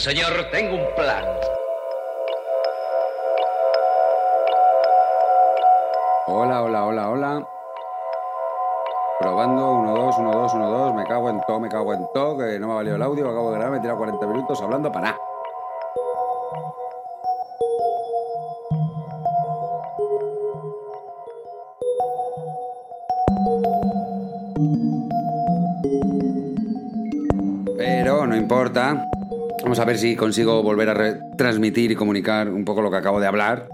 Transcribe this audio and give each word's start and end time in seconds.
Señor, 0.00 0.32
tengo 0.50 0.76
un 0.76 0.94
plan. 0.94 1.22
Hola, 6.26 6.62
hola, 6.62 6.86
hola, 6.86 7.10
hola. 7.10 7.48
Probando, 9.18 9.72
1, 9.72 9.94
2, 9.94 10.18
1, 10.20 10.32
2, 10.32 10.54
1, 10.54 10.70
2. 10.70 10.94
Me 10.94 11.04
cago 11.04 11.28
en 11.28 11.40
todo, 11.46 11.60
me 11.60 11.68
cago 11.68 11.92
en 11.92 12.08
todo. 12.14 12.38
Que 12.38 12.58
no 12.58 12.68
me 12.68 12.72
ha 12.72 12.76
valido 12.76 12.96
el 12.96 13.02
audio, 13.02 13.28
acabo 13.28 13.50
de 13.50 13.58
grabar, 13.58 13.72
me 13.72 13.76
he 13.76 13.80
tirado 13.82 13.98
40 13.98 14.26
minutos 14.26 14.62
hablando 14.62 14.90
para 14.90 15.08
nada. 15.08 15.29
Vamos 29.70 29.78
a 29.78 29.84
ver 29.84 29.98
si 29.98 30.16
consigo 30.16 30.64
volver 30.64 30.88
a 30.88 30.94
retransmitir 30.94 31.92
y 31.92 31.94
comunicar 31.94 32.48
un 32.48 32.64
poco 32.64 32.82
lo 32.82 32.90
que 32.90 32.96
acabo 32.96 33.20
de 33.20 33.28
hablar. 33.28 33.68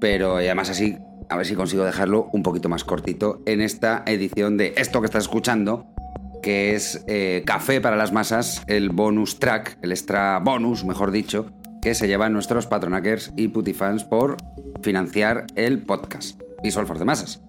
Pero 0.00 0.36
además 0.36 0.70
así, 0.70 0.96
a 1.28 1.36
ver 1.36 1.44
si 1.44 1.56
consigo 1.56 1.84
dejarlo 1.84 2.30
un 2.32 2.44
poquito 2.44 2.68
más 2.68 2.84
cortito 2.84 3.42
en 3.44 3.62
esta 3.62 4.04
edición 4.06 4.56
de 4.56 4.74
esto 4.76 5.00
que 5.00 5.06
estás 5.06 5.24
escuchando, 5.24 5.92
que 6.40 6.76
es 6.76 7.02
eh, 7.08 7.42
Café 7.44 7.80
para 7.80 7.96
las 7.96 8.12
Masas, 8.12 8.62
el 8.68 8.90
bonus 8.90 9.40
track, 9.40 9.76
el 9.82 9.90
extra 9.90 10.38
bonus, 10.38 10.84
mejor 10.84 11.10
dicho, 11.10 11.50
que 11.82 11.96
se 11.96 12.06
llevan 12.06 12.32
nuestros 12.32 12.68
patronakers 12.68 13.32
y 13.36 13.48
putifans 13.48 14.04
por 14.04 14.36
financiar 14.84 15.48
el 15.56 15.80
podcast 15.80 16.40
Visual 16.62 16.86
for 16.86 16.96
the 16.96 17.04
Masas. 17.04 17.42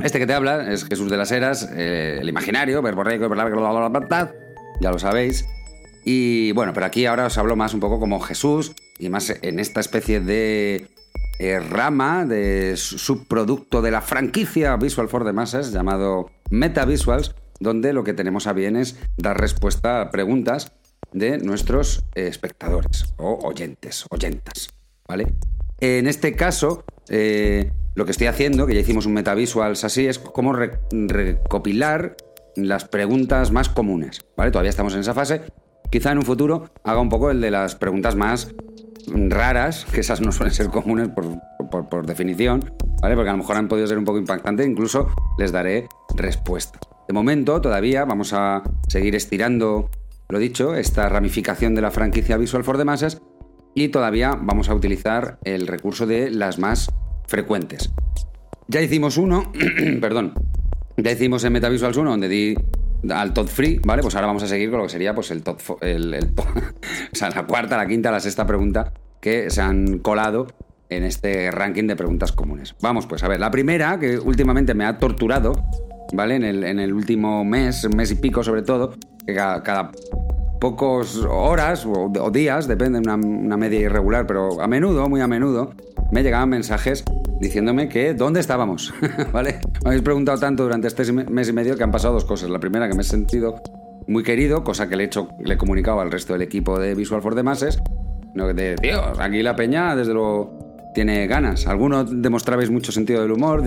Este 0.00 0.18
que 0.18 0.26
te 0.26 0.34
habla 0.34 0.70
es 0.70 0.84
Jesús 0.84 1.10
de 1.10 1.16
las 1.16 1.32
Heras, 1.32 1.70
eh, 1.74 2.18
el 2.20 2.28
imaginario, 2.28 2.82
verborreico, 2.82 3.34
ya 4.82 4.90
lo 4.90 4.98
sabéis. 4.98 5.46
Y 6.04 6.52
bueno, 6.52 6.72
pero 6.72 6.86
aquí 6.86 7.06
ahora 7.06 7.26
os 7.26 7.38
hablo 7.38 7.56
más 7.56 7.74
un 7.74 7.80
poco 7.80 8.00
como 8.00 8.20
Jesús 8.20 8.72
y 8.98 9.08
más 9.08 9.30
en 9.42 9.58
esta 9.58 9.80
especie 9.80 10.20
de 10.20 10.88
eh, 11.38 11.58
rama, 11.58 12.26
de 12.26 12.76
subproducto 12.76 13.82
de 13.82 13.90
la 13.90 14.00
franquicia 14.00 14.76
Visual 14.76 15.08
for 15.08 15.24
the 15.24 15.32
Masses 15.32 15.72
llamado 15.72 16.30
Meta 16.50 16.84
Visuals, 16.84 17.34
donde 17.60 17.92
lo 17.92 18.04
que 18.04 18.12
tenemos 18.12 18.46
a 18.46 18.52
bien 18.52 18.76
es 18.76 18.96
dar 19.16 19.40
respuesta 19.40 20.00
a 20.00 20.10
preguntas 20.10 20.72
de 21.12 21.38
nuestros 21.38 22.04
eh, 22.14 22.26
espectadores 22.26 23.14
o 23.16 23.38
oyentes, 23.42 24.04
oyentas, 24.10 24.68
¿vale? 25.08 25.32
En 25.80 26.06
este 26.06 26.34
caso, 26.36 26.84
eh, 27.08 27.72
lo 27.94 28.04
que 28.04 28.10
estoy 28.10 28.26
haciendo, 28.26 28.66
que 28.66 28.74
ya 28.74 28.80
hicimos 28.80 29.06
un 29.06 29.14
Metavisuals 29.14 29.84
así, 29.84 30.06
es 30.06 30.18
como 30.18 30.52
recopilar 30.52 32.16
las 32.56 32.84
preguntas 32.84 33.50
más 33.50 33.68
comunes, 33.68 34.20
¿vale? 34.36 34.50
Todavía 34.50 34.70
estamos 34.70 34.94
en 34.94 35.00
esa 35.00 35.14
fase. 35.14 35.42
Quizá 35.90 36.12
en 36.12 36.18
un 36.18 36.24
futuro 36.24 36.70
haga 36.84 37.00
un 37.00 37.08
poco 37.08 37.30
el 37.30 37.40
de 37.40 37.50
las 37.50 37.74
preguntas 37.74 38.14
más 38.14 38.54
raras, 39.08 39.86
que 39.92 40.00
esas 40.00 40.20
no 40.20 40.30
suelen 40.30 40.54
ser 40.54 40.68
comunes 40.68 41.08
por, 41.08 42.06
definición, 42.06 42.72
¿vale? 43.02 43.16
Porque 43.16 43.30
a 43.30 43.32
lo 43.32 43.38
mejor 43.38 43.56
han 43.56 43.66
podido 43.66 43.86
ser 43.88 43.98
un 43.98 44.04
poco 44.04 44.18
impactantes, 44.18 44.66
incluso 44.66 45.08
les 45.38 45.50
daré 45.50 45.88
respuesta. 46.16 46.78
De 47.08 47.14
momento, 47.14 47.60
todavía 47.60 48.04
vamos 48.04 48.32
a 48.32 48.62
seguir 48.88 49.16
estirando, 49.16 49.90
lo 50.28 50.38
dicho, 50.38 50.76
esta 50.76 51.08
ramificación 51.08 51.74
de 51.74 51.82
la 51.82 51.90
franquicia 51.90 52.36
Visual 52.36 52.62
for 52.62 52.78
the 52.78 52.84
Masses 52.84 53.20
y 53.74 53.88
todavía 53.88 54.38
vamos 54.40 54.68
a 54.68 54.74
utilizar 54.74 55.38
el 55.42 55.66
recurso 55.66 56.06
de 56.06 56.30
las 56.30 56.60
más 56.60 56.92
frecuentes. 57.26 57.92
Ya 58.68 58.80
hicimos 58.80 59.16
uno, 59.16 59.52
perdón, 60.00 60.34
ya 60.96 61.10
hicimos 61.10 61.42
en 61.42 61.52
MetaVisuals 61.54 61.96
1 61.96 62.10
donde 62.10 62.28
di 62.28 62.54
al 63.08 63.32
top 63.32 63.48
free, 63.48 63.80
¿vale? 63.84 64.02
Pues 64.02 64.14
ahora 64.14 64.26
vamos 64.26 64.42
a 64.42 64.46
seguir 64.46 64.70
con 64.70 64.78
lo 64.78 64.86
que 64.86 64.90
sería 64.90 65.14
pues 65.14 65.30
el 65.30 65.42
top, 65.42 65.60
o 65.70 65.78
sea, 67.12 67.30
la 67.30 67.46
cuarta, 67.46 67.76
la 67.76 67.86
quinta, 67.86 68.10
la 68.10 68.20
sexta 68.20 68.46
pregunta 68.46 68.92
que 69.20 69.50
se 69.50 69.60
han 69.60 69.98
colado 69.98 70.48
en 70.88 71.04
este 71.04 71.50
ranking 71.50 71.86
de 71.86 71.96
preguntas 71.96 72.32
comunes. 72.32 72.74
Vamos, 72.80 73.06
pues 73.06 73.22
a 73.22 73.28
ver, 73.28 73.40
la 73.40 73.50
primera, 73.50 73.98
que 73.98 74.18
últimamente 74.18 74.74
me 74.74 74.84
ha 74.84 74.98
torturado, 74.98 75.52
¿vale? 76.12 76.34
En 76.36 76.44
el, 76.44 76.64
en 76.64 76.80
el 76.80 76.92
último 76.92 77.44
mes, 77.44 77.88
mes 77.94 78.10
y 78.10 78.16
pico 78.16 78.42
sobre 78.42 78.62
todo, 78.62 78.94
que 79.24 79.34
cada, 79.34 79.92
pocos 80.60 81.26
horas 81.28 81.86
o, 81.86 82.30
días, 82.30 82.68
depende, 82.68 82.98
una, 82.98 83.16
una 83.16 83.56
media 83.56 83.80
irregular, 83.80 84.26
pero 84.26 84.60
a 84.60 84.68
menudo, 84.68 85.08
muy 85.08 85.20
a 85.20 85.26
menudo, 85.26 85.72
me 86.12 86.22
llegaban 86.22 86.50
mensajes 86.50 87.04
diciéndome 87.40 87.88
que 87.88 88.14
dónde 88.14 88.40
estábamos, 88.40 88.92
¿vale? 89.32 89.58
Me 89.82 89.90
habéis 89.90 90.02
preguntado 90.02 90.38
tanto 90.38 90.62
durante 90.62 90.86
este 90.86 91.10
mes 91.12 91.48
y 91.48 91.52
medio 91.52 91.76
que 91.76 91.82
han 91.82 91.90
pasado 91.90 92.14
dos 92.14 92.24
cosas. 92.24 92.50
La 92.50 92.60
primera, 92.60 92.88
que 92.88 92.94
me 92.94 93.00
he 93.00 93.04
sentido 93.04 93.56
muy 94.06 94.22
querido, 94.22 94.62
cosa 94.62 94.88
que 94.88 94.96
le 94.96 95.04
he 95.04 95.06
hecho, 95.06 95.28
le 95.42 95.54
he 95.54 95.56
comunicado 95.56 96.00
al 96.00 96.10
resto 96.10 96.34
del 96.34 96.42
equipo 96.42 96.78
de 96.78 96.94
Visual 96.94 97.22
for 97.22 97.34
the 97.34 97.42
Masses, 97.42 97.80
no 98.34 98.46
de, 98.52 98.76
tío, 98.76 99.00
aquí 99.18 99.42
la 99.42 99.56
peña, 99.56 99.96
desde 99.96 100.12
luego, 100.12 100.90
tiene 100.94 101.26
ganas. 101.26 101.66
Algunos 101.66 102.22
demostrabais 102.22 102.70
mucho 102.70 102.92
sentido 102.92 103.22
del 103.22 103.32
humor, 103.32 103.62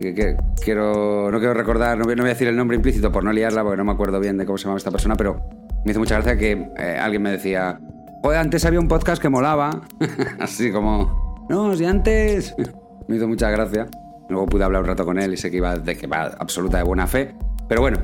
que, 0.00 0.36
quiero, 0.62 1.30
no 1.30 1.38
quiero 1.38 1.54
recordar, 1.54 1.98
no 1.98 2.04
voy, 2.04 2.14
a 2.18 2.24
decir 2.24 2.48
el 2.48 2.56
nombre 2.56 2.76
implícito 2.76 3.12
por 3.12 3.24
no 3.24 3.32
liarla, 3.32 3.62
porque 3.62 3.76
no 3.76 3.84
me 3.84 3.92
acuerdo 3.92 4.20
bien 4.20 4.36
de 4.36 4.46
cómo 4.46 4.58
se 4.58 4.64
llamaba 4.64 4.78
esta 4.78 4.90
persona, 4.90 5.14
pero 5.16 5.40
me 5.84 5.92
hizo 5.92 6.00
mucha 6.00 6.16
gracia 6.16 6.36
que 6.36 6.70
eh, 6.78 6.98
alguien 7.00 7.22
me 7.22 7.30
decía, 7.30 7.80
joder, 8.22 8.38
antes 8.38 8.64
había 8.64 8.80
un 8.80 8.88
podcast 8.88 9.20
que 9.20 9.28
molaba, 9.28 9.82
así 10.38 10.70
como, 10.70 11.46
no, 11.48 11.74
si 11.74 11.84
antes 11.84 12.54
me 13.08 13.16
hizo 13.16 13.28
mucha 13.28 13.50
gracia. 13.50 13.86
Luego 14.28 14.46
pude 14.46 14.64
hablar 14.64 14.82
un 14.82 14.88
rato 14.88 15.06
con 15.06 15.18
él 15.18 15.32
y 15.32 15.36
sé 15.38 15.50
que 15.50 15.56
iba 15.56 15.78
de 15.78 15.96
que 15.96 16.06
va 16.06 16.24
absoluta 16.38 16.76
de 16.76 16.84
buena 16.84 17.06
fe. 17.06 17.34
Pero 17.66 17.80
bueno, 17.80 17.98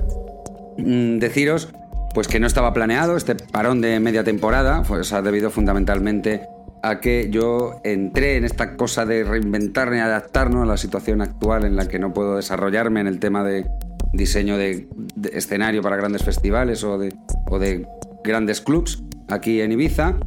mm, 0.79 1.19
deciros 1.19 1.71
pues 2.15 2.29
que 2.29 2.39
no 2.39 2.47
estaba 2.47 2.73
planeado 2.73 3.17
este 3.17 3.35
parón 3.35 3.81
de 3.81 3.99
media 3.99 4.23
temporada, 4.23 4.83
pues 4.87 5.13
ha 5.13 5.21
debido 5.21 5.51
fundamentalmente 5.51 6.47
a 6.83 7.01
que 7.01 7.29
yo 7.31 7.81
entré 7.83 8.37
en 8.37 8.45
esta 8.45 8.77
cosa 8.77 9.05
de 9.05 9.25
reinventarme 9.25 9.97
y 9.97 10.01
adaptarnos 10.01 10.63
a 10.63 10.67
la 10.67 10.77
situación 10.77 11.23
actual 11.23 11.65
en 11.65 11.77
la 11.77 11.89
que 11.89 11.99
no 11.99 12.13
puedo 12.13 12.37
desarrollarme 12.37 13.01
en 13.01 13.09
el 13.09 13.19
tema 13.19 13.43
de 13.43 13.67
diseño 14.17 14.57
de, 14.57 14.89
escenario 15.33 15.83
para 15.83 15.97
grandes 15.97 16.23
festivales 16.23 16.83
o 16.85 16.99
de, 16.99 17.15
o 17.51 17.59
de 17.59 17.87
grandes 18.23 18.61
clubs 18.61 19.03
aquí 19.29 19.61
en 19.61 19.73
Ibiza 19.73 20.19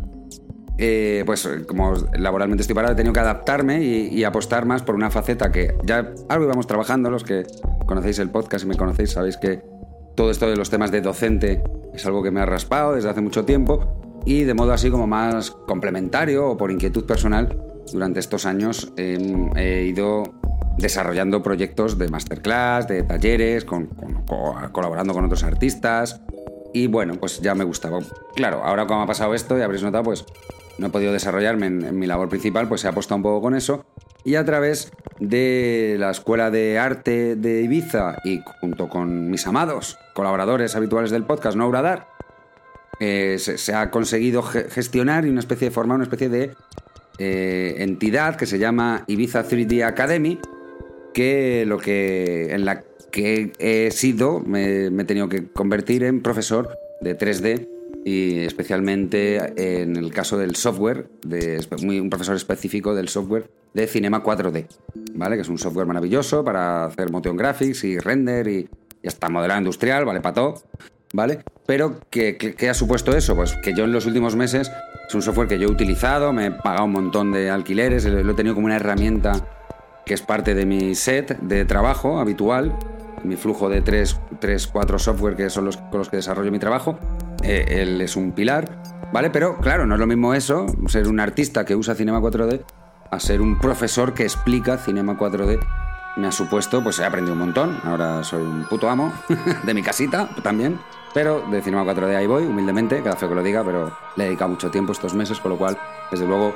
eh, 0.79 1.23
pues 1.25 1.49
como 1.67 1.93
laboralmente 2.13 2.61
estoy 2.61 2.75
parado, 2.75 2.93
he 2.93 2.95
tenido 2.95 3.13
que 3.13 3.19
adaptarme 3.19 3.83
y, 3.83 4.23
apostar 4.23 4.65
más 4.65 4.83
por 4.83 4.93
una 4.93 5.09
faceta 5.09 5.51
que 5.51 5.75
ya 5.83 6.13
algo 6.29 6.45
íbamos 6.45 6.67
trabajando, 6.67 7.09
los 7.09 7.23
que 7.23 7.47
conocéis 7.87 8.19
el 8.19 8.29
podcast 8.29 8.65
y 8.65 8.67
me 8.67 8.75
conocéis, 8.75 9.11
sabéis 9.11 9.37
que 9.37 9.63
todo 10.15 10.29
esto 10.29 10.47
de 10.47 10.55
los 10.55 10.69
temas 10.69 10.91
de 10.91 11.01
docente 11.01 11.63
es 11.93 12.05
algo 12.05 12.21
que 12.21 12.29
me 12.29 12.41
ha 12.41 12.45
raspado 12.45 12.93
desde 12.93 13.09
hace 13.09 13.21
mucho 13.21 13.43
tiempo 13.43 14.21
y 14.25 14.43
de 14.43 14.53
modo 14.53 14.71
así 14.71 14.91
como 14.91 15.07
más 15.07 15.49
complementario 15.49 16.47
o 16.47 16.57
por 16.57 16.69
inquietud 16.71 17.05
personal, 17.05 17.57
durante 17.91 18.19
estos 18.19 18.45
años 18.45 18.93
he 18.97 19.85
ido 19.87 20.23
desarrollando 20.77 21.41
proyectos 21.43 21.97
de 21.97 22.07
masterclass, 22.07 22.87
de 22.87 23.03
talleres, 23.03 23.65
colaborando 23.65 25.13
con 25.13 25.25
otros 25.25 25.43
artistas. 25.43 26.21
Y 26.73 26.87
bueno, 26.87 27.15
pues 27.15 27.41
ya 27.41 27.55
me 27.55 27.63
gustaba. 27.63 27.99
Claro, 28.35 28.63
ahora 28.63 28.85
como 28.85 29.01
ha 29.01 29.07
pasado 29.07 29.33
esto 29.33 29.57
y 29.57 29.61
habréis 29.61 29.83
notado, 29.83 30.03
pues 30.03 30.25
no 30.77 30.87
he 30.87 30.89
podido 30.89 31.11
desarrollarme 31.11 31.67
en, 31.67 31.97
mi 31.97 32.05
labor 32.05 32.29
principal, 32.29 32.67
pues 32.67 32.83
he 32.85 32.87
apostado 32.87 33.17
un 33.17 33.23
poco 33.23 33.41
con 33.41 33.55
eso. 33.55 33.85
Y 34.23 34.35
a 34.35 34.45
través 34.45 34.91
de 35.19 35.95
la 35.97 36.11
Escuela 36.11 36.51
de 36.51 36.77
Arte 36.77 37.35
de 37.35 37.61
Ibiza 37.61 38.17
y 38.23 38.41
junto 38.59 38.89
con 38.89 39.31
mis 39.31 39.47
amados 39.47 39.97
colaboradores 40.13 40.75
habituales 40.75 41.11
del 41.11 41.23
podcast, 41.23 41.55
No 41.55 41.71
Dar, 41.71 42.07
eh, 42.99 43.37
se, 43.39 43.73
ha 43.73 43.89
conseguido 43.91 44.41
gestionar 44.41 45.25
y 45.25 45.29
una 45.29 45.39
especie 45.39 45.69
de 45.69 45.73
formar 45.73 45.95
una 45.95 46.03
especie 46.03 46.29
de 46.29 46.55
eh, 47.19 47.75
entidad 47.77 48.35
que 48.35 48.45
se 48.45 48.59
llama 48.59 49.03
Ibiza 49.07 49.43
3D 49.47 49.85
Academy, 49.85 50.39
que 51.17 51.65
lo 51.65 51.79
que 51.79 52.53
en 52.53 52.63
la 52.63 52.83
que 53.09 53.51
he 53.57 53.89
sido 53.89 54.39
me, 54.39 54.91
me 54.91 55.01
he 55.01 55.05
tenido 55.07 55.27
que 55.29 55.47
convertir 55.47 56.03
en 56.03 56.21
profesor 56.21 56.77
de 57.01 57.17
3D 57.17 57.67
y 58.05 58.41
especialmente 58.41 59.81
en 59.81 59.95
el 59.95 60.13
caso 60.13 60.37
del 60.37 60.55
software, 60.55 61.09
de 61.23 61.59
un 61.81 62.11
profesor 62.11 62.35
específico 62.35 62.93
del 62.93 63.09
software 63.09 63.49
de 63.73 63.87
Cinema 63.87 64.23
4D, 64.23 64.67
¿vale? 65.15 65.37
Que 65.37 65.41
es 65.41 65.49
un 65.49 65.57
software 65.57 65.87
maravilloso 65.87 66.43
para 66.43 66.85
hacer 66.85 67.11
motion 67.11 67.35
graphics 67.35 67.83
y 67.83 67.97
render 67.97 68.47
y, 68.47 68.69
hasta 69.03 69.27
modelado 69.27 69.59
industrial, 69.59 70.05
¿vale? 70.05 70.21
Para 70.21 70.35
todo, 70.35 70.61
¿vale? 71.13 71.39
Pero 71.65 71.99
¿qué, 72.11 72.55
ha 72.69 72.75
supuesto 72.75 73.17
eso? 73.17 73.35
Pues 73.35 73.55
que 73.63 73.73
yo 73.73 73.85
en 73.85 73.91
los 73.91 74.05
últimos 74.05 74.35
meses 74.35 74.71
es 75.07 75.15
un 75.15 75.23
software 75.23 75.47
que 75.47 75.57
yo 75.57 75.67
he 75.67 75.71
utilizado, 75.71 76.31
me 76.31 76.45
he 76.45 76.51
pagado 76.51 76.85
un 76.85 76.91
montón 76.91 77.31
de 77.31 77.49
alquileres, 77.49 78.05
lo 78.05 78.31
he 78.31 78.35
tenido 78.35 78.53
como 78.53 78.67
una 78.67 78.75
herramienta 78.75 79.56
que 80.07 80.13
es 80.13 80.21
parte 80.21 80.55
de 80.55 80.65
mi 80.65 80.95
set 80.95 81.37
de 81.39 81.65
trabajo 81.65 82.19
habitual, 82.19 82.77
mi 83.23 83.35
flujo 83.35 83.69
de 83.69 83.81
3, 83.81 84.19
3 84.39 84.67
4 84.67 84.99
software 84.99 85.35
que 85.35 85.49
son 85.49 85.65
los 85.65 85.77
con 85.77 85.99
los 85.99 86.09
que 86.09 86.17
desarrollo 86.17 86.51
mi 86.51 86.59
trabajo 86.59 86.97
eh, 87.43 87.65
él 87.81 88.01
es 88.01 88.15
un 88.15 88.31
pilar, 88.31 88.81
¿vale? 89.13 89.29
Pero 89.29 89.57
claro, 89.57 89.85
no 89.85 89.95
es 89.95 89.99
lo 89.99 90.07
mismo 90.07 90.33
eso, 90.33 90.65
ser 90.87 91.07
un 91.07 91.19
artista 91.19 91.65
que 91.65 91.75
usa 91.75 91.93
Cinema 91.93 92.19
4D, 92.19 92.63
a 93.11 93.19
ser 93.19 93.41
un 93.41 93.59
profesor 93.59 94.13
que 94.13 94.23
explica 94.23 94.77
Cinema 94.77 95.17
4D 95.17 95.59
me 96.17 96.27
ha 96.27 96.31
supuesto, 96.31 96.83
pues 96.83 96.99
he 96.99 97.05
aprendido 97.05 97.33
un 97.33 97.39
montón. 97.39 97.79
Ahora 97.83 98.23
soy 98.23 98.41
un 98.41 98.65
puto 98.65 98.89
amo 98.89 99.13
de 99.63 99.73
mi 99.73 99.83
casita 99.83 100.27
también. 100.43 100.79
Pero 101.13 101.41
de 101.49 101.61
Cinema 101.61 101.83
4D 101.83 102.15
ahí 102.15 102.27
voy, 102.27 102.43
humildemente, 102.43 103.01
cada 103.01 103.15
fe 103.15 103.27
que 103.27 103.35
lo 103.35 103.41
diga, 103.41 103.63
pero 103.63 103.95
le 104.15 104.23
he 104.23 104.27
dedicado 104.27 104.51
mucho 104.51 104.69
tiempo 104.69 104.91
estos 104.91 105.13
meses, 105.13 105.39
con 105.39 105.51
lo 105.51 105.57
cual, 105.57 105.77
desde 106.11 106.27
luego, 106.27 106.53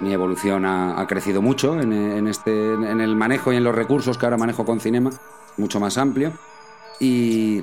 mi 0.00 0.12
evolución 0.12 0.64
ha, 0.66 1.06
crecido 1.06 1.42
mucho 1.42 1.80
en, 1.80 2.26
este, 2.26 2.74
en 2.74 3.00
el 3.00 3.14
manejo 3.16 3.52
y 3.52 3.56
en 3.56 3.64
los 3.64 3.74
recursos 3.74 4.18
que 4.18 4.26
ahora 4.26 4.36
manejo 4.36 4.64
con 4.64 4.80
Cinema, 4.80 5.10
mucho 5.56 5.80
más 5.80 5.98
amplio. 5.98 6.32
Y 7.00 7.62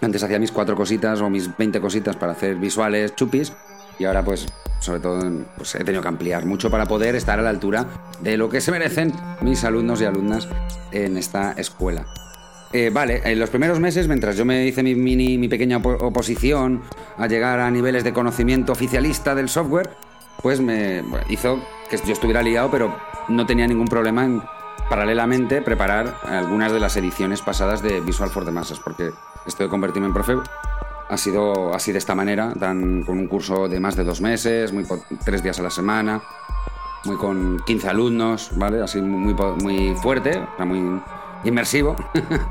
antes 0.00 0.22
hacía 0.22 0.38
mis 0.38 0.52
cuatro 0.52 0.76
cositas 0.76 1.20
o 1.20 1.30
mis 1.30 1.56
20 1.56 1.80
cositas 1.80 2.16
para 2.16 2.32
hacer 2.32 2.56
visuales 2.56 3.14
chupis, 3.14 3.52
y 3.98 4.04
ahora 4.04 4.24
pues 4.24 4.46
sobre 4.80 5.00
todo 5.00 5.20
pues, 5.56 5.74
he 5.74 5.84
tenido 5.84 6.02
que 6.02 6.08
ampliar 6.08 6.46
mucho 6.46 6.70
para 6.70 6.86
poder 6.86 7.14
estar 7.14 7.38
a 7.38 7.42
la 7.42 7.50
altura 7.50 7.86
de 8.20 8.36
lo 8.36 8.48
que 8.48 8.60
se 8.60 8.70
merecen 8.70 9.12
mis 9.42 9.62
alumnos 9.64 10.00
y 10.00 10.06
alumnas 10.06 10.48
en 10.90 11.16
esta 11.16 11.52
escuela. 11.52 12.06
Eh, 12.72 12.90
vale, 12.92 13.20
en 13.24 13.38
los 13.38 13.50
primeros 13.50 13.80
meses, 13.80 14.06
mientras 14.06 14.36
yo 14.36 14.44
me 14.44 14.64
hice 14.66 14.82
mi, 14.82 14.94
mini, 14.94 15.38
mi 15.38 15.48
pequeña 15.48 15.78
oposición 15.78 16.82
a 17.18 17.26
llegar 17.26 17.58
a 17.58 17.70
niveles 17.70 18.04
de 18.04 18.12
conocimiento 18.12 18.72
oficialista 18.72 19.34
del 19.34 19.48
software, 19.48 19.90
pues 20.42 20.60
me 20.60 21.02
hizo 21.28 21.60
que 21.88 21.96
yo 21.98 22.12
estuviera 22.12 22.42
liado, 22.42 22.70
pero 22.70 22.94
no 23.28 23.46
tenía 23.46 23.66
ningún 23.66 23.88
problema 23.88 24.24
en 24.24 24.42
paralelamente 24.88 25.62
preparar 25.62 26.16
algunas 26.24 26.72
de 26.72 26.80
las 26.80 26.96
ediciones 26.96 27.42
pasadas 27.42 27.82
de 27.82 28.00
Visual 28.00 28.30
for 28.30 28.44
the 28.44 28.50
Masses, 28.50 28.80
porque 28.80 29.12
esto 29.46 29.62
de 29.62 29.68
convertirme 29.68 30.08
en 30.08 30.14
profe 30.14 30.36
ha 31.08 31.16
sido 31.16 31.74
así 31.74 31.92
de 31.92 31.98
esta 31.98 32.14
manera, 32.14 32.52
tan, 32.58 33.02
con 33.02 33.18
un 33.18 33.26
curso 33.26 33.68
de 33.68 33.80
más 33.80 33.96
de 33.96 34.04
dos 34.04 34.20
meses, 34.20 34.72
muy 34.72 34.84
tres 35.24 35.42
días 35.42 35.58
a 35.58 35.62
la 35.62 35.70
semana, 35.70 36.22
muy 37.04 37.16
con 37.16 37.58
15 37.64 37.88
alumnos, 37.88 38.50
¿vale? 38.56 38.82
Así 38.82 39.00
muy, 39.00 39.34
muy 39.34 39.94
fuerte, 39.96 40.40
muy 40.58 41.00
inmersivo. 41.44 41.96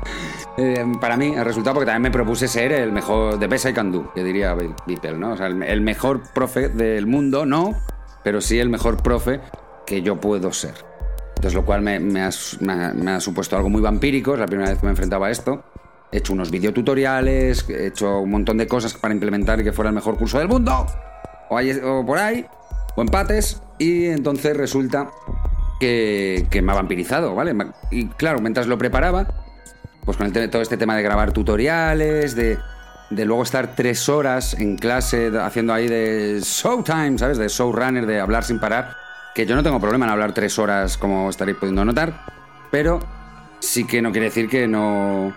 Eh, 0.56 0.84
para 1.00 1.16
mí, 1.16 1.32
el 1.34 1.44
resultado, 1.44 1.74
porque 1.74 1.86
también 1.86 2.02
me 2.02 2.10
propuse 2.10 2.46
ser 2.46 2.72
el 2.72 2.92
mejor 2.92 3.38
de 3.38 3.46
Best 3.46 3.64
I 3.64 3.72
Can 3.72 3.92
Do, 3.92 4.12
que 4.12 4.22
diría 4.22 4.54
Beeple, 4.54 5.16
¿no? 5.16 5.32
O 5.32 5.36
sea, 5.36 5.46
el, 5.46 5.80
mejor 5.80 6.20
profe 6.34 6.68
del 6.68 7.06
mundo, 7.06 7.46
no, 7.46 7.76
pero 8.24 8.42
sí 8.42 8.58
el 8.58 8.68
mejor 8.68 9.02
profe 9.02 9.40
que 9.86 10.02
yo 10.02 10.20
puedo 10.20 10.52
ser. 10.52 10.74
Entonces, 11.28 11.54
lo 11.54 11.64
cual 11.64 11.80
me, 11.80 12.20
ha, 12.20 13.20
supuesto 13.20 13.56
algo 13.56 13.70
muy 13.70 13.80
vampírico, 13.80 14.34
es 14.34 14.40
la 14.40 14.46
primera 14.46 14.68
vez 14.68 14.80
que 14.80 14.84
me 14.84 14.90
enfrentaba 14.90 15.28
a 15.28 15.30
esto. 15.30 15.62
He 16.12 16.18
hecho 16.18 16.34
unos 16.34 16.50
videotutoriales, 16.50 17.66
he 17.70 17.86
hecho 17.86 18.18
un 18.18 18.30
montón 18.30 18.58
de 18.58 18.66
cosas 18.66 18.92
para 18.92 19.14
implementar 19.14 19.60
y 19.60 19.64
que 19.64 19.72
fuera 19.72 19.88
el 19.88 19.94
mejor 19.94 20.18
curso 20.18 20.40
del 20.40 20.48
mundo, 20.48 20.84
o, 21.48 21.58
o 21.58 22.04
por 22.04 22.18
ahí, 22.18 22.44
o 22.96 23.00
empates, 23.00 23.62
y 23.78 24.06
entonces 24.06 24.54
resulta 24.54 25.10
que, 25.80 26.60
me 26.62 26.72
ha 26.72 26.74
vampirizado, 26.76 27.34
¿vale? 27.34 27.56
Y 27.90 28.06
claro, 28.08 28.40
mientras 28.40 28.66
lo 28.66 28.78
preparaba, 28.78 29.26
pues 30.04 30.16
con 30.16 30.32
todo 30.32 30.62
este 30.62 30.76
tema 30.76 30.94
de 30.94 31.02
grabar 31.02 31.32
tutoriales, 31.32 32.36
de, 32.36 32.58
luego 33.10 33.42
estar 33.42 33.74
tres 33.74 34.08
horas 34.08 34.54
en 34.54 34.76
clase 34.76 35.32
haciendo 35.40 35.72
ahí 35.72 35.88
de 35.88 36.40
showtime, 36.42 37.18
¿sabes? 37.18 37.38
De 37.38 37.48
showrunner, 37.48 38.06
de 38.06 38.20
hablar 38.20 38.44
sin 38.44 38.60
parar, 38.60 38.94
que 39.34 39.46
yo 39.46 39.56
no 39.56 39.62
tengo 39.62 39.80
problema 39.80 40.04
en 40.04 40.12
hablar 40.12 40.34
tres 40.34 40.58
horas 40.58 40.96
como 40.96 41.30
estaréis 41.30 41.58
pudiendo 41.58 41.84
notar, 41.84 42.26
pero 42.70 43.00
sí 43.58 43.86
que 43.86 44.02
no 44.02 44.12
quiere 44.12 44.26
decir 44.26 44.48
que 44.48 44.68
no... 44.68 45.34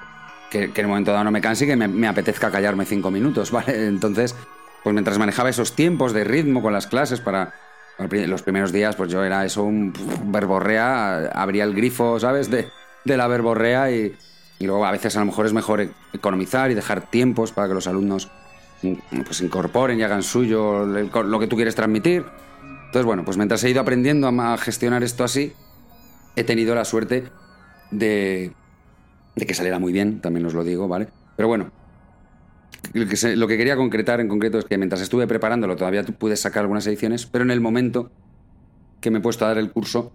Que, 0.52 0.66
en 0.66 0.86
un 0.86 0.92
momento 0.92 1.12
dado 1.12 1.24
no 1.24 1.32
me 1.32 1.42
canse 1.42 1.66
y 1.66 1.68
que 1.68 1.76
me, 1.76 1.88
me 1.88 2.08
apetezca 2.08 2.52
callarme 2.52 2.86
cinco 2.86 3.10
minutos, 3.10 3.50
¿vale? 3.52 3.88
Entonces, 3.88 4.36
pues 4.84 4.94
mientras 4.94 5.18
manejaba 5.18 5.50
esos 5.50 5.74
tiempos 5.74 6.14
de 6.14 6.26
ritmo 6.26 6.62
con 6.62 6.74
las 6.74 6.86
clases 6.86 7.22
para 7.22 7.54
los 7.98 8.42
primeros 8.42 8.72
días, 8.72 8.96
pues 8.96 9.12
yo 9.12 9.24
era 9.24 9.46
eso, 9.46 9.64
un 9.64 9.94
verborrea, 10.26 11.28
abría 11.34 11.64
el 11.64 11.74
grifo, 11.74 12.20
¿sabes? 12.20 12.50
De, 12.50 12.68
la 13.06 13.28
verborrea 13.28 13.92
y, 13.92 14.16
luego 14.60 14.86
a 14.86 14.92
veces 14.92 15.16
a 15.18 15.20
lo 15.20 15.26
mejor 15.26 15.46
es 15.46 15.54
mejor 15.54 15.90
economizar 16.14 16.72
y 16.72 16.74
dejar 16.74 17.10
tiempos 17.10 17.52
para 17.52 17.68
que 17.68 17.74
los 17.74 17.88
alumnos 17.88 18.30
mm, 18.82 19.22
pues 19.26 19.42
incorporen 19.42 20.00
y 20.00 20.04
hagan 20.04 20.24
suyo 20.24 20.86
lo 20.86 21.40
que 21.40 21.48
tú 21.48 21.56
quieres 21.56 21.76
transmitir. 21.76 22.26
Entonces, 22.86 23.06
bueno, 23.06 23.26
pues 23.26 23.38
mientras 23.38 23.64
he 23.64 23.70
ido 23.70 23.82
aprendiendo 23.82 24.28
a 24.28 24.58
gestionar 24.58 25.04
esto 25.04 25.24
así, 25.24 25.54
he 26.36 26.44
tenido 26.44 26.76
la 26.76 26.86
suerte 26.86 27.26
de, 27.92 28.54
de 29.36 29.46
que 29.46 29.54
saliera 29.54 29.80
muy 29.80 29.92
bien, 29.92 30.22
también 30.22 30.46
os 30.46 30.54
lo 30.54 30.64
digo, 30.64 30.88
¿vale? 30.88 31.08
Pero 31.36 31.48
bueno, 31.48 31.72
lo 32.92 33.48
que, 33.48 33.58
quería 33.58 33.76
concretar 33.76 34.20
en 34.20 34.28
concreto 34.28 34.60
es 34.60 34.66
que 34.66 34.78
mientras 34.78 35.02
estuve 35.02 35.26
preparándolo 35.26 35.76
todavía 35.76 36.04
pude 36.04 36.36
sacar 36.36 36.62
algunas 36.62 36.86
ediciones, 36.86 37.26
pero 37.26 37.44
en 37.44 37.52
el 37.52 37.62
momento 37.62 38.12
que 39.00 39.10
me 39.10 39.20
he 39.20 39.22
puesto 39.22 39.46
a 39.46 39.50
dar 39.50 39.58
el 39.58 39.72
curso, 39.72 40.12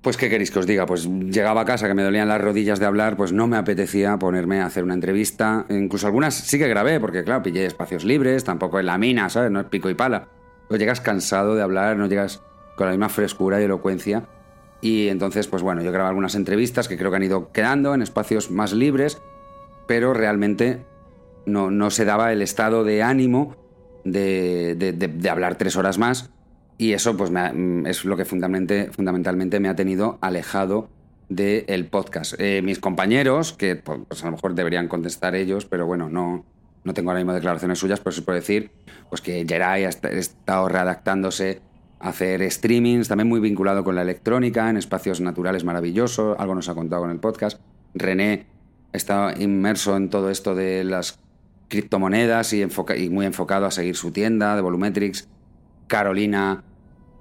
pues 0.00 0.16
¿qué 0.16 0.28
queréis 0.28 0.50
que 0.50 0.58
os 0.58 0.66
diga? 0.66 0.86
Pues 0.86 1.06
llegaba 1.06 1.62
a 1.62 1.64
casa 1.64 1.88
que 1.88 1.94
me 1.94 2.02
dolían 2.02 2.28
las 2.28 2.40
rodillas 2.40 2.78
de 2.78 2.86
hablar, 2.86 3.16
pues 3.16 3.32
no 3.32 3.46
me 3.46 3.56
apetecía 3.56 4.18
ponerme 4.18 4.60
a 4.60 4.66
hacer 4.66 4.84
una 4.84 4.94
entrevista. 4.94 5.64
Incluso 5.70 6.06
algunas 6.06 6.34
sí 6.34 6.58
que 6.58 6.68
grabé, 6.68 7.00
porque 7.00 7.24
claro, 7.24 7.42
pillé 7.42 7.64
espacios 7.64 8.04
libres, 8.04 8.44
tampoco 8.44 8.78
en 8.80 8.86
la 8.86 8.98
mina, 8.98 9.30
¿sabes? 9.30 9.50
No 9.50 9.60
es 9.60 9.66
pico 9.66 9.88
y 9.88 9.94
pala. 9.94 10.28
Pero 10.68 10.78
llegas 10.78 11.00
cansado 11.00 11.54
de 11.54 11.62
hablar, 11.62 11.96
no 11.96 12.06
llegas 12.06 12.42
con 12.76 12.86
la 12.86 12.92
misma 12.92 13.08
frescura 13.08 13.60
y 13.60 13.64
elocuencia. 13.64 14.24
Y 14.82 15.08
entonces, 15.08 15.46
pues 15.46 15.62
bueno, 15.62 15.80
yo 15.80 15.90
grabé 15.90 16.08
algunas 16.08 16.34
entrevistas 16.34 16.86
que 16.86 16.98
creo 16.98 17.10
que 17.10 17.16
han 17.16 17.22
ido 17.22 17.50
quedando 17.52 17.94
en 17.94 18.02
espacios 18.02 18.50
más 18.50 18.74
libres 18.74 19.22
pero 19.86 20.14
realmente 20.14 20.80
no, 21.46 21.90
se 21.90 22.04
daba 22.04 22.32
el 22.32 22.42
estado 22.42 22.84
de 22.84 23.02
ánimo 23.02 23.56
de, 24.04 25.28
hablar 25.30 25.56
tres 25.56 25.76
horas 25.76 25.98
más 25.98 26.30
y 26.78 26.92
eso 26.92 27.16
pues 27.16 27.30
es 27.86 28.04
lo 28.04 28.16
que 28.16 28.24
fundamentalmente, 28.24 28.92
fundamentalmente 28.92 29.60
me 29.60 29.68
ha 29.68 29.76
tenido 29.76 30.18
alejado 30.20 30.88
del 31.28 31.86
podcast. 31.86 32.34
Eh, 32.38 32.62
mis 32.62 32.78
compañeros, 32.78 33.52
que 33.52 33.76
pues, 33.76 34.00
pues, 34.08 34.22
a 34.22 34.26
lo 34.26 34.32
mejor 34.32 34.54
deberían 34.54 34.88
contestar 34.88 35.34
ellos, 35.34 35.64
pero 35.64 35.86
bueno, 35.86 36.08
no, 36.08 36.44
no 36.84 36.94
tengo 36.94 37.10
ahora 37.10 37.20
mismo 37.20 37.32
declaraciones 37.32 37.78
suyas, 37.78 38.00
pero 38.00 38.12
sí 38.12 38.20
puedo 38.20 38.38
decir 38.38 38.70
pues 39.08 39.20
que 39.20 39.44
Jerai 39.48 39.84
ha 39.84 39.88
estado 39.88 40.68
redactándose 40.68 41.60
a 41.98 42.10
hacer 42.10 42.48
streamings, 42.50 43.08
también 43.08 43.28
muy 43.28 43.40
vinculado 43.40 43.84
con 43.84 43.94
la 43.94 44.02
electrónica, 44.02 44.68
en 44.68 44.76
espacios 44.76 45.20
naturales 45.20 45.64
maravillosos, 45.64 46.36
algo 46.38 46.54
nos 46.54 46.68
ha 46.68 46.74
contado 46.74 47.02
con 47.02 47.10
el 47.10 47.18
podcast. 47.18 47.60
René 47.94 48.46
está 48.94 49.34
inmerso 49.36 49.96
en 49.96 50.08
todo 50.08 50.30
esto 50.30 50.54
de 50.54 50.84
las 50.84 51.18
criptomonedas 51.68 52.52
y, 52.52 52.62
y 52.62 53.10
muy 53.10 53.26
enfocado 53.26 53.66
a 53.66 53.70
seguir 53.70 53.96
su 53.96 54.12
tienda 54.12 54.54
de 54.54 54.62
Volumetrics. 54.62 55.28
Carolina 55.88 56.62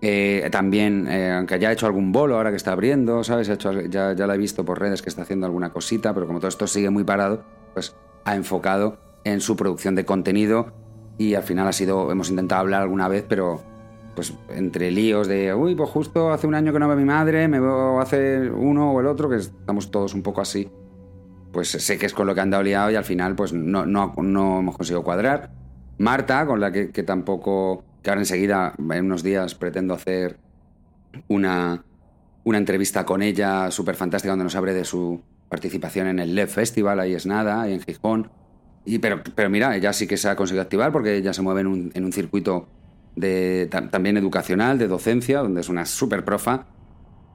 eh, 0.01 0.47
también, 0.51 1.07
eh, 1.09 1.31
aunque 1.31 1.59
ya 1.59 1.69
ha 1.69 1.71
hecho 1.71 1.87
algún 1.87 2.11
bolo 2.11 2.35
ahora 2.35 2.51
que 2.51 2.57
está 2.57 2.73
abriendo, 2.73 3.23
¿sabes? 3.23 3.49
hecho, 3.49 3.71
ya, 3.81 4.13
ya 4.13 4.27
la 4.27 4.35
he 4.35 4.37
visto 4.37 4.63
por 4.63 4.79
redes 4.79 5.01
que 5.01 5.09
está 5.09 5.23
haciendo 5.23 5.47
alguna 5.47 5.71
cosita, 5.71 6.13
pero 6.13 6.27
como 6.27 6.39
todo 6.39 6.49
esto 6.49 6.67
sigue 6.67 6.91
muy 6.91 7.03
parado, 7.03 7.43
pues 7.73 7.95
ha 8.23 8.35
enfocado 8.35 8.99
en 9.23 9.41
su 9.41 9.55
producción 9.55 9.95
de 9.95 10.05
contenido 10.05 10.73
y 11.17 11.33
al 11.33 11.43
final 11.43 11.67
ha 11.67 11.73
sido, 11.73 12.11
hemos 12.11 12.29
intentado 12.29 12.61
hablar 12.61 12.83
alguna 12.83 13.07
vez, 13.07 13.25
pero 13.27 13.61
pues 14.15 14.31
entre 14.49 14.92
líos 14.92 15.27
de, 15.27 15.56
uy, 15.56 15.73
pues 15.73 15.89
justo 15.89 16.31
hace 16.31 16.45
un 16.45 16.53
año 16.53 16.71
que 16.71 16.77
no 16.80 16.87
veo 16.87 16.95
a 16.95 16.99
mi 16.99 17.06
madre, 17.06 17.47
me 17.47 17.59
veo 17.59 17.99
hace 17.99 18.51
uno 18.51 18.92
o 18.92 18.99
el 18.99 19.07
otro, 19.07 19.27
que 19.27 19.37
estamos 19.37 19.89
todos 19.89 20.13
un 20.13 20.21
poco 20.21 20.42
así 20.42 20.69
pues 21.54 21.69
sé 21.69 21.98
que 21.98 22.07
es 22.07 22.14
con 22.14 22.28
lo 22.28 22.36
que 22.36 22.42
han 22.42 22.50
dado 22.50 22.64
liado 22.64 22.92
y 22.92 22.95
al 22.95 23.06
final 23.06 23.36
pues 23.36 23.54
no, 23.54 23.86
no, 23.86 24.14
no 24.18 24.60
hemos 24.60 24.76
conseguido 24.76 25.04
cuadrar. 25.04 25.52
Marta, 26.00 26.45
con 26.45 26.60
la 26.60 26.72
que, 26.72 26.88
tampoco, 27.04 27.86
que 28.02 28.10
ahora 28.10 28.22
enseguida, 28.22 28.74
en 28.78 29.06
unos 29.06 29.24
días, 29.24 29.54
pretendo 29.54 29.94
hacer 29.94 30.38
una, 31.28 31.86
una 32.44 32.57
entrevista 32.57 33.06
con 33.06 33.22
ella 33.22 33.69
súper 33.69 33.95
fantástica 33.95 34.31
donde 34.31 34.45
nos 34.45 34.56
abre 34.56 34.74
de 34.74 34.83
su 34.83 35.22
participación 35.48 36.07
en 36.07 36.19
el 36.19 36.33
LEV 36.33 36.50
Festival, 36.50 37.00
ahí 37.00 37.14
es 37.14 37.28
nada, 37.28 37.62
ahí 37.62 37.74
en 37.74 37.81
Gijón. 37.81 38.31
Y, 38.86 38.98
pero, 38.98 39.22
pero 39.36 39.50
mira, 39.52 39.76
ella 39.76 39.94
sí 39.94 40.07
que 40.07 40.18
se 40.18 40.28
ha 40.28 40.36
conseguido 40.36 40.64
activar 40.64 40.92
porque 40.92 41.16
ella 41.16 41.33
se 41.33 41.44
mueve 41.44 41.62
en 41.62 41.68
un, 41.68 41.92
en 41.94 42.04
un 42.04 42.12
circuito 42.12 42.68
de, 43.16 43.69
también 43.92 44.18
educacional, 44.18 44.80
de 44.80 44.88
docencia, 44.88 45.40
donde 45.40 45.62
es 45.62 45.69
una 45.69 45.86
súper 45.86 46.26
profa. 46.26 46.66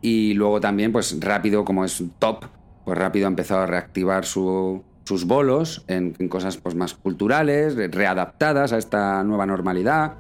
Y 0.03 0.35
luego 0.35 0.61
también, 0.61 0.91
pues 0.93 1.17
rápido, 1.21 1.65
como 1.65 1.85
es 1.85 2.03
top, 2.19 2.45
pues 2.88 2.97
rápido 2.99 3.26
ha 3.26 3.28
empezado 3.28 3.61
a 3.61 3.66
reactivar 3.66 4.25
sus 4.25 5.26
bolos 5.26 5.85
en, 5.88 6.14
cosas 6.30 6.57
pues, 6.57 6.75
más 6.75 6.95
culturales, 6.95 7.76
readaptadas 7.76 8.73
a 8.73 8.78
esta 8.78 9.23
nueva 9.25 9.45
normalidad. 9.45 10.14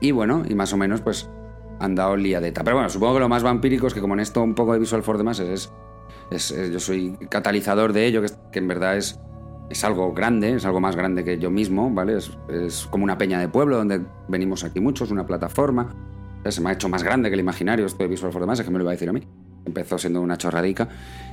Y 0.00 0.12
bueno, 0.12 0.42
y 0.48 0.54
más 0.54 0.72
o 0.72 0.78
menos 0.78 1.02
pues 1.02 1.28
han 1.80 1.94
dado 1.94 2.16
liadeta. 2.16 2.64
Pero 2.64 2.76
bueno, 2.76 2.88
supongo 2.88 3.12
que 3.12 3.20
lo 3.20 3.28
más 3.28 3.42
vampírico 3.42 3.88
es 3.88 3.92
que 3.92 4.00
como 4.00 4.14
en 4.14 4.20
esto 4.20 4.42
un 4.42 4.54
poco 4.54 4.72
de 4.72 4.78
Visual 4.78 5.02
for 5.02 5.18
the 5.18 5.22
Masses 5.22 5.70
es, 6.30 6.54
yo 6.72 6.80
soy 6.80 7.18
catalizador 7.28 7.92
de 7.92 8.06
ello, 8.06 8.22
que, 8.52 8.58
en 8.58 8.68
verdad 8.68 8.96
es, 8.96 9.20
es 9.68 9.84
algo 9.84 10.14
grande, 10.14 10.54
es 10.54 10.64
algo 10.64 10.80
más 10.80 10.96
grande 10.96 11.24
que 11.24 11.38
yo 11.38 11.50
mismo, 11.50 11.90
¿vale? 11.90 12.16
Es, 12.16 12.86
como 12.90 13.04
una 13.04 13.18
peña 13.18 13.38
de 13.38 13.48
pueblo 13.48 13.76
donde 13.76 14.00
venimos 14.28 14.64
aquí 14.64 14.80
muchos, 14.80 15.10
una 15.10 15.26
plataforma. 15.26 15.94
Se 16.46 16.62
me 16.62 16.70
ha 16.70 16.72
hecho 16.72 16.88
más 16.88 17.02
grande 17.02 17.28
que 17.28 17.34
el 17.34 17.40
imaginario 17.40 17.84
esto 17.84 18.02
de 18.02 18.08
Visual 18.08 18.32
for 18.32 18.40
the 18.40 18.46
Masses, 18.46 18.64
que 18.64 18.70
me 18.70 18.78
lo 18.78 18.84
iba 18.84 18.92
a 18.92 18.94
decir 18.94 19.10
a 19.10 19.12
mí 19.12 19.20
empezó 19.68 19.98
siendo 19.98 20.20
una 20.20 20.36
chorradica 20.36 20.88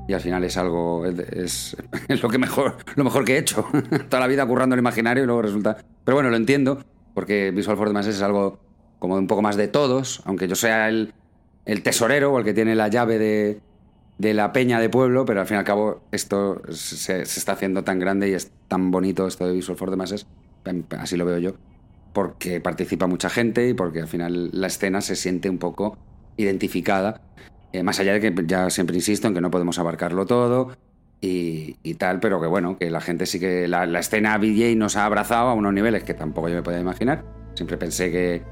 y 0.08 0.14
al 0.14 0.22
final 0.22 0.44
es 0.44 0.58
algo, 0.58 1.06
es, 1.06 1.76
lo, 2.22 2.30
que 2.30 2.38
mejor, 2.38 2.78
lo 2.96 3.04
mejor 3.04 3.26
que 3.26 3.36
he 3.36 3.38
hecho. 3.40 3.66
Toda 4.10 4.20
la 4.20 4.28
vida 4.28 4.46
currando 4.46 4.76
el 4.76 4.80
imaginario 4.80 5.24
y 5.24 5.26
luego 5.26 5.42
resulta... 5.42 5.78
Pero 6.04 6.16
bueno, 6.16 6.30
lo 6.30 6.38
entiendo, 6.38 6.84
porque 7.14 7.52
Visual 7.52 7.78
for 7.78 7.88
the 7.88 7.94
Masses 7.94 8.18
es 8.18 8.22
algo 8.22 8.60
como 9.00 9.16
un 9.16 9.28
poco 9.28 9.42
más 9.42 9.56
de 9.56 9.68
todos, 9.68 10.22
aunque 10.26 10.48
yo 10.48 10.56
sea 10.56 10.88
el, 10.90 11.14
el 11.66 11.82
tesorero 11.82 12.32
o 12.32 12.40
el 12.40 12.46
que 12.46 12.54
tiene 12.54 12.76
la 12.76 12.88
llave 12.88 13.18
de, 13.18 13.60
de 14.18 14.34
la 14.34 14.54
peña 14.54 14.80
de 14.80 14.90
pueblo, 14.90 15.26
pero 15.26 15.42
al 15.42 15.48
fin 15.48 15.56
y 15.56 15.60
al 15.60 15.66
cabo 15.66 16.02
esto 16.12 16.62
se, 16.70 17.22
está 17.22 17.54
haciendo 17.54 17.84
tan 17.84 18.00
grande 18.00 18.30
y 18.30 18.34
es 18.34 18.52
tan 18.68 18.92
bonito 18.92 19.28
esto 19.28 19.46
de 19.48 19.54
Visual 19.54 19.78
for 19.78 19.90
the 19.90 19.96
Masses, 19.96 20.28
em, 20.66 20.84
así 20.98 21.18
lo 21.18 21.26
veo 21.26 21.38
yo, 21.38 21.54
porque 22.14 22.62
participa 22.62 23.08
mucha 23.08 23.30
gente 23.30 23.68
y 23.68 23.74
porque 23.74 24.02
al 24.02 24.08
final 24.08 24.50
la 24.54 24.68
escena 24.68 25.02
se 25.02 25.16
siente 25.16 25.50
un 25.50 25.58
poco 25.58 25.98
identificada, 26.38 27.22
eh, 27.76 27.84
más 27.84 28.00
allá 28.00 28.14
de 28.14 28.22
que 28.22 28.34
ya 28.46 28.70
siempre 28.70 28.96
insisto 28.96 29.28
en 29.28 29.34
que 29.34 29.42
no 29.42 29.52
podemos 29.52 29.80
abarcarlo 29.80 30.26
todo 30.26 30.72
y, 31.22 31.96
tal, 31.96 32.20
pero 32.20 32.40
que 32.40 32.46
bueno, 32.46 32.78
que 32.78 32.92
la 32.92 33.02
gente 33.02 33.26
sí 33.26 33.40
que 33.40 33.68
la, 33.68 33.86
escena 34.00 34.38
VJ 34.38 34.76
nos 34.76 34.96
ha 34.96 35.06
abrazado 35.06 35.50
a 35.50 35.54
unos 35.54 35.74
niveles 35.74 36.04
que 36.04 36.14
tampoco 36.14 36.50
yo 36.50 36.56
me 36.56 36.62
podía 36.62 36.80
imaginar. 36.80 37.26
Siempre 37.56 37.78
pensé 37.78 38.12
que, 38.12 38.44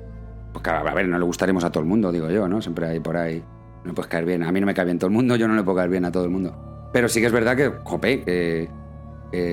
pues 0.51 0.63
claro, 0.63 0.89
a 0.89 0.93
ver, 0.93 1.07
no 1.07 1.19
le 1.19 1.25
gustaremos 1.25 1.63
a 1.63 1.71
todo 1.71 1.83
el 1.83 1.89
mundo, 1.89 2.11
digo 2.11 2.31
yo, 2.31 2.47
¿no? 2.47 2.61
Siempre 2.61 2.87
hay 2.87 2.99
por 2.99 3.15
ahí 3.15 3.43
no 3.83 3.93
puedes 3.93 4.09
caer 4.09 4.25
bien. 4.25 4.43
A 4.43 4.51
mí 4.51 4.59
no 4.59 4.65
me 4.65 4.73
cae 4.73 4.85
bien 4.85 4.97
todo 4.97 5.07
el 5.07 5.13
mundo, 5.13 5.35
yo 5.35 5.47
no 5.47 5.55
le 5.55 5.63
puedo 5.63 5.77
caer 5.77 5.89
bien 5.89 6.05
a 6.05 6.11
todo 6.11 6.23
el 6.23 6.31
mundo. 6.31 6.89
Pero 6.93 7.07
sí 7.09 7.19
que 7.19 7.27
es 7.27 7.33
verdad 7.33 7.55
que, 7.55 7.71
jope, 7.83 8.23
que 8.23 8.69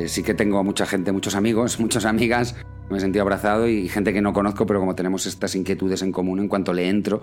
sí 0.08 0.22
que 0.22 0.34
tengo 0.34 0.62
mucha 0.64 0.86
gente, 0.86 1.12
muchos 1.12 1.34
amigos, 1.34 1.80
muchas 1.80 2.04
amigas, 2.04 2.56
me 2.90 2.98
he 2.98 3.00
sentido 3.00 3.22
abrazado 3.22 3.68
y 3.68 3.88
gente 3.88 4.12
que 4.12 4.20
no 4.20 4.32
conozco, 4.32 4.66
pero 4.66 4.80
como 4.80 4.94
tenemos 4.94 5.26
estas 5.26 5.54
inquietudes 5.54 6.02
en 6.02 6.12
común, 6.12 6.40
en 6.40 6.48
cuanto 6.48 6.72
le 6.72 6.88
entro, 6.88 7.22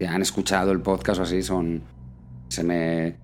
que 0.00 0.08
han 0.08 0.22
escuchado 0.22 0.72
el 0.72 0.80
podcast 0.80 1.20
o 1.20 1.22
así, 1.24 1.42
son. 1.42 1.82
se 2.48 2.64
me. 2.64 3.16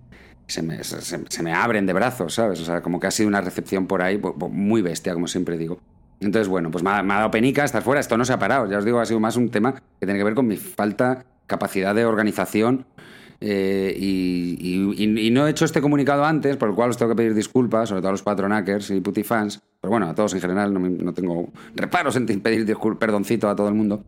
Se 0.46 0.62
me, 0.62 0.84
se, 0.84 1.42
me 1.42 1.52
abren 1.52 1.86
de 1.86 1.92
brazos, 1.92 2.34
¿sabes? 2.34 2.60
O 2.60 2.64
sea, 2.64 2.80
como 2.80 3.00
que 3.00 3.08
ha 3.08 3.10
sido 3.10 3.28
una 3.28 3.40
recepción 3.40 3.88
por 3.88 4.00
ahí 4.00 4.20
muy 4.48 4.80
bestia, 4.80 5.12
como 5.12 5.26
siempre 5.26 5.58
digo. 5.58 5.80
Entonces, 6.20 6.46
bueno, 6.46 6.70
pues 6.70 6.84
me 6.84 6.90
ha, 6.90 7.02
dado 7.02 7.32
penica 7.32 7.64
estar 7.64 7.82
fuera. 7.82 8.00
Esto 8.00 8.16
no 8.16 8.24
se 8.24 8.32
ha 8.32 8.38
parado. 8.38 8.70
Ya 8.70 8.78
os 8.78 8.84
digo, 8.84 9.00
ha 9.00 9.06
sido 9.06 9.18
más 9.18 9.34
un 9.34 9.50
tema 9.50 9.74
que 9.74 10.06
tiene 10.06 10.20
que 10.20 10.22
ver 10.22 10.34
con 10.36 10.46
mi 10.46 10.56
falta 10.56 11.24
capacidad 11.48 11.96
de 11.96 12.04
organización 12.04 12.86
eh, 13.40 13.92
y, 13.98 15.30
no 15.32 15.48
he 15.48 15.50
hecho 15.50 15.64
este 15.64 15.80
comunicado 15.80 16.24
antes, 16.24 16.56
por 16.56 16.68
el 16.68 16.76
cual 16.76 16.90
os 16.90 16.96
tengo 16.96 17.10
que 17.10 17.16
pedir 17.16 17.34
disculpas, 17.34 17.88
sobre 17.88 18.02
todo 18.02 18.10
a 18.10 18.12
los 18.12 18.22
patronackers 18.22 18.90
y 18.90 19.00
putifans, 19.00 19.60
pero 19.80 19.90
bueno, 19.90 20.08
a 20.08 20.14
todos 20.14 20.32
en 20.34 20.40
general, 20.40 20.72
no, 20.72 21.12
tengo 21.12 21.48
reparos 21.74 22.14
en 22.14 22.26
pedir 22.26 22.64
disculpas, 22.64 23.00
perdoncito 23.00 23.48
a 23.48 23.56
todo 23.56 23.66
el 23.66 23.74
mundo. 23.74 24.04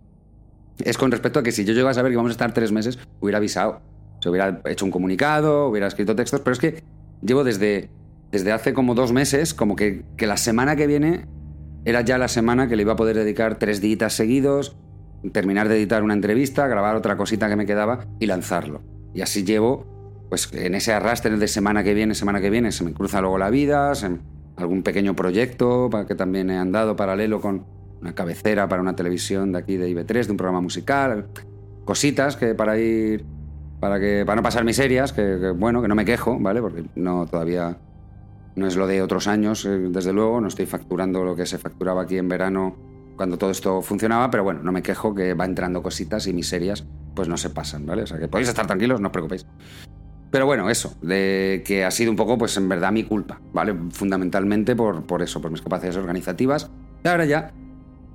Es 0.84 0.96
con 0.96 1.10
respecto 1.10 1.40
a 1.40 1.42
que 1.42 1.52
si 1.52 1.64
yo 1.64 1.74
llego 1.74 1.88
a 1.88 1.94
saber 1.94 2.12
que 2.12 2.16
vamos 2.16 2.30
a 2.30 2.32
estar 2.32 2.52
tres 2.52 2.72
meses, 2.72 2.98
hubiera 3.20 3.38
avisado. 3.38 3.80
Se 4.20 4.28
hubiera 4.28 4.60
hecho 4.66 4.84
un 4.84 4.90
comunicado, 4.90 5.68
hubiera 5.68 5.86
escrito 5.86 6.14
textos, 6.16 6.40
pero 6.40 6.52
es 6.52 6.58
que 6.58 6.82
llevo 7.22 7.44
desde, 7.44 7.90
desde 8.30 8.52
hace 8.52 8.74
como 8.74 8.94
dos 8.94 9.12
meses, 9.12 9.54
como 9.54 9.76
que, 9.76 10.04
que 10.16 10.26
la 10.26 10.36
semana 10.36 10.76
que 10.76 10.86
viene 10.86 11.26
era 11.84 12.00
ya 12.02 12.18
la 12.18 12.28
semana 12.28 12.68
que 12.68 12.76
le 12.76 12.82
iba 12.82 12.92
a 12.92 12.96
poder 12.96 13.16
dedicar 13.16 13.58
tres 13.58 13.80
días 13.80 14.12
seguidos, 14.12 14.76
terminar 15.32 15.68
de 15.68 15.76
editar 15.76 16.02
una 16.02 16.14
entrevista, 16.14 16.66
grabar 16.66 16.96
otra 16.96 17.16
cosita 17.16 17.48
que 17.48 17.56
me 17.56 17.66
quedaba 17.66 18.06
y 18.20 18.26
lanzarlo. 18.26 18.82
Y 19.14 19.22
así 19.22 19.44
llevo, 19.44 20.26
pues 20.28 20.52
en 20.52 20.74
ese 20.74 20.92
arrastre 20.92 21.36
de 21.36 21.48
semana 21.48 21.82
que 21.82 21.94
viene, 21.94 22.14
semana 22.14 22.40
que 22.40 22.50
viene, 22.50 22.72
se 22.72 22.84
me 22.84 22.92
cruza 22.92 23.20
luego 23.20 23.38
la 23.38 23.50
vida, 23.50 23.92
algún 24.56 24.82
pequeño 24.82 25.14
proyecto 25.14 25.88
que 26.06 26.14
también 26.14 26.50
he 26.50 26.58
andado 26.58 26.96
paralelo 26.96 27.40
con 27.40 27.64
una 28.00 28.14
cabecera 28.14 28.68
para 28.68 28.82
una 28.82 28.94
televisión 28.94 29.52
de 29.52 29.58
aquí 29.58 29.76
de 29.76 29.88
IB3, 29.90 30.26
de 30.26 30.30
un 30.30 30.36
programa 30.36 30.60
musical, 30.60 31.28
cositas 31.84 32.36
que 32.36 32.54
para 32.54 32.78
ir, 32.78 33.24
para 33.80 33.98
que 33.98 34.24
para 34.26 34.36
no 34.36 34.42
pasar 34.42 34.64
miserias, 34.64 35.12
que, 35.12 35.38
que 35.40 35.50
bueno, 35.50 35.82
que 35.82 35.88
no 35.88 35.94
me 35.94 36.04
quejo, 36.04 36.38
¿vale? 36.38 36.60
Porque 36.60 36.84
no 36.94 37.26
todavía 37.26 37.78
no 38.58 38.66
es 38.66 38.76
lo 38.76 38.86
de 38.86 39.02
otros 39.02 39.28
años, 39.28 39.64
eh, 39.64 39.78
desde 39.90 40.12
luego, 40.12 40.40
no 40.40 40.48
estoy 40.48 40.66
facturando 40.66 41.24
lo 41.24 41.36
que 41.36 41.46
se 41.46 41.58
facturaba 41.58 42.02
aquí 42.02 42.18
en 42.18 42.28
verano 42.28 42.76
cuando 43.16 43.38
todo 43.38 43.50
esto 43.50 43.82
funcionaba, 43.82 44.30
pero 44.30 44.44
bueno, 44.44 44.62
no 44.62 44.72
me 44.72 44.82
quejo 44.82 45.14
que 45.14 45.34
va 45.34 45.44
entrando 45.44 45.82
cositas 45.82 46.26
y 46.26 46.32
miserias 46.32 46.86
pues 47.14 47.28
no 47.28 47.36
se 47.36 47.50
pasan, 47.50 47.84
¿vale? 47.84 48.02
O 48.02 48.06
sea 48.06 48.18
que 48.18 48.28
podéis 48.28 48.48
estar 48.48 48.66
tranquilos, 48.66 49.00
no 49.00 49.08
os 49.08 49.12
preocupéis. 49.12 49.44
Pero 50.30 50.46
bueno, 50.46 50.70
eso, 50.70 50.94
de 51.02 51.64
que 51.66 51.84
ha 51.84 51.90
sido 51.90 52.10
un 52.10 52.16
poco, 52.16 52.38
pues 52.38 52.56
en 52.56 52.68
verdad 52.68 52.92
mi 52.92 53.02
culpa, 53.02 53.40
¿vale? 53.52 53.74
Fundamentalmente 53.90 54.76
por, 54.76 55.04
por 55.04 55.22
eso, 55.22 55.40
por 55.40 55.50
mis 55.50 55.62
capacidades 55.62 55.96
organizativas. 55.96 56.70
Y 57.02 57.08
ahora 57.08 57.24
ya, 57.24 57.52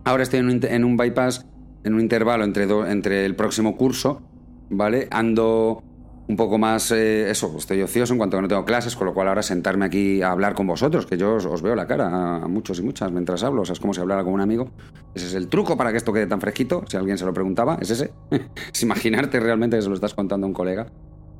ahora 0.03 0.24
estoy 0.24 0.39
en 0.39 0.48
un, 0.48 0.60
en 0.63 0.83
un 0.83 0.98
bypass, 0.98 1.45
en 1.83 1.93
un 1.93 2.01
intervalo 2.01 2.43
entre, 2.43 2.63
entre 2.63 3.25
el 3.25 3.36
próximo 3.36 3.75
curso, 3.75 4.22
¿vale? 4.69 5.07
Ando 5.12 5.83
un 6.27 6.38
poco 6.38 6.57
más, 6.57 6.91
eh, 6.91 7.29
eso, 7.29 7.53
estoy 7.57 7.81
ocioso 7.81 8.13
en 8.13 8.17
cuanto 8.17 8.38
que 8.38 8.41
no 8.43 8.48
tengo 8.48 8.63
clases, 8.63 8.95
con 8.95 9.05
lo 9.07 9.13
cual 9.13 9.27
ahora 9.27 9.43
sentarme 9.43 9.86
aquí 9.86 10.22
a 10.22 10.31
hablar 10.31 10.53
con 10.53 10.67
vosotros, 10.67 11.05
que 11.05 11.17
yo 11.17 11.36
os, 11.36 11.62
veo 11.62 11.75
la 11.75 11.86
cara 11.86 12.38
a 12.38 12.48
muchos 12.48 12.79
y 12.79 12.81
muchas 12.81 13.12
mientras 13.12 13.43
hablo, 13.43 13.63
o 13.63 13.65
sea, 13.65 13.74
es 13.74 13.79
como 13.79 13.93
si 13.93 14.00
hablara 14.00 14.24
con 14.24 14.33
un 14.33 14.41
amigo. 14.41 14.69
Ese 15.13 15.27
es 15.27 15.33
el 15.33 15.50
truco 15.50 15.75
para 15.75 15.91
que 15.91 15.98
esto 15.98 16.13
quede 16.13 16.27
tan 16.27 16.39
fresquito, 16.39 16.83
si 16.88 16.95
alguien 16.95 17.17
se 17.17 17.25
lo 17.25 17.33
preguntaba, 17.33 17.77
es 17.81 17.89
ese. 17.89 18.12
es 18.74 18.83
imaginarte 18.83 19.39
realmente 19.39 19.75
que 19.75 19.81
se 19.81 19.89
lo 19.89 19.95
estás 19.95 20.13
contando 20.13 20.45
a 20.45 20.48
un 20.48 20.53
colega 20.53 20.88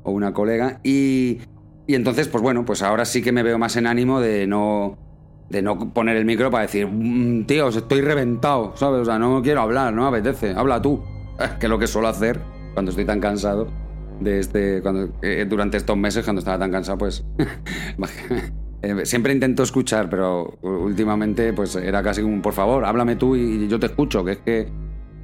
o 0.02 0.10
una 0.12 0.34
colega. 0.34 0.80
Y, 0.82 1.38
y 1.86 1.94
entonces, 1.94 2.28
pues 2.28 2.42
bueno, 2.42 2.66
pues 2.66 2.82
ahora 2.82 3.06
sí 3.06 3.22
que 3.22 3.32
me 3.32 3.42
veo 3.42 3.58
más 3.58 3.76
en 3.76 3.86
ánimo 3.86 4.20
de 4.20 4.46
no 4.46 4.98
de 5.48 5.62
no 5.62 5.92
poner 5.92 6.16
el 6.16 6.24
micro 6.24 6.50
para 6.50 6.62
decir, 6.62 6.86
mm, 6.86 7.44
tío, 7.44 7.68
estoy 7.68 8.00
reventado, 8.00 8.72
¿sabes? 8.76 9.02
O 9.02 9.04
sea, 9.04 9.18
no 9.18 9.42
quiero 9.42 9.60
hablar, 9.60 9.92
no 9.92 10.02
me 10.02 10.18
apetece, 10.18 10.52
habla 10.52 10.80
tú, 10.80 11.02
que 11.60 11.66
es 11.66 11.70
lo 11.70 11.78
que 11.78 11.86
suelo 11.86 12.08
hacer 12.08 12.40
cuando 12.74 12.90
estoy 12.90 13.04
tan 13.04 13.20
cansado 13.20 13.68
de 14.20 14.38
este, 14.38 14.82
cuando, 14.82 15.12
eh, 15.22 15.46
durante 15.48 15.76
estos 15.76 15.96
meses, 15.96 16.24
cuando 16.24 16.40
estaba 16.40 16.58
tan 16.58 16.70
cansado, 16.70 16.98
pues 16.98 17.24
eh, 18.82 19.04
siempre 19.04 19.32
intento 19.32 19.62
escuchar, 19.62 20.08
pero 20.08 20.58
últimamente 20.62 21.52
pues 21.52 21.76
era 21.76 22.02
casi 22.02 22.22
como, 22.22 22.40
por 22.42 22.52
favor, 22.52 22.84
háblame 22.84 23.16
tú 23.16 23.36
y 23.36 23.68
yo 23.68 23.78
te 23.78 23.86
escucho, 23.86 24.24
que 24.24 24.32
es 24.32 24.38
que 24.38 24.68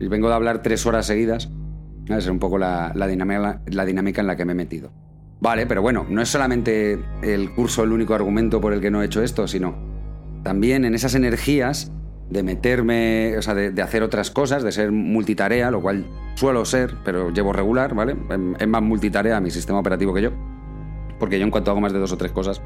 vengo 0.00 0.28
de 0.28 0.34
hablar 0.34 0.62
tres 0.62 0.84
horas 0.86 1.06
seguidas. 1.06 1.50
Es 2.08 2.26
un 2.26 2.40
poco 2.40 2.58
la, 2.58 2.90
la, 2.96 3.06
dinámica, 3.06 3.62
la 3.66 3.84
dinámica 3.84 4.20
en 4.20 4.26
la 4.26 4.34
que 4.34 4.44
me 4.44 4.52
he 4.52 4.56
metido. 4.56 4.90
Vale, 5.40 5.66
pero 5.66 5.80
bueno, 5.80 6.04
no 6.08 6.20
es 6.20 6.28
solamente 6.28 6.98
el 7.22 7.54
curso 7.54 7.84
el 7.84 7.92
único 7.92 8.14
argumento 8.14 8.60
por 8.60 8.72
el 8.72 8.80
que 8.80 8.90
no 8.90 9.00
he 9.00 9.06
hecho 9.06 9.22
esto, 9.22 9.46
sino 9.46 9.99
también 10.42 10.84
en 10.84 10.94
esas 10.94 11.14
energías 11.14 11.92
de 12.30 12.42
meterme, 12.42 13.36
o 13.36 13.42
sea, 13.42 13.54
de, 13.54 13.82
hacer 13.82 14.02
otras 14.02 14.30
cosas, 14.30 14.62
de 14.62 14.70
ser 14.70 14.92
multitarea, 14.92 15.70
lo 15.70 15.82
cual 15.82 16.06
suelo 16.36 16.64
ser, 16.64 16.94
pero 17.04 17.30
llevo 17.30 17.52
regular, 17.52 17.94
¿vale? 17.94 18.16
Es 18.58 18.68
más 18.68 18.82
multitarea 18.82 19.40
mi 19.40 19.50
sistema 19.50 19.80
operativo 19.80 20.14
que 20.14 20.22
yo. 20.22 20.30
Porque 21.18 21.38
yo 21.38 21.44
en 21.44 21.50
cuanto 21.50 21.72
hago 21.72 21.80
más 21.80 21.92
de 21.92 21.98
dos 21.98 22.12
o 22.12 22.16
tres 22.16 22.30
cosas, 22.30 22.62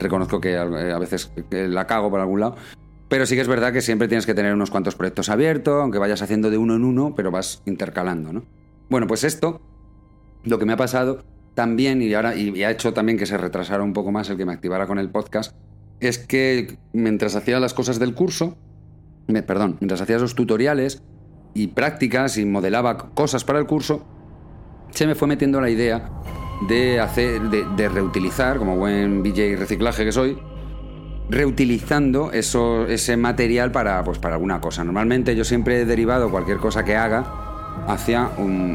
reconozco 0.00 0.40
que 0.40 0.56
a 0.56 0.98
veces 0.98 1.30
la 1.50 1.86
cago 1.86 2.10
por 2.10 2.20
algún 2.20 2.40
lado. 2.40 2.56
Pero 3.08 3.26
sí 3.26 3.34
que 3.34 3.42
es 3.42 3.48
verdad 3.48 3.72
que 3.72 3.82
siempre 3.82 4.08
tienes 4.08 4.26
que 4.26 4.34
tener 4.34 4.52
unos 4.54 4.70
cuantos 4.70 4.94
proyectos 4.94 5.28
abiertos, 5.28 5.80
aunque 5.80 5.98
vayas 5.98 6.22
haciendo 6.22 6.50
de 6.50 6.58
uno 6.58 6.76
en 6.76 6.84
uno, 6.84 7.14
pero 7.14 7.30
vas 7.30 7.62
intercalando, 7.66 8.32
¿no? 8.32 8.44
Bueno, 8.88 9.06
pues 9.06 9.22
esto, 9.22 9.60
lo 10.44 10.58
que 10.58 10.64
me 10.64 10.72
ha 10.72 10.76
pasado 10.76 11.24
también, 11.54 12.00
y 12.00 12.12
ahora 12.14 12.36
y 12.36 12.62
ha 12.64 12.70
hecho 12.70 12.92
también 12.94 13.18
que 13.18 13.26
se 13.26 13.36
retrasara 13.36 13.82
un 13.82 13.92
poco 13.92 14.12
más 14.12 14.30
el 14.30 14.36
que 14.36 14.46
me 14.46 14.52
activara 14.52 14.86
con 14.86 14.98
el 14.98 15.10
podcast, 15.10 15.56
es 16.00 16.18
que 16.18 16.78
mientras 16.92 17.34
hacía 17.34 17.60
las 17.60 17.74
cosas 17.74 17.98
del 17.98 18.14
curso, 18.14 18.56
perdón, 19.46 19.76
mientras 19.80 20.00
hacía 20.00 20.16
esos 20.16 20.34
tutoriales 20.34 21.02
y 21.54 21.68
prácticas 21.68 22.38
y 22.38 22.44
modelaba 22.46 23.10
cosas 23.14 23.44
para 23.44 23.58
el 23.58 23.66
curso, 23.66 24.04
se 24.90 25.06
me 25.06 25.14
fue 25.14 25.28
metiendo 25.28 25.60
la 25.60 25.70
idea 25.70 26.10
de 26.68 27.00
hacer, 27.00 27.42
de, 27.42 27.88
reutilizar, 27.88 28.58
como 28.58 28.76
buen 28.76 29.22
DJ 29.22 29.56
reciclaje 29.56 30.04
que 30.04 30.12
soy, 30.12 30.38
reutilizando 31.30 32.32
eso, 32.32 32.86
ese 32.86 33.16
material 33.16 33.70
para, 33.70 34.02
pues, 34.02 34.18
para 34.18 34.34
alguna 34.34 34.60
cosa. 34.60 34.82
Normalmente 34.84 35.36
yo 35.36 35.44
siempre 35.44 35.80
he 35.80 35.84
derivado 35.84 36.30
cualquier 36.30 36.58
cosa 36.58 36.84
que 36.84 36.96
haga 36.96 37.84
hacia, 37.86 38.30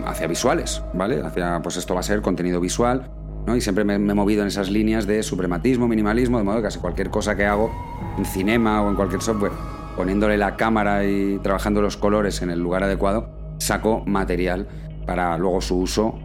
hacia 0.05 0.27
visuales, 0.27 0.83
¿vale? 0.93 1.21
Hacia, 1.21 1.61
pues 1.61 1.77
esto 1.77 1.93
va 1.93 2.01
a 2.01 2.03
ser 2.03 2.21
contenido 2.21 2.59
visual, 2.59 3.11
Y 3.47 3.61
siempre 3.61 3.83
me, 3.83 3.95
he 3.95 3.99
movido 3.99 4.41
en 4.41 4.47
esas 4.47 4.69
líneas 4.69 5.05
de 5.05 5.21
suprematismo, 5.21 5.87
minimalismo, 5.87 6.37
de 6.37 6.43
modo 6.43 6.57
que 6.57 6.63
casi 6.63 6.79
cualquier 6.79 7.09
cosa 7.09 7.35
que 7.35 7.45
hago 7.45 7.71
en 8.17 8.25
cinema 8.25 8.81
o 8.81 8.89
en 8.89 8.95
cualquier 8.95 9.21
software 9.21 9.51
poniéndole 9.95 10.37
la 10.37 10.55
cámara 10.55 11.05
y 11.05 11.39
trabajando 11.43 11.81
los 11.81 11.97
colores 11.97 12.41
en 12.41 12.49
el 12.49 12.59
lugar 12.59 12.83
adecuado, 12.83 13.29
saco 13.59 14.03
material 14.05 14.67
para 15.05 15.37
luego 15.37 15.61
su 15.61 15.77
uso 15.77 16.19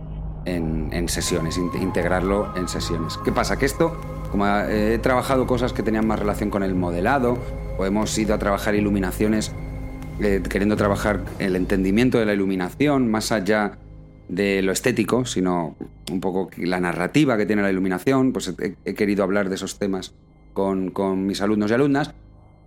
en, 0.45 1.09
sesiones, 1.09 1.59
integrarlo 1.59 2.57
en 2.57 2.69
sesiones. 2.69 3.19
¿Qué 3.23 3.33
pasa? 3.33 3.59
Que 3.59 3.67
esto, 3.67 4.01
como 4.31 4.47
he 4.47 4.99
trabajado 4.99 5.47
cosas 5.47 5.75
que 5.75 5.83
tenían 5.83 6.07
más 6.07 6.19
relación 6.19 6.49
con 6.49 6.63
el 6.63 6.75
modelado, 6.75 7.37
o 7.77 7.85
hemos 7.85 8.17
ido 8.17 8.35
a 8.35 8.39
trabajar 8.39 8.75
iluminaciones, 8.75 9.53
eh, 10.21 10.43
queriendo 10.49 10.77
trabajar 10.77 11.21
el 11.39 11.55
entendimiento 11.55 12.19
de 12.19 12.25
la 12.25 12.33
iluminación 12.33 13.11
más 13.11 13.31
allá 13.31 13.79
de 14.29 14.63
lo 14.63 14.73
estético, 14.73 15.25
sino 15.25 15.77
un 16.11 16.21
poco 16.21 16.51
la 16.57 16.81
narrativa 16.81 17.37
que 17.37 17.47
tiene 17.47 17.63
la 17.63 17.71
iluminación, 17.71 18.33
pues 18.33 18.55
he, 18.85 18.95
querido 18.95 19.25
hablar 19.25 19.49
de 19.49 19.55
esos 19.55 19.79
temas 19.79 20.15
con, 20.53 20.91
con 20.91 21.27
mis 21.27 21.41
alumnos 21.41 21.71
y 21.71 21.75
alumnas, 21.75 22.15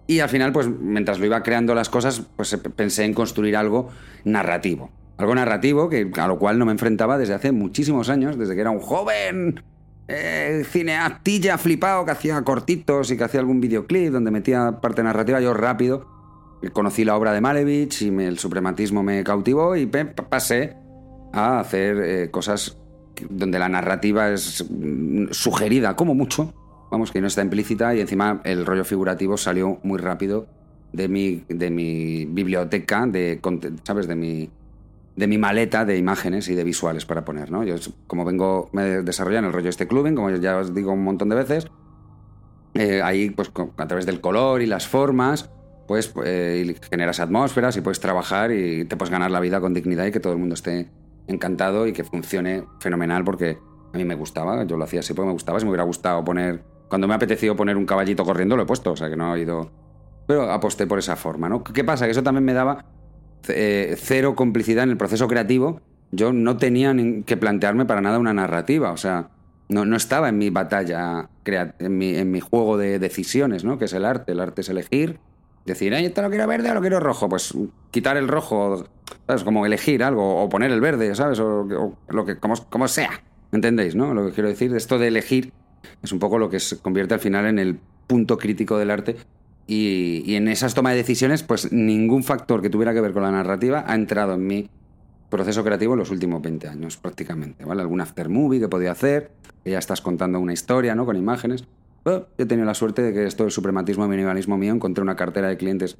y 0.07 0.19
al 0.19 0.29
final, 0.29 0.51
pues 0.51 0.67
mientras 0.67 1.19
lo 1.19 1.25
iba 1.25 1.41
creando 1.41 1.73
las 1.73 1.89
cosas, 1.89 2.23
pues 2.35 2.57
pensé 2.75 3.05
en 3.05 3.13
construir 3.13 3.55
algo 3.55 3.89
narrativo. 4.25 4.89
Algo 5.17 5.35
narrativo 5.35 5.87
que, 5.87 6.11
a 6.17 6.27
lo 6.27 6.37
cual 6.39 6.59
no 6.59 6.65
me 6.65 6.71
enfrentaba 6.71 7.17
desde 7.17 7.33
hace 7.33 7.51
muchísimos 7.51 8.09
años, 8.09 8.37
desde 8.37 8.55
que 8.55 8.61
era 8.61 8.71
un 8.71 8.79
joven 8.79 9.63
eh, 10.07 10.65
cineastilla 10.67 11.57
flipado 11.57 12.03
que 12.03 12.11
hacía 12.11 12.41
cortitos 12.41 13.11
y 13.11 13.17
que 13.17 13.23
hacía 13.23 13.39
algún 13.39 13.61
videoclip 13.61 14.11
donde 14.11 14.31
metía 14.31 14.81
parte 14.81 15.03
narrativa 15.03 15.39
yo 15.39 15.53
rápido. 15.53 16.07
Conocí 16.73 17.05
la 17.05 17.15
obra 17.15 17.31
de 17.31 17.39
Malevich 17.39 18.01
y 18.01 18.09
el 18.09 18.37
suprematismo 18.37 19.03
me 19.03 19.23
cautivó 19.23 19.75
y 19.75 19.85
pasé 19.85 20.75
a 21.33 21.59
hacer 21.59 21.97
eh, 21.97 22.31
cosas 22.31 22.77
donde 23.29 23.59
la 23.59 23.69
narrativa 23.69 24.29
es 24.29 24.65
mm, 24.69 25.27
sugerida 25.31 25.95
como 25.95 26.15
mucho, 26.15 26.53
vamos, 26.89 27.11
que 27.11 27.21
no 27.21 27.27
está 27.27 27.41
implícita 27.41 27.95
y 27.95 28.01
encima 28.01 28.41
el 28.43 28.65
rollo 28.65 28.83
figurativo 28.83 29.37
salió 29.37 29.79
muy 29.83 29.99
rápido 29.99 30.47
de 30.93 31.07
mi, 31.07 31.43
de 31.47 31.69
mi 31.69 32.25
biblioteca, 32.25 33.05
de, 33.07 33.39
¿sabes? 33.83 34.07
De 34.07 34.15
mi, 34.15 34.49
de 35.15 35.27
mi 35.27 35.37
maleta 35.37 35.85
de 35.85 35.97
imágenes 35.97 36.49
y 36.49 36.55
de 36.55 36.63
visuales 36.63 37.05
para 37.05 37.23
poner, 37.23 37.51
¿no? 37.51 37.63
Yo 37.63 37.75
como 38.07 38.25
vengo, 38.25 38.69
me 38.73 39.01
desarrollo 39.01 39.39
en 39.39 39.45
el 39.45 39.53
rollo 39.53 39.69
este 39.69 39.87
clubing, 39.87 40.15
como 40.15 40.29
ya 40.31 40.57
os 40.57 40.73
digo 40.73 40.91
un 40.91 41.03
montón 41.03 41.29
de 41.29 41.35
veces, 41.35 41.67
eh, 42.73 43.01
ahí 43.03 43.29
pues 43.29 43.51
a 43.77 43.87
través 43.87 44.05
del 44.05 44.21
color 44.21 44.61
y 44.61 44.65
las 44.65 44.87
formas, 44.87 45.49
pues 45.87 46.13
eh, 46.25 46.75
generas 46.89 47.19
atmósferas 47.19 47.75
y 47.77 47.81
puedes 47.81 47.99
trabajar 47.99 48.51
y 48.51 48.85
te 48.85 48.95
puedes 48.95 49.11
ganar 49.11 49.31
la 49.31 49.39
vida 49.39 49.59
con 49.59 49.73
dignidad 49.73 50.05
y 50.05 50.11
que 50.11 50.19
todo 50.19 50.33
el 50.33 50.39
mundo 50.39 50.55
esté 50.55 50.89
encantado 51.31 51.87
y 51.87 51.93
que 51.93 52.03
funcione 52.03 52.65
fenomenal 52.79 53.23
porque 53.23 53.57
a 53.93 53.97
mí 53.97 54.05
me 54.05 54.15
gustaba, 54.15 54.63
yo 54.63 54.77
lo 54.77 54.83
hacía 54.83 55.01
así 55.01 55.13
porque 55.13 55.27
me 55.27 55.33
gustaba, 55.33 55.59
si 55.59 55.65
me 55.65 55.71
hubiera 55.71 55.83
gustado 55.83 56.23
poner, 56.23 56.63
cuando 56.87 57.07
me 57.07 57.13
ha 57.13 57.17
apetecido 57.17 57.55
poner 57.55 57.77
un 57.77 57.85
caballito 57.85 58.23
corriendo 58.23 58.55
lo 58.55 58.63
he 58.63 58.65
puesto, 58.65 58.91
o 58.91 58.95
sea 58.95 59.09
que 59.09 59.17
no 59.17 59.31
ha 59.31 59.39
ido, 59.39 59.71
pero 60.27 60.51
aposté 60.51 60.87
por 60.87 60.99
esa 60.99 61.15
forma, 61.15 61.49
¿no? 61.49 61.63
¿Qué 61.63 61.83
pasa? 61.83 62.05
Que 62.05 62.11
eso 62.11 62.23
también 62.23 62.45
me 62.45 62.53
daba 62.53 62.85
eh, 63.47 63.95
cero 63.97 64.35
complicidad 64.35 64.83
en 64.83 64.91
el 64.91 64.97
proceso 64.97 65.27
creativo, 65.27 65.81
yo 66.11 66.33
no 66.33 66.57
tenía 66.57 66.95
que 67.25 67.37
plantearme 67.37 67.85
para 67.85 68.01
nada 68.01 68.19
una 68.19 68.33
narrativa, 68.33 68.91
o 68.91 68.97
sea, 68.97 69.29
no, 69.69 69.85
no 69.85 69.95
estaba 69.95 70.29
en 70.29 70.37
mi 70.37 70.49
batalla, 70.49 71.29
en 71.45 71.97
mi, 71.97 72.15
en 72.15 72.31
mi 72.31 72.39
juego 72.41 72.77
de 72.77 72.99
decisiones, 72.99 73.63
¿no? 73.63 73.77
Que 73.77 73.85
es 73.85 73.93
el 73.93 74.05
arte, 74.05 74.33
el 74.33 74.39
arte 74.41 74.61
es 74.61 74.69
elegir 74.69 75.19
decir, 75.65 75.93
ay, 75.93 76.05
esto 76.05 76.21
lo 76.21 76.29
quiero 76.29 76.47
verde 76.47 76.71
o 76.71 76.73
lo 76.73 76.81
quiero 76.81 76.99
rojo. 76.99 77.29
Pues 77.29 77.53
quitar 77.91 78.17
el 78.17 78.27
rojo, 78.27 78.85
¿sabes? 79.27 79.43
Como 79.43 79.65
elegir 79.65 80.03
algo, 80.03 80.43
o 80.43 80.49
poner 80.49 80.71
el 80.71 80.81
verde, 80.81 81.13
¿sabes? 81.15 81.39
O, 81.39 81.97
lo 82.09 82.25
que, 82.25 82.37
como, 82.37 82.55
como, 82.69 82.87
sea. 82.87 83.23
¿Entendéis, 83.51 83.95
no? 83.95 84.13
Lo 84.13 84.27
que 84.27 84.33
quiero 84.33 84.49
decir, 84.49 84.75
esto 84.75 84.97
de 84.97 85.07
elegir 85.07 85.51
es 86.01 86.11
un 86.11 86.19
poco 86.19 86.37
lo 86.37 86.49
que 86.49 86.59
se 86.59 86.79
convierte 86.79 87.13
al 87.13 87.19
final 87.19 87.45
en 87.45 87.59
el 87.59 87.79
punto 88.07 88.37
crítico 88.37 88.77
del 88.77 88.91
arte. 88.91 89.17
Y, 89.67 90.23
y 90.25 90.35
en 90.35 90.47
esas 90.47 90.73
tomas 90.73 90.93
de 90.93 90.97
decisiones, 90.97 91.43
pues 91.43 91.71
ningún 91.71 92.23
factor 92.23 92.61
que 92.61 92.69
tuviera 92.69 92.93
que 92.93 93.01
ver 93.01 93.13
con 93.13 93.23
la 93.23 93.31
narrativa 93.31 93.85
ha 93.87 93.95
entrado 93.95 94.33
en 94.33 94.45
mi 94.45 94.69
proceso 95.29 95.63
creativo 95.63 95.93
en 95.93 95.99
los 95.99 96.11
últimos 96.11 96.41
20 96.41 96.67
años, 96.67 96.97
prácticamente, 96.97 97.63
¿vale? 97.63 97.81
Algún 97.81 98.01
aftermovie 98.01 98.59
que 98.59 98.67
podía 98.67 98.91
hacer, 98.91 99.31
que 99.63 99.71
ya 99.71 99.79
estás 99.79 100.01
contando 100.01 100.39
una 100.39 100.53
historia, 100.53 100.93
¿no? 100.93 101.05
Con 101.05 101.15
imágenes 101.15 101.65
he 102.05 102.45
tenido 102.45 102.65
la 102.65 102.73
suerte 102.73 103.01
de 103.01 103.13
que 103.13 103.25
esto 103.25 103.43
del 103.43 103.51
suprematismo 103.51 104.05
y 104.05 104.09
minimalismo 104.09 104.57
mío 104.57 104.73
encontré 104.73 105.01
una 105.01 105.15
cartera 105.15 105.49
de 105.49 105.57
clientes 105.57 105.97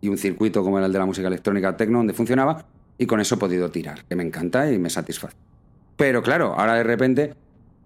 y 0.00 0.08
un 0.08 0.18
circuito 0.18 0.62
como 0.62 0.78
era 0.78 0.86
el 0.86 0.92
de 0.92 0.98
la 0.98 1.06
música 1.06 1.28
electrónica 1.28 1.76
techno 1.76 1.98
donde 1.98 2.12
funcionaba 2.12 2.66
y 2.98 3.06
con 3.06 3.20
eso 3.20 3.34
he 3.34 3.38
podido 3.38 3.70
tirar, 3.70 4.04
que 4.04 4.14
me 4.14 4.22
encanta 4.22 4.70
y 4.70 4.78
me 4.78 4.90
satisface. 4.90 5.36
Pero 5.96 6.22
claro, 6.22 6.54
ahora 6.56 6.74
de 6.74 6.82
repente, 6.82 7.34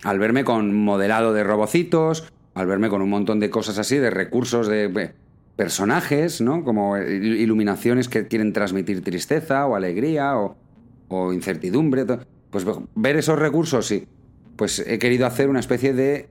al 0.03 0.19
verme 0.19 0.45
con 0.45 0.75
modelado 0.75 1.33
de 1.33 1.45
robocitos, 1.45 2.33
al 2.55 2.67
verme 2.67 2.89
con 2.89 3.03
un 3.03 3.11
montón 3.11 3.41
de 3.41 3.51
cosas 3.51 3.79
así, 3.79 3.97
de 3.97 4.11
recursos 4.11 4.69
de 4.69 5.13
personajes, 5.57 6.41
¿no? 6.41 6.65
Como 6.65 6.97
iluminaciones 6.99 8.09
que 8.09 8.27
quieren 8.27 8.53
transmitir 8.53 9.03
tristeza 9.03 9.67
o 9.67 9.77
alegría 9.77 10.37
o, 10.37 10.57
o 11.09 11.33
incertidumbre, 11.33 12.05
pues 12.51 12.65
ver 12.95 13.17
esos 13.17 13.39
recursos, 13.39 13.87
sí. 13.87 14.07
Pues 14.57 14.79
he 14.81 14.99
querido 14.99 15.27
hacer 15.27 15.49
una 15.49 15.61
especie 15.61 15.93
de 15.93 16.29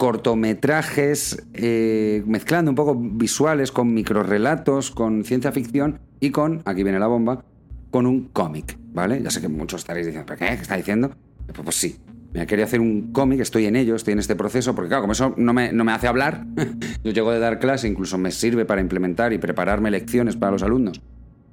cortometrajes, 0.00 1.44
eh, 1.52 2.22
mezclando 2.26 2.70
un 2.70 2.74
poco 2.74 2.94
visuales 2.98 3.70
con 3.70 3.92
microrelatos, 3.92 4.90
con 4.90 5.24
ciencia 5.24 5.52
ficción 5.52 6.00
y 6.20 6.30
con, 6.30 6.62
aquí 6.64 6.82
viene 6.84 6.98
la 6.98 7.06
bomba, 7.06 7.44
con 7.90 8.06
un 8.06 8.28
cómic, 8.28 8.78
¿vale? 8.94 9.22
Ya 9.22 9.28
sé 9.28 9.42
que 9.42 9.48
muchos 9.48 9.82
estaréis 9.82 10.06
diciendo, 10.06 10.24
¿pero 10.26 10.38
qué? 10.38 10.56
¿Qué 10.56 10.62
está 10.62 10.78
diciendo? 10.78 11.10
Pues, 11.48 11.60
pues 11.62 11.76
sí, 11.76 11.98
me 12.32 12.46
quería 12.46 12.64
hacer 12.64 12.80
un 12.80 13.12
cómic, 13.12 13.40
estoy 13.40 13.66
en 13.66 13.76
ello, 13.76 13.94
estoy 13.94 14.12
en 14.12 14.20
este 14.20 14.34
proceso, 14.36 14.74
porque 14.74 14.88
claro, 14.88 15.02
como 15.02 15.12
eso 15.12 15.34
no 15.36 15.52
me, 15.52 15.70
no 15.74 15.84
me 15.84 15.92
hace 15.92 16.08
hablar, 16.08 16.46
yo 17.04 17.12
llego 17.12 17.30
de 17.30 17.38
dar 17.38 17.58
clase, 17.58 17.86
incluso 17.86 18.16
me 18.16 18.30
sirve 18.30 18.64
para 18.64 18.80
implementar 18.80 19.34
y 19.34 19.38
prepararme 19.38 19.90
lecciones 19.90 20.34
para 20.34 20.52
los 20.52 20.62
alumnos, 20.62 21.02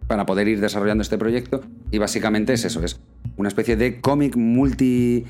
para 0.07 0.25
poder 0.25 0.47
ir 0.47 0.61
desarrollando 0.61 1.01
este 1.01 1.17
proyecto, 1.17 1.65
y 1.91 1.97
básicamente 1.97 2.53
es 2.53 2.63
eso, 2.63 2.81
es 2.81 3.01
una 3.35 3.49
especie 3.49 3.75
de 3.75 3.99
cómic 3.99 4.37
multi 4.37 5.25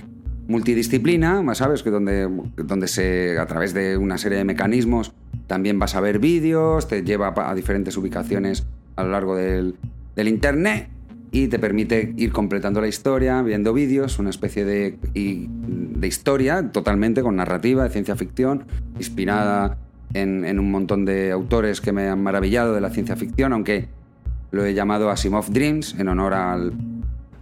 multidisciplina, 0.47 1.43
¿sabes? 1.55 1.83
Que 1.83 1.89
donde, 1.89 2.29
donde 2.55 2.87
se, 2.87 3.37
a 3.37 3.45
través 3.45 3.73
de 3.73 3.97
una 3.97 4.17
serie 4.17 4.37
de 4.37 4.43
mecanismos 4.43 5.13
también 5.47 5.79
vas 5.79 5.95
a 5.95 6.01
ver 6.01 6.19
vídeos, 6.19 6.87
te 6.87 7.03
lleva 7.03 7.33
a 7.35 7.55
diferentes 7.55 7.95
ubicaciones 7.97 8.65
a 8.95 9.03
lo 9.03 9.11
largo 9.11 9.35
del, 9.35 9.75
Internet 10.15 10.89
y 11.31 11.47
te 11.47 11.59
permite 11.59 12.13
ir 12.17 12.31
completando 12.31 12.81
la 12.81 12.87
historia, 12.87 13.41
viendo 13.43 13.71
vídeos, 13.71 14.17
una 14.17 14.31
especie 14.31 14.65
de, 14.65 14.97
de 15.13 16.07
historia 16.07 16.71
totalmente 16.71 17.21
con 17.21 17.35
narrativa, 17.35 17.83
de 17.83 17.89
ciencia 17.91 18.15
ficción, 18.15 18.65
inspirada 18.97 19.77
en, 20.13 20.59
un 20.59 20.71
montón 20.71 21.05
de 21.05 21.31
autores 21.31 21.81
que 21.81 21.91
me 21.91 22.07
han 22.07 22.21
maravillado 22.21 22.73
de 22.73 22.81
la 22.81 22.89
ciencia 22.89 23.15
ficción, 23.15 23.53
aunque 23.53 23.87
lo 24.51 24.65
he 24.65 24.73
llamado 24.73 25.09
Asimov 25.09 25.49
Dreams 25.49 25.95
en 25.99 26.07
honor 26.07 26.33
al, 26.33 26.73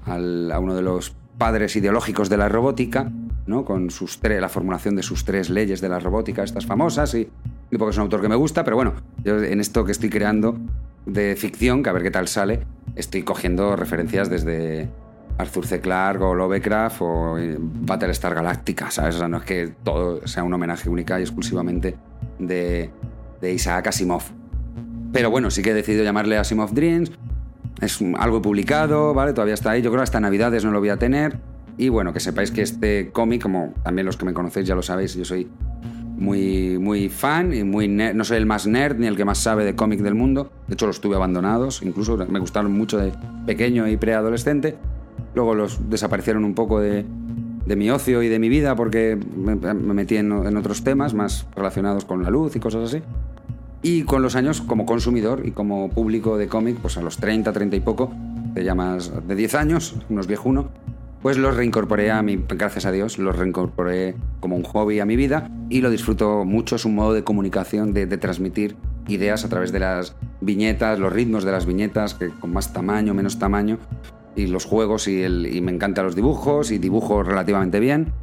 a 0.05 0.59
uno 0.59 0.75
de 0.75 0.81
los 0.81 1.15
padres 1.37 1.75
ideológicos 1.75 2.29
de 2.29 2.37
la 2.37 2.49
robótica, 2.49 3.11
¿no? 3.45 3.65
con 3.65 3.89
sus 3.91 4.19
la 4.23 4.49
formulación 4.49 4.95
de 4.95 5.03
sus 5.03 5.25
tres 5.25 5.49
leyes 5.49 5.81
de 5.81 5.89
la 5.89 5.99
robótica, 5.99 6.43
estas 6.43 6.65
famosas, 6.65 7.13
y, 7.13 7.29
y 7.71 7.77
porque 7.77 7.91
es 7.91 7.97
un 7.97 8.03
autor 8.03 8.21
que 8.21 8.29
me 8.29 8.35
gusta, 8.35 8.63
pero 8.63 8.75
bueno, 8.75 8.93
yo 9.23 9.41
en 9.41 9.59
esto 9.59 9.85
que 9.85 9.91
estoy 9.91 10.09
creando 10.09 10.57
de 11.05 11.35
ficción, 11.35 11.83
que 11.83 11.89
a 11.89 11.93
ver 11.93 12.03
qué 12.03 12.11
tal 12.11 12.27
sale, 12.27 12.61
estoy 12.95 13.23
cogiendo 13.23 13.75
referencias 13.75 14.29
desde 14.29 14.89
Arthur 15.37 15.65
C. 15.65 15.81
Clarke 15.81 16.23
o 16.23 16.33
Lovecraft 16.33 17.01
o 17.01 17.37
eh, 17.37 17.57
Battlestar 17.59 18.33
Galactica, 18.33 18.89
¿sabes? 18.91 19.15
O 19.15 19.19
sea, 19.19 19.27
no 19.27 19.37
es 19.37 19.43
que 19.43 19.73
todo 19.83 20.25
sea 20.27 20.43
un 20.43 20.53
homenaje 20.53 20.89
única 20.89 21.19
y 21.19 21.23
exclusivamente 21.23 21.95
de, 22.39 22.89
de 23.41 23.53
Isaac 23.53 23.87
Asimov. 23.87 24.23
Pero 25.11 25.29
bueno, 25.29 25.51
sí 25.51 25.61
que 25.61 25.71
he 25.71 25.73
decidido 25.73 26.03
llamarle 26.03 26.37
Asimov 26.37 26.73
Dreams, 26.73 27.11
es 27.81 27.99
algo 28.17 28.41
publicado, 28.41 29.13
¿vale? 29.13 29.33
Todavía 29.33 29.53
está 29.53 29.71
ahí. 29.71 29.81
Yo 29.81 29.91
creo 29.91 30.03
hasta 30.03 30.19
Navidades 30.19 30.63
no 30.63 30.71
lo 30.71 30.79
voy 30.79 30.89
a 30.89 30.97
tener. 30.97 31.39
Y 31.77 31.89
bueno, 31.89 32.13
que 32.13 32.19
sepáis 32.19 32.51
que 32.51 32.61
este 32.61 33.11
cómic, 33.11 33.41
como 33.41 33.73
también 33.83 34.05
los 34.05 34.15
que 34.17 34.25
me 34.25 34.33
conocéis 34.33 34.67
ya 34.67 34.75
lo 34.75 34.81
sabéis, 34.81 35.15
yo 35.15 35.25
soy 35.25 35.49
muy, 36.17 36.77
muy 36.79 37.09
fan 37.09 37.53
y 37.53 37.63
muy 37.63 37.89
no 37.89 38.23
soy 38.23 38.37
el 38.37 38.45
más 38.45 38.65
nerd 38.65 38.97
ni 38.97 39.07
el 39.07 39.17
que 39.17 39.25
más 39.25 39.39
sabe 39.39 39.65
de 39.65 39.75
cómic 39.75 39.99
del 39.99 40.15
mundo. 40.15 40.51
De 40.67 40.75
hecho, 40.75 40.87
los 40.87 41.01
tuve 41.01 41.15
abandonados. 41.15 41.81
Incluso 41.83 42.17
me 42.29 42.39
gustaron 42.39 42.71
mucho 42.71 42.97
de 42.97 43.11
pequeño 43.45 43.87
y 43.87 43.97
preadolescente. 43.97 44.77
Luego 45.33 45.53
los 45.53 45.89
desaparecieron 45.89 46.45
un 46.45 46.53
poco 46.53 46.79
de, 46.79 47.05
de 47.65 47.75
mi 47.75 47.89
ocio 47.89 48.23
y 48.23 48.29
de 48.29 48.39
mi 48.39 48.47
vida 48.47 48.75
porque 48.75 49.17
me, 49.35 49.55
metí 49.55 50.15
en, 50.15 50.31
en 50.31 50.55
otros 50.55 50.83
temas 50.83 51.13
más 51.13 51.45
relacionados 51.55 52.05
con 52.05 52.23
la 52.23 52.29
luz 52.29 52.55
y 52.55 52.59
cosas 52.61 52.93
así. 52.93 53.03
Y 53.87 54.01
con 54.01 54.23
los 54.23 54.35
años, 54.35 54.61
como 54.61 54.87
consumidor 54.87 55.43
y 55.45 55.51
como 55.51 55.91
público 55.91 56.39
de 56.39 56.47
cómic, 56.47 56.77
pues 56.81 56.97
a 56.97 57.03
los 57.03 57.17
30, 57.17 57.53
30 57.53 57.75
y 57.75 57.79
poco, 57.81 58.11
de 58.55 58.63
ya 58.63 58.73
más 58.73 59.11
de 59.27 59.35
10 59.35 59.53
años, 59.53 59.95
unos 60.09 60.25
viejuno, 60.25 60.71
pues 61.21 61.37
los 61.37 61.55
reincorporé 61.55 62.09
a 62.09 62.23
mi, 62.23 62.43
gracias 62.49 62.87
a 62.87 62.91
Dios, 62.91 63.19
los 63.19 63.35
reincorporé 63.35 64.15
como 64.39 64.55
un 64.55 64.63
hobby 64.63 65.01
a 65.01 65.05
mi 65.05 65.15
vida 65.15 65.51
y 65.69 65.81
lo 65.81 65.91
disfruto 65.91 66.45
mucho. 66.45 66.77
Es 66.77 66.85
un 66.85 66.95
modo 66.95 67.13
de 67.13 67.23
comunicación, 67.23 67.93
de, 67.93 68.07
transmitir 68.17 68.75
ideas 69.07 69.45
a 69.45 69.49
través 69.49 69.71
de 69.71 69.81
las 69.81 70.15
viñetas, 70.41 70.97
los 70.97 71.13
ritmos 71.13 71.43
de 71.43 71.51
las 71.51 71.67
viñetas, 71.67 72.15
que 72.15 72.29
con 72.29 72.53
más 72.53 72.73
tamaño, 72.73 73.13
menos 73.13 73.37
tamaño, 73.37 73.77
y 74.35 74.47
los 74.47 74.65
juegos, 74.65 75.07
y, 75.07 75.21
el, 75.21 75.45
y 75.45 75.61
me 75.61 75.71
encantan 75.71 76.05
los 76.05 76.15
dibujos, 76.15 76.71
y 76.71 76.79
dibujo 76.79 77.21
relativamente 77.21 77.79
bien. 77.79 78.13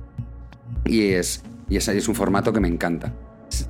Y 0.87 1.11
es, 1.11 1.45
y 1.69 1.77
es, 1.77 1.87
es 1.87 2.09
un 2.09 2.17
formato 2.17 2.53
que 2.53 2.59
me 2.59 2.67
encanta. 2.67 3.13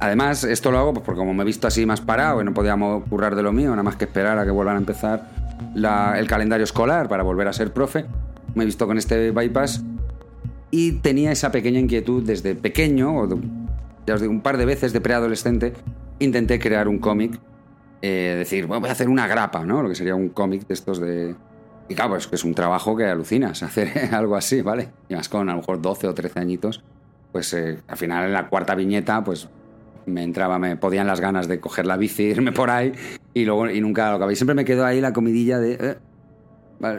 Además, 0.01 0.45
esto 0.45 0.71
lo 0.71 0.79
hago 0.79 0.95
pues, 0.95 1.05
porque 1.05 1.19
como 1.19 1.35
me 1.35 1.43
he 1.43 1.47
visto 1.47 1.67
así 1.67 1.87
más 1.87 2.01
parado 2.01 2.41
y 2.41 2.45
no 2.45 2.55
podíamos 2.55 3.05
currar 3.09 3.35
de 3.35 3.43
lo 3.43 3.53
mío, 3.53 3.71
nada 3.71 3.83
más 3.83 3.97
que 3.97 4.05
esperar 4.05 4.39
a 4.39 4.45
que 4.45 4.51
vuelvan 4.51 4.77
a 4.77 4.79
empezar 4.79 5.31
el 5.75 6.27
calendario 6.27 6.65
escolar 6.65 7.09
para 7.09 7.23
volver 7.23 7.49
a 7.49 7.53
ser 7.53 7.73
profe, 7.73 8.05
me 8.55 8.65
he 8.65 8.67
visto 8.67 8.87
con 8.87 8.99
este 8.99 9.31
bypass 9.31 9.83
y 10.71 10.93
tenía 10.93 11.33
esa 11.33 11.53
pequeña 11.53 11.79
inquietud 11.79 12.23
desde 12.25 12.55
pequeño, 12.55 13.17
o 13.17 13.29
ya 14.07 14.15
os 14.15 14.21
digo, 14.21 14.33
un 14.33 14.41
par 14.41 14.57
de 14.57 14.65
veces 14.65 14.93
de 14.93 15.01
preadolescente, 15.01 15.75
intenté 16.19 16.59
crear 16.59 16.89
un 16.89 16.99
cómic, 16.99 17.39
eh, 18.01 18.35
decir, 18.39 18.67
voy 18.67 18.89
a 18.89 18.93
hacer 18.93 19.09
una 19.09 19.27
grapa, 19.27 19.65
¿no? 19.65 19.83
Lo 19.83 19.89
que 19.89 19.95
sería 19.95 20.15
un 20.15 20.31
cómic 20.31 20.67
de 20.67 20.75
estos 20.75 20.99
de... 20.99 21.35
Y 21.89 21.95
claro, 21.95 22.11
pues 22.11 22.27
que 22.27 22.37
es 22.37 22.45
un 22.45 22.55
trabajo 22.55 22.97
que 22.97 23.05
alucinas 23.05 23.63
hacer 23.63 24.15
algo 24.15 24.35
así, 24.35 24.63
¿vale? 24.63 24.89
Y 25.09 25.15
más 25.15 25.29
con 25.29 25.49
a 25.49 25.53
lo 25.53 25.59
mejor 25.59 25.81
12 25.81 26.09
o 26.09 26.15
13 26.15 26.41
añitos, 26.41 26.83
pues 27.33 27.53
eh, 27.55 27.79
al 27.87 27.97
final 27.97 28.27
en 28.27 28.33
la 28.33 28.49
cuarta 28.49 28.75
viñeta, 28.75 29.23
pues 29.23 29.49
me 30.07 30.23
entraba, 30.23 30.59
me 30.59 30.77
podían 30.77 31.07
las 31.07 31.21
ganas 31.21 31.49
de 31.49 31.61
coger 31.61 31.87
la 31.87 31.97
bici, 31.97 32.25
irme 32.25 32.53
por 32.53 32.71
ahí 32.71 32.93
y 33.35 33.45
luego 33.45 33.71
y 33.71 33.81
nunca 33.81 34.11
lo 34.11 34.17
acabé. 34.17 34.37
Siempre 34.37 34.55
me 34.55 34.65
quedó 34.65 34.85
ahí 34.85 35.01
la 35.01 35.13
comidilla 35.13 35.59
de, 35.59 35.79
eh, 35.81 35.97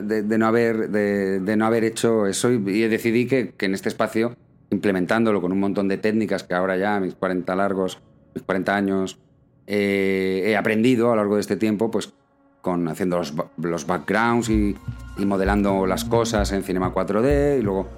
de, 0.02 0.38
no, 0.38 0.48
haber, 0.48 0.90
de, 0.90 1.56
no 1.58 1.66
haber 1.66 1.84
hecho 1.84 2.26
eso 2.28 2.52
y, 2.52 2.88
decidí 2.88 3.28
que, 3.28 3.54
en 3.60 3.74
este 3.74 3.90
espacio, 3.90 4.36
implementándolo 4.70 5.42
con 5.42 5.52
un 5.52 5.60
montón 5.60 5.88
de 5.88 5.98
técnicas 5.98 6.44
que 6.44 6.54
ahora 6.54 6.78
ya, 6.78 7.00
mis 7.00 7.16
40 7.16 7.56
largos, 7.56 8.02
mis 8.34 8.44
40 8.44 8.76
años, 8.76 9.20
eh, 9.68 10.44
he 10.46 10.58
aprendido 10.58 11.08
a 11.08 11.16
lo 11.16 11.18
largo 11.18 11.36
de 11.36 11.42
este 11.42 11.58
tiempo, 11.58 11.92
pues 11.92 12.14
con 12.62 12.88
haciendo 12.88 13.18
los, 13.58 13.86
backgrounds 13.86 14.50
y, 14.50 14.76
modelando 15.18 15.86
las 15.86 16.06
cosas 16.06 16.52
en 16.54 16.64
Cinema 16.64 16.94
4D, 16.94 17.60
y 17.60 17.62
luego 17.62 17.90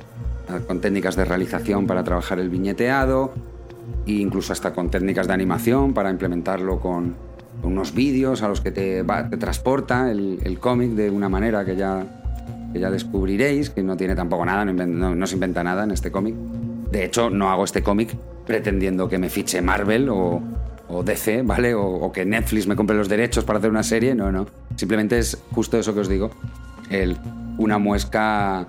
eh, 0.49 0.59
con 0.65 0.81
técnicas 0.81 1.15
de 1.15 1.23
realización 1.23 1.85
para 1.85 2.03
trabajar 2.03 2.39
el 2.39 2.49
viñeteado, 2.49 3.31
e 4.05 4.13
incluso 4.13 4.53
hasta 4.53 4.73
con 4.73 4.89
técnicas 4.89 5.27
de 5.27 5.33
animación 5.33 5.93
para 5.93 6.09
implementarlo 6.09 6.79
con, 6.79 7.15
unos 7.63 7.93
vídeos 7.93 8.41
a 8.41 8.47
los 8.47 8.61
que 8.61 8.71
te, 8.71 9.03
transporta 9.39 10.11
el, 10.11 10.57
cómic 10.59 10.91
de 10.91 11.09
una 11.09 11.29
manera 11.29 11.65
que 11.65 11.75
ya, 11.75 12.05
ya 12.73 12.91
descubriréis, 12.91 13.69
que 13.69 13.83
no 13.83 13.97
tiene 13.97 14.15
tampoco 14.15 14.45
nada, 14.45 14.65
no, 14.65 15.27
se 15.27 15.33
inventa 15.35 15.63
nada 15.63 15.83
en 15.83 15.91
este 15.91 16.11
cómic. 16.11 16.35
De 16.35 17.03
hecho, 17.03 17.29
no 17.29 17.49
hago 17.49 17.63
este 17.63 17.83
cómic 17.83 18.15
pretendiendo 18.45 19.09
que 19.09 19.17
me 19.17 19.29
fiche 19.29 19.61
Marvel 19.61 20.09
o, 20.09 20.41
o 20.87 21.03
DC, 21.03 21.41
¿vale? 21.41 21.73
O, 21.73 22.11
que 22.11 22.25
Netflix 22.25 22.67
me 22.67 22.75
compre 22.75 22.95
los 22.95 23.09
derechos 23.09 23.43
para 23.43 23.59
hacer 23.59 23.71
una 23.71 23.83
serie. 23.83 24.15
No, 24.15 24.31
no. 24.31 24.45
Simplemente 24.75 25.17
es 25.17 25.37
justo 25.51 25.77
eso 25.77 25.93
que 25.93 26.01
os 26.01 26.07
digo. 26.09 26.31
El, 26.89 27.17
una 27.57 27.79
muesca 27.79 28.67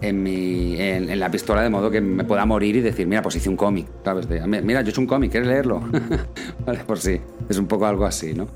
en, 0.00 0.22
mi, 0.22 0.80
en, 0.80 1.18
la 1.18 1.30
pistola 1.30 1.62
de 1.62 1.70
modo 1.70 1.90
que 1.90 2.00
me 2.00 2.24
pueda 2.24 2.44
morir 2.44 2.76
y 2.76 2.80
decir, 2.80 3.06
mira, 3.06 3.22
pues 3.22 3.36
hice 3.36 3.48
un 3.48 3.56
cómic, 3.56 3.86
¿sabes? 4.04 4.28
mira, 4.28 4.82
yo 4.82 4.88
he 4.88 4.90
hecho 4.90 5.00
un 5.00 5.06
cómic, 5.06 5.30
¿quieres 5.30 5.48
leerlo? 5.48 5.82
vale, 6.66 6.80
por 6.86 6.98
sí. 6.98 7.20
Es 7.48 7.58
un 7.58 7.66
poco 7.66 7.86
algo 7.86 8.04
así, 8.04 8.34
¿no? 8.34 8.48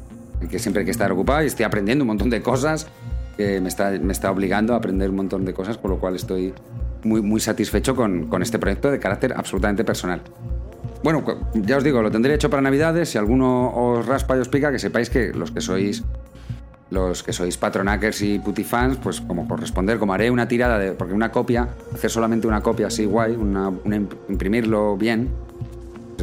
Que 0.51 0.59
siempre 0.59 0.81
hay 0.81 0.85
que 0.85 0.91
estar 0.91 1.11
ocupado 1.13 1.43
y 1.43 1.47
estoy 1.47 1.65
aprendiendo 1.65 2.05
un 2.05 2.09
montón 2.09 2.31
de 2.31 2.41
cosas 2.43 2.89
que 3.37 3.61
me 3.61 3.69
está, 3.69 3.91
me 3.91 4.13
está 4.13 4.31
obligando 4.31 4.75
a 4.75 4.77
aprender 4.77 5.11
un 5.11 5.17
montón 5.17 5.45
de 5.45 5.55
cosas, 5.55 5.79
por 5.79 5.91
lo 5.91 5.99
cual 5.99 6.17
estoy 6.17 6.53
muy, 7.05 7.23
muy 7.23 7.41
satisfecho 7.41 7.95
con, 7.97 8.27
con 8.27 8.43
este 8.43 8.59
proyecto 8.59 8.91
de 8.91 8.99
carácter 8.99 9.35
absolutamente 9.37 9.85
personal. 9.85 10.23
Bueno, 11.03 11.25
ya 11.55 11.79
os 11.79 11.85
digo, 11.85 12.03
lo 12.03 12.11
tendré 12.11 12.35
hecho 12.35 12.51
para 12.51 12.61
Navidades. 12.61 13.09
Si 13.09 13.19
alguno 13.19 13.75
os 13.75 14.07
raspa 14.07 14.37
y 14.37 14.41
os 14.41 14.49
pica, 14.49 14.71
que 14.71 14.79
sepáis 14.79 15.09
que 15.09 15.33
los 15.33 15.51
que 15.51 15.63
sois 15.63 16.05
los 16.91 17.23
que 17.23 17.33
sois 17.33 17.57
patronackers 17.57 18.23
y 18.23 18.39
putifans, 18.39 18.99
pues 18.99 19.21
como 19.21 19.47
corresponder, 19.47 19.99
como 19.99 20.13
haré 20.13 20.31
una 20.31 20.49
tirada 20.49 20.79
de. 20.79 20.93
Porque 20.93 21.15
una 21.15 21.31
copia, 21.31 21.69
hacer 21.95 22.11
solamente 22.11 22.47
una 22.47 22.63
copia 22.63 22.89
así 22.89 23.05
guay, 23.05 23.37
una, 23.37 23.73
imprimirlo 24.29 24.97
bien, 24.97 25.31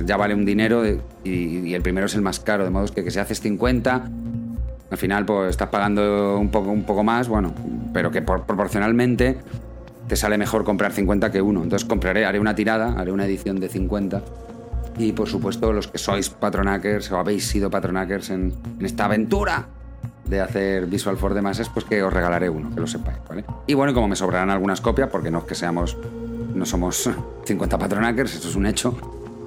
ya 0.06 0.18
vale 0.18 0.34
un 0.34 0.46
dinero 0.46 0.84
y, 1.24 1.74
el 1.74 1.82
primero 1.82 2.06
es 2.06 2.16
el 2.16 2.22
más 2.22 2.40
caro, 2.40 2.64
de 2.64 2.70
modo 2.70 2.88
que, 2.94 3.04
que 3.04 3.12
si 3.12 3.20
haces 3.20 3.40
50, 3.40 4.10
al 4.92 4.98
final 4.98 5.26
pues 5.26 5.50
estás 5.50 5.70
pagando 5.70 6.38
un 6.38 6.50
poco, 6.50 6.70
un 6.70 6.84
poco 6.84 7.04
más, 7.04 7.28
bueno, 7.28 7.54
pero 7.94 8.12
que 8.12 8.22
proporcionalmente 8.22 9.38
te 10.08 10.16
sale 10.16 10.38
mejor 10.38 10.64
comprar 10.64 10.92
50 10.92 11.32
que 11.32 11.42
uno. 11.42 11.64
Entonces 11.64 11.88
compraré, 11.88 12.26
haré 12.26 12.40
una 12.40 12.56
tirada, 12.56 12.94
haré 12.98 13.12
una 13.12 13.26
edición 13.26 13.60
de 13.60 13.70
50 13.70 14.22
y 14.98 15.12
por 15.14 15.30
supuesto, 15.30 15.72
los 15.72 15.88
que 15.88 15.98
sois 15.98 16.30
patronackers 16.30 17.12
o 17.12 17.18
habéis 17.20 17.48
sido 17.48 17.70
patronackers 17.70 18.32
en, 18.32 18.54
en 18.80 18.86
esta 18.86 19.06
aventura 19.06 19.68
de 20.30 20.42
hacer 20.42 20.86
Visual 20.86 21.18
for 21.18 21.34
the 21.34 21.42
Masses, 21.42 21.70
pues 21.70 21.86
que 21.86 22.04
os 22.04 22.12
regalaré 22.12 22.50
uno, 22.50 22.74
que 22.74 22.80
lo 22.80 22.88
sepáis, 22.88 23.20
¿vale? 23.28 23.46
Y 23.66 23.74
bueno, 23.74 23.94
como 23.94 24.08
me 24.08 24.16
sobrarán 24.16 24.50
algunas 24.50 24.82
copias, 24.82 25.10
porque 25.10 25.32
no 25.32 25.40
es 25.40 25.44
que 25.46 25.56
seamos, 25.56 25.98
no 26.54 26.66
somos 26.66 27.10
50 27.46 27.78
patronackers, 27.78 28.36
eso 28.36 28.50
es 28.50 28.56
un 28.56 28.66
hecho, 28.66 28.98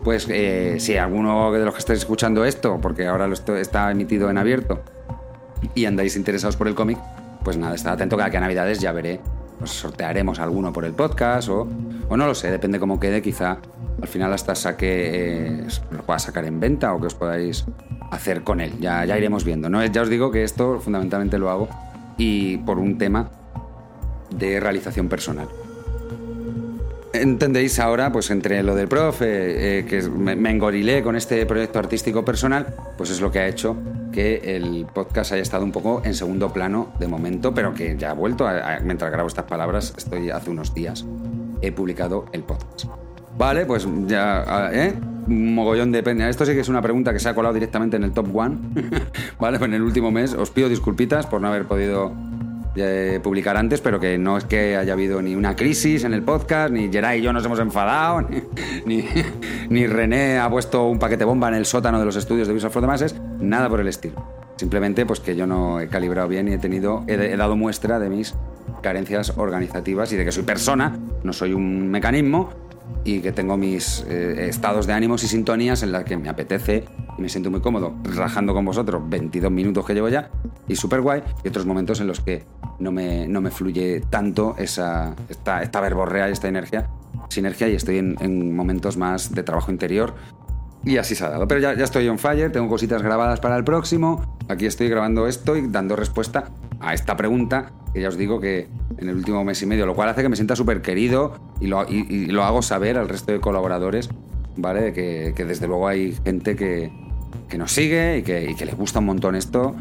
pues 0.04 0.26
eh, 0.30 0.76
si 0.78 0.96
alguno 0.96 1.52
de 1.52 1.64
los 1.64 1.74
que 1.74 1.80
estáis 1.80 2.00
escuchando 2.00 2.44
esto, 2.44 2.78
porque 2.80 3.06
ahora 3.06 3.26
lo 3.26 3.34
está 3.34 3.90
emitido 3.90 4.30
en 4.30 4.38
abierto, 4.38 4.80
y 5.74 5.84
andáis 5.84 6.16
interesados 6.16 6.56
por 6.56 6.68
el 6.68 6.74
cómic, 6.74 6.98
pues 7.44 7.56
nada, 7.56 7.74
estad 7.74 7.94
atento 7.94 8.16
que 8.16 8.22
aquí 8.22 8.36
a 8.36 8.40
Navidades 8.40 8.80
ya 8.80 8.92
veré, 8.92 9.20
pues 9.58 9.70
sortearemos 9.70 10.38
alguno 10.38 10.72
por 10.72 10.84
el 10.84 10.92
podcast 10.92 11.48
o, 11.48 11.68
o 12.08 12.16
no 12.16 12.26
lo 12.26 12.34
sé, 12.34 12.50
depende 12.50 12.80
cómo 12.80 12.98
quede, 12.98 13.20
quizá 13.20 13.58
al 14.00 14.08
final 14.08 14.32
hasta 14.32 14.54
saque, 14.54 15.58
eh, 15.58 15.66
lo 15.90 16.02
pueda 16.02 16.18
sacar 16.18 16.44
en 16.46 16.58
venta 16.58 16.94
o 16.94 17.00
que 17.00 17.06
os 17.06 17.14
podáis 17.14 17.66
hacer 18.10 18.42
con 18.42 18.60
él. 18.60 18.72
Ya, 18.80 19.04
ya 19.04 19.16
iremos 19.16 19.44
viendo. 19.44 19.68
¿no? 19.68 19.84
Ya 19.84 20.02
os 20.02 20.08
digo 20.08 20.30
que 20.30 20.44
esto 20.44 20.80
fundamentalmente 20.80 21.38
lo 21.38 21.50
hago 21.50 21.68
y 22.18 22.58
por 22.58 22.78
un 22.78 22.98
tema 22.98 23.30
de 24.30 24.60
realización 24.60 25.08
personal. 25.08 25.48
Entendéis 27.12 27.80
ahora, 27.80 28.12
pues 28.12 28.30
entre 28.30 28.62
lo 28.62 28.76
del 28.76 28.86
profe, 28.86 29.80
eh, 29.80 29.84
que 29.84 30.02
me, 30.02 30.50
engorilé 30.50 31.02
con 31.02 31.16
este 31.16 31.44
proyecto 31.44 31.80
artístico 31.80 32.24
personal, 32.24 32.72
pues 32.96 33.10
es 33.10 33.20
lo 33.20 33.32
que 33.32 33.40
ha 33.40 33.48
hecho 33.48 33.76
que 34.12 34.56
el 34.56 34.86
podcast 34.92 35.32
haya 35.32 35.42
estado 35.42 35.64
un 35.64 35.72
poco 35.72 36.02
en 36.04 36.14
segundo 36.14 36.52
plano 36.52 36.92
de 37.00 37.08
momento, 37.08 37.52
pero 37.52 37.74
que 37.74 37.96
ya 37.96 38.10
ha 38.10 38.14
vuelto. 38.14 38.46
mientras 38.84 39.10
grabo 39.10 39.26
estas 39.26 39.46
palabras, 39.46 39.92
estoy 39.96 40.30
hace 40.30 40.50
unos 40.50 40.72
días, 40.72 41.04
he 41.62 41.72
publicado 41.72 42.26
el 42.32 42.44
podcast. 42.44 42.84
Vale, 43.36 43.66
pues 43.66 43.88
ya, 44.06 44.70
¿eh? 44.72 44.94
Mogollón 45.26 45.92
de 45.92 46.02
pena. 46.02 46.28
Esto 46.28 46.44
sí 46.44 46.52
que 46.52 46.60
es 46.60 46.68
una 46.68 46.82
pregunta 46.82 47.12
que 47.12 47.18
se 47.18 47.28
ha 47.28 47.34
colado 47.34 47.54
directamente 47.54 47.96
en 47.96 48.04
el 48.04 48.12
top 48.12 48.34
one. 48.34 48.56
vale, 49.38 49.58
pues 49.58 49.68
en 49.68 49.74
el 49.74 49.82
último 49.82 50.10
mes. 50.10 50.34
Os 50.34 50.50
pido 50.50 50.68
disculpitas 50.68 51.26
por 51.26 51.40
no 51.40 51.48
haber 51.48 51.66
podido 51.66 52.12
eh, 52.76 53.18
publicar 53.20 53.56
antes, 53.56 53.80
pero 53.80 53.98
que 53.98 54.16
no 54.16 54.38
es 54.38 54.44
que 54.44 54.76
haya 54.76 54.92
habido 54.92 55.20
ni 55.20 55.34
una 55.34 55.56
crisis 55.56 56.04
en 56.04 56.14
el 56.14 56.22
podcast, 56.22 56.72
ni 56.72 56.88
Geray 56.88 57.18
y 57.18 57.22
yo 57.22 57.32
nos 57.32 57.44
hemos 57.44 57.58
enfadado, 57.58 58.28
ni, 58.86 59.04
ni, 59.68 59.86
René 59.88 60.38
ha 60.38 60.48
puesto 60.48 60.86
un 60.86 61.00
paquete 61.00 61.24
bomba 61.24 61.48
en 61.48 61.54
el 61.54 61.66
sótano 61.66 61.98
de 61.98 62.04
los 62.04 62.14
estudios 62.14 62.46
de 62.46 62.54
Visual 62.54 62.72
for 62.72 62.80
the 62.80 62.86
Masses, 62.86 63.16
nada 63.40 63.68
por 63.68 63.80
el 63.80 63.88
estilo. 63.88 64.24
Simplemente 64.54 65.04
pues 65.04 65.18
que 65.18 65.34
yo 65.34 65.48
no 65.48 65.80
he 65.80 65.88
calibrado 65.88 66.28
bien 66.28 66.46
y 66.46 66.52
he 66.52 66.58
tenido, 66.58 67.02
he 67.08 67.36
dado 67.36 67.56
muestra 67.56 67.98
de 67.98 68.08
mis 68.08 68.34
carencias 68.82 69.32
organizativas 69.36 70.12
y 70.12 70.16
de 70.16 70.24
que 70.24 70.32
soy 70.32 70.44
persona, 70.44 70.96
no 71.24 71.32
soy 71.32 71.54
un 71.54 71.90
mecanismo 71.90 72.50
y 73.04 73.20
que 73.20 73.32
tengo 73.32 73.56
mis 73.56 74.04
eh, 74.08 74.48
estados 74.48 74.86
de 74.86 74.92
ánimos 74.92 75.22
y 75.24 75.28
sintonías 75.28 75.82
en 75.82 75.92
las 75.92 76.04
que 76.04 76.16
me 76.16 76.28
apetece 76.28 76.84
y 77.16 77.22
me 77.22 77.28
siento 77.28 77.50
muy 77.50 77.60
cómodo 77.60 77.94
rajando 78.04 78.52
con 78.52 78.64
vosotros 78.64 79.02
22 79.08 79.50
minutos 79.50 79.86
que 79.86 79.94
llevo 79.94 80.08
ya 80.08 80.30
y 80.68 80.76
súper 80.76 81.00
guay 81.00 81.22
y 81.42 81.48
otros 81.48 81.66
momentos 81.66 82.00
en 82.00 82.06
los 82.06 82.20
que 82.20 82.44
no 82.78 82.92
me, 82.92 83.26
no 83.26 83.40
me 83.40 83.50
fluye 83.50 84.00
tanto 84.10 84.54
esa, 84.58 85.14
esta, 85.28 85.62
esta 85.62 85.80
verborrea 85.80 86.28
y 86.28 86.32
esta 86.32 86.48
energía, 86.48 86.88
sinergia 87.28 87.68
y 87.68 87.74
estoy 87.74 87.98
en, 87.98 88.54
momentos 88.54 88.96
más 88.96 89.34
de 89.34 89.42
trabajo 89.42 89.70
interior 89.70 90.14
y 90.84 90.96
así 90.96 91.14
se 91.14 91.24
ha 91.24 91.30
dado. 91.30 91.46
Pero 91.46 91.60
ya, 91.60 91.74
ya 91.74 91.84
estoy 91.84 92.08
on 92.08 92.18
fire, 92.18 92.50
tengo 92.52 92.68
cositas 92.68 93.02
grabadas 93.02 93.40
para 93.40 93.56
el 93.56 93.64
próximo, 93.64 94.38
aquí 94.48 94.66
estoy 94.66 94.88
grabando 94.88 95.26
esto 95.26 95.56
y 95.56 95.66
dando 95.68 95.96
respuesta 95.96 96.50
a 96.80 96.94
esta 96.94 97.16
pregunta 97.16 97.72
que 97.92 98.00
ya 98.00 98.08
os 98.08 98.16
digo 98.16 98.40
que 98.40 98.68
en 98.98 99.08
el 99.08 99.16
último 99.16 99.44
mes 99.44 99.60
y 99.62 99.66
medio, 99.66 99.86
lo 99.86 99.94
cual 99.94 100.08
hace 100.08 100.22
que 100.22 100.28
me 100.28 100.36
sienta 100.36 100.56
súper 100.56 100.82
querido 100.82 101.34
y 101.60 101.66
lo, 101.66 102.44
hago 102.44 102.62
saber 102.62 102.96
al 102.96 103.08
resto 103.08 103.32
de 103.32 103.40
colaboradores, 103.40 104.08
¿vale? 104.56 104.92
Que, 104.92 105.32
desde 105.44 105.66
luego 105.66 105.88
hay 105.88 106.16
gente 106.24 106.56
que, 106.56 106.90
nos 107.56 107.72
sigue 107.72 108.18
y 108.18 108.22
que, 108.22 108.44
y 108.44 108.64
les 108.64 108.76
gusta 108.76 109.00
un 109.00 109.06
montón 109.06 109.34
esto 109.34 109.74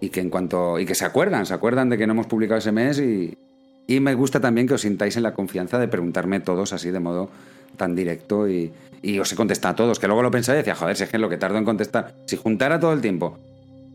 y 0.00 0.08
que 0.08 0.20
en 0.20 0.30
cuanto 0.30 0.80
y 0.80 0.86
que 0.86 0.94
se 0.94 1.04
acuerdan, 1.04 1.46
se 1.46 1.54
acuerdan 1.54 1.88
de 1.88 1.96
que 1.96 2.06
no 2.06 2.12
hemos 2.12 2.26
publicado 2.26 2.58
ese 2.58 2.72
mes 2.72 2.98
y, 2.98 3.38
y 3.86 4.00
me 4.00 4.14
gusta 4.14 4.40
también 4.40 4.66
que 4.66 4.74
os 4.74 4.80
sintáis 4.80 5.16
en 5.16 5.22
la 5.22 5.32
confianza 5.32 5.78
de 5.78 5.86
preguntarme 5.86 6.40
todos 6.40 6.72
así 6.72 6.90
de 6.90 7.00
modo 7.00 7.30
tan 7.76 7.94
directo 7.94 8.48
y, 8.48 8.72
y 9.00 9.18
os 9.20 9.32
he 9.32 9.36
contestado 9.36 9.72
a 9.72 9.76
todos, 9.76 9.98
que 9.98 10.06
luego 10.08 10.22
lo 10.22 10.30
pensé 10.30 10.52
y 10.52 10.56
decía, 10.56 10.74
joder, 10.74 10.96
si 10.96 11.04
es 11.04 11.10
que 11.10 11.18
lo 11.18 11.28
que 11.28 11.36
tardo 11.36 11.58
en 11.58 11.64
contestar, 11.64 12.14
si 12.26 12.36
juntara 12.36 12.80
todo 12.80 12.92
el 12.92 13.00
tiempo 13.00 13.38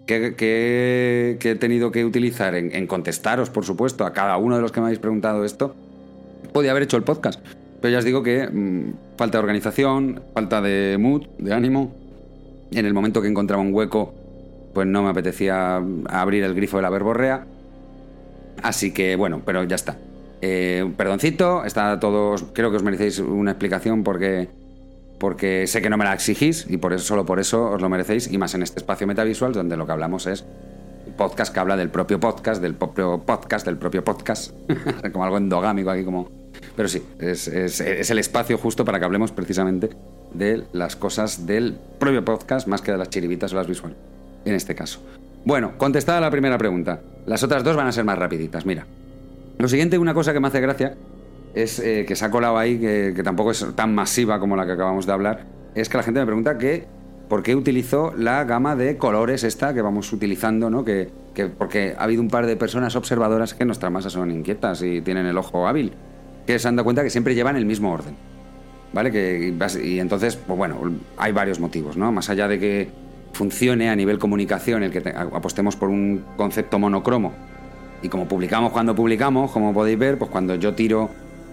que, 0.09 1.37
he 1.41 1.55
tenido 1.55 1.91
que 1.91 2.03
utilizar 2.03 2.55
en, 2.55 2.87
contestaros, 2.87 3.49
por 3.49 3.65
supuesto, 3.65 4.05
a 4.05 4.13
cada 4.13 4.37
uno 4.37 4.55
de 4.55 4.61
los 4.61 4.71
que 4.71 4.79
me 4.79 4.87
habéis 4.87 4.99
preguntado 4.99 5.45
esto, 5.45 5.75
podía 6.51 6.71
haber 6.71 6.83
hecho 6.83 6.97
el 6.97 7.03
podcast. 7.03 7.39
Pero 7.81 7.91
ya 7.91 7.99
os 7.99 8.05
digo 8.05 8.23
que 8.23 8.47
mm, 8.47 9.17
falta 9.17 9.37
de 9.37 9.43
organización, 9.43 10.21
falta 10.33 10.61
de 10.61 10.97
mood, 10.99 11.27
de 11.37 11.53
ánimo. 11.53 11.95
En 12.71 12.85
el 12.85 12.93
momento 12.93 13.21
que 13.21 13.27
encontraba 13.27 13.61
un 13.61 13.73
hueco, 13.73 14.13
pues 14.73 14.87
no 14.87 15.03
me 15.03 15.09
apetecía 15.09 15.81
abrir 16.09 16.43
el 16.43 16.53
grifo 16.55 16.77
de 16.77 16.83
la 16.83 16.89
verborrea. 16.89 17.45
Así 18.61 18.93
que 18.93 19.15
bueno, 19.15 19.41
pero 19.45 19.63
ya 19.63 19.75
está. 19.75 19.97
Eh, 20.41 20.91
perdoncito, 20.97 21.63
está 21.65 21.99
todos. 21.99 22.45
Creo 22.53 22.71
que 22.71 22.77
os 22.77 22.83
merecéis 22.83 23.19
una 23.19 23.51
explicación 23.51 24.03
porque 24.03 24.49
porque 25.19 25.67
sé 25.67 25.81
que 25.81 25.89
no 25.89 25.97
me 25.97 26.05
la 26.05 26.13
exigís 26.13 26.65
y 26.69 26.77
por 26.77 26.93
eso, 26.93 27.05
solo 27.05 27.25
por 27.25 27.39
eso 27.39 27.71
os 27.71 27.81
lo 27.81 27.89
merecéis, 27.89 28.31
y 28.31 28.37
más 28.37 28.55
en 28.55 28.63
este 28.63 28.79
espacio 28.79 29.05
metavisual 29.05 29.53
donde 29.53 29.77
lo 29.77 29.85
que 29.85 29.91
hablamos 29.91 30.25
es 30.25 30.45
podcast 31.17 31.53
que 31.53 31.59
habla 31.59 31.75
del 31.75 31.89
propio 31.89 32.19
podcast, 32.19 32.61
del 32.61 32.75
propio 32.75 33.21
podcast, 33.25 33.65
del 33.65 33.77
propio 33.77 34.03
podcast, 34.03 34.51
como 35.11 35.23
algo 35.25 35.37
endogámico 35.37 35.89
aquí 35.89 36.03
como... 36.05 36.29
Pero 36.75 36.87
sí, 36.87 37.03
es, 37.19 37.49
el 37.49 38.19
espacio 38.19 38.57
justo 38.57 38.85
para 38.85 38.99
que 38.99 39.05
hablemos 39.05 39.31
precisamente 39.33 39.89
de 40.33 40.63
las 40.71 40.95
cosas 40.95 41.45
del 41.45 41.77
propio 41.99 42.23
podcast 42.23 42.67
más 42.67 42.81
que 42.81 42.91
de 42.91 42.97
las 42.97 43.09
chiribitas 43.09 43.51
o 43.51 43.57
las 43.57 43.67
visuales, 43.67 43.97
en 44.45 44.55
este 44.55 44.75
caso. 44.75 45.01
Bueno, 45.43 45.77
contestada 45.77 46.21
la 46.21 46.31
primera 46.31 46.57
pregunta. 46.57 47.01
Las 47.25 47.43
otras 47.43 47.63
dos 47.63 47.75
van 47.75 47.87
a 47.87 47.91
ser 47.91 48.05
más 48.05 48.17
rapiditas, 48.17 48.65
mira. 48.65 48.85
Lo 49.57 49.67
siguiente, 49.67 49.97
una 49.97 50.13
cosa 50.13 50.31
que 50.31 50.39
me 50.39 50.47
hace 50.47 50.61
gracia, 50.61 50.95
es 51.53 51.79
eh, 51.79 52.05
que 52.07 52.15
se 52.15 52.25
ha 52.25 52.31
colado 52.31 52.57
ahí, 52.57 52.79
que, 52.79 53.21
tampoco 53.23 53.51
es 53.51 53.65
tan 53.75 53.93
masiva 53.93 54.39
como 54.39 54.55
la 54.55 54.65
que 54.65 54.73
acabamos 54.73 55.05
de 55.05 55.13
hablar, 55.13 55.45
es 55.75 55.89
que 55.89 55.97
la 55.97 56.03
gente 56.03 56.19
me 56.19 56.25
pregunta 56.25 56.57
que 56.57 56.85
por 57.27 57.43
qué 57.43 57.55
utilizo 57.55 58.13
la 58.17 58.43
gama 58.43 58.75
de 58.75 58.97
colores 58.97 59.43
esta 59.43 59.73
que 59.73 59.81
vamos 59.81 60.11
utilizando, 60.11 60.69
¿no? 60.69 60.83
Que, 60.83 61.09
porque 61.57 61.95
ha 61.97 62.03
habido 62.03 62.21
un 62.21 62.27
par 62.27 62.45
de 62.45 62.57
personas 62.57 62.95
observadoras 62.95 63.53
que 63.53 63.63
nuestras 63.63 63.91
masas 63.91 64.13
son 64.13 64.29
inquietas 64.31 64.81
y 64.81 64.99
tienen 65.01 65.25
el 65.25 65.37
ojo 65.37 65.67
hábil, 65.67 65.93
que 66.45 66.59
se 66.59 66.67
han 66.67 66.75
dado 66.75 66.83
cuenta 66.83 67.03
que 67.03 67.09
siempre 67.09 67.35
llevan 67.35 67.55
el 67.55 67.65
mismo 67.65 67.93
orden. 67.93 68.15
¿Vale? 68.91 69.11
Que, 69.11 69.53
y 69.83 69.99
entonces, 69.99 70.35
pues 70.35 70.57
bueno, 70.57 70.77
hay 71.17 71.31
varios 71.31 71.59
motivos, 71.59 71.95
¿no? 71.95 72.11
Más 72.11 72.29
allá 72.29 72.47
de 72.47 72.59
que 72.59 72.89
funcione 73.33 73.89
a 73.89 73.95
nivel 73.95 74.17
comunicación, 74.17 74.81
el 74.83 74.91
que 74.91 75.07
apostemos 75.15 75.75
por 75.75 75.89
un 75.89 76.25
concepto 76.35 76.79
monocromo. 76.79 77.33
Y 78.01 78.09
como 78.09 78.27
publicamos 78.27 78.71
cuando 78.71 78.95
publicamos, 78.95 79.51
como 79.51 79.73
podéis 79.73 79.99
ver, 79.99 80.17
pues 80.17 80.31
cuando 80.31 80.55
yo 80.55 80.73
tiro 80.73 81.09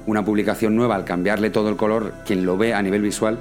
una 0.07 0.25
publicación 0.25 0.77
nueva, 0.77 0.95
al 0.95 1.05
cambiarle 1.05 1.51
todo 1.51 1.69
el 1.69 1.77
color, 1.77 2.13
quien 2.25 2.47
lo 2.47 2.57
ve 2.57 2.75
a 2.75 2.83
nivel 2.83 3.03
visual, 3.03 3.39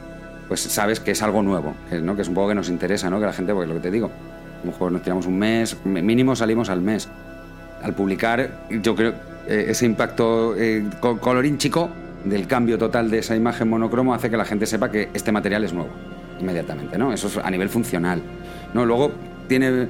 pues 0.48 0.62
sabes 0.62 1.00
que 1.00 1.12
es 1.12 1.22
algo 1.22 1.42
nuevo, 1.42 1.76
¿no? 2.02 2.16
que 2.16 2.22
es 2.22 2.28
un 2.28 2.34
poco 2.34 2.50
que 2.50 2.56
nos 2.56 2.70
interesa, 2.70 3.10
¿no? 3.10 3.20
que 3.20 3.26
la 3.26 3.34
gente, 3.34 3.54
porque 3.54 3.68
lo 3.68 3.76
que 3.76 3.82
te 3.82 3.92
digo, 3.92 4.08
a 4.08 4.66
lo 4.66 4.72
mejor 4.72 4.92
nos 4.92 5.02
tiramos 5.02 5.26
un 5.26 5.38
mes, 5.38 5.78
mínimo 5.86 6.36
salimos 6.36 6.70
al 6.70 6.82
mes. 6.82 7.10
Al 7.84 7.94
publicar, 7.94 8.50
yo 8.70 8.96
creo, 8.96 9.14
eh, 9.48 9.68
ese 9.70 9.86
impacto 9.86 10.56
eh, 10.58 10.84
colorín 11.00 11.58
chico 11.58 11.90
del 12.24 12.48
cambio 12.48 12.78
total 12.78 13.12
de 13.12 13.20
esa 13.20 13.36
imagen 13.36 13.70
monocromo 13.70 14.14
hace 14.14 14.30
que 14.30 14.38
la 14.38 14.46
gente 14.46 14.66
sepa 14.66 14.90
que 14.90 15.10
este 15.14 15.32
material 15.32 15.64
es 15.64 15.74
nuevo 15.74 15.90
inmediatamente, 16.40 16.98
¿no? 16.98 17.14
Eso 17.14 17.28
es 17.28 17.38
a 17.38 17.50
nivel 17.50 17.70
funcional. 17.70 18.22
¿no? 18.74 18.86
Luego 18.86 19.12
tiene, 19.48 19.88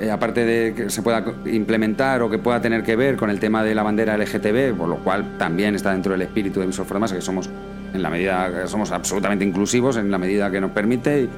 eh, 0.00 0.10
aparte 0.10 0.44
de 0.44 0.74
que 0.74 0.90
se 0.90 1.02
pueda 1.02 1.24
implementar 1.46 2.22
o 2.22 2.30
que 2.30 2.38
pueda 2.38 2.60
tener 2.60 2.82
que 2.82 2.96
ver 2.96 3.16
con 3.16 3.30
el 3.30 3.40
tema 3.40 3.64
de 3.64 3.74
la 3.74 3.82
bandera 3.82 4.16
LGTB, 4.16 4.76
por 4.76 4.88
lo 4.88 4.96
cual 4.98 5.36
también 5.38 5.74
está 5.74 5.92
dentro 5.92 6.12
del 6.12 6.22
espíritu 6.22 6.60
de 6.60 6.66
Visual 6.66 6.86
Formasa, 6.86 7.14
que 7.14 7.20
somos 7.20 7.50
en 7.92 8.02
la 8.02 8.10
medida 8.10 8.62
que 8.62 8.68
somos 8.68 8.92
absolutamente 8.92 9.44
inclusivos 9.44 9.96
en 9.96 10.10
la 10.10 10.18
medida 10.18 10.50
que 10.50 10.60
nos 10.60 10.70
permite, 10.70 11.28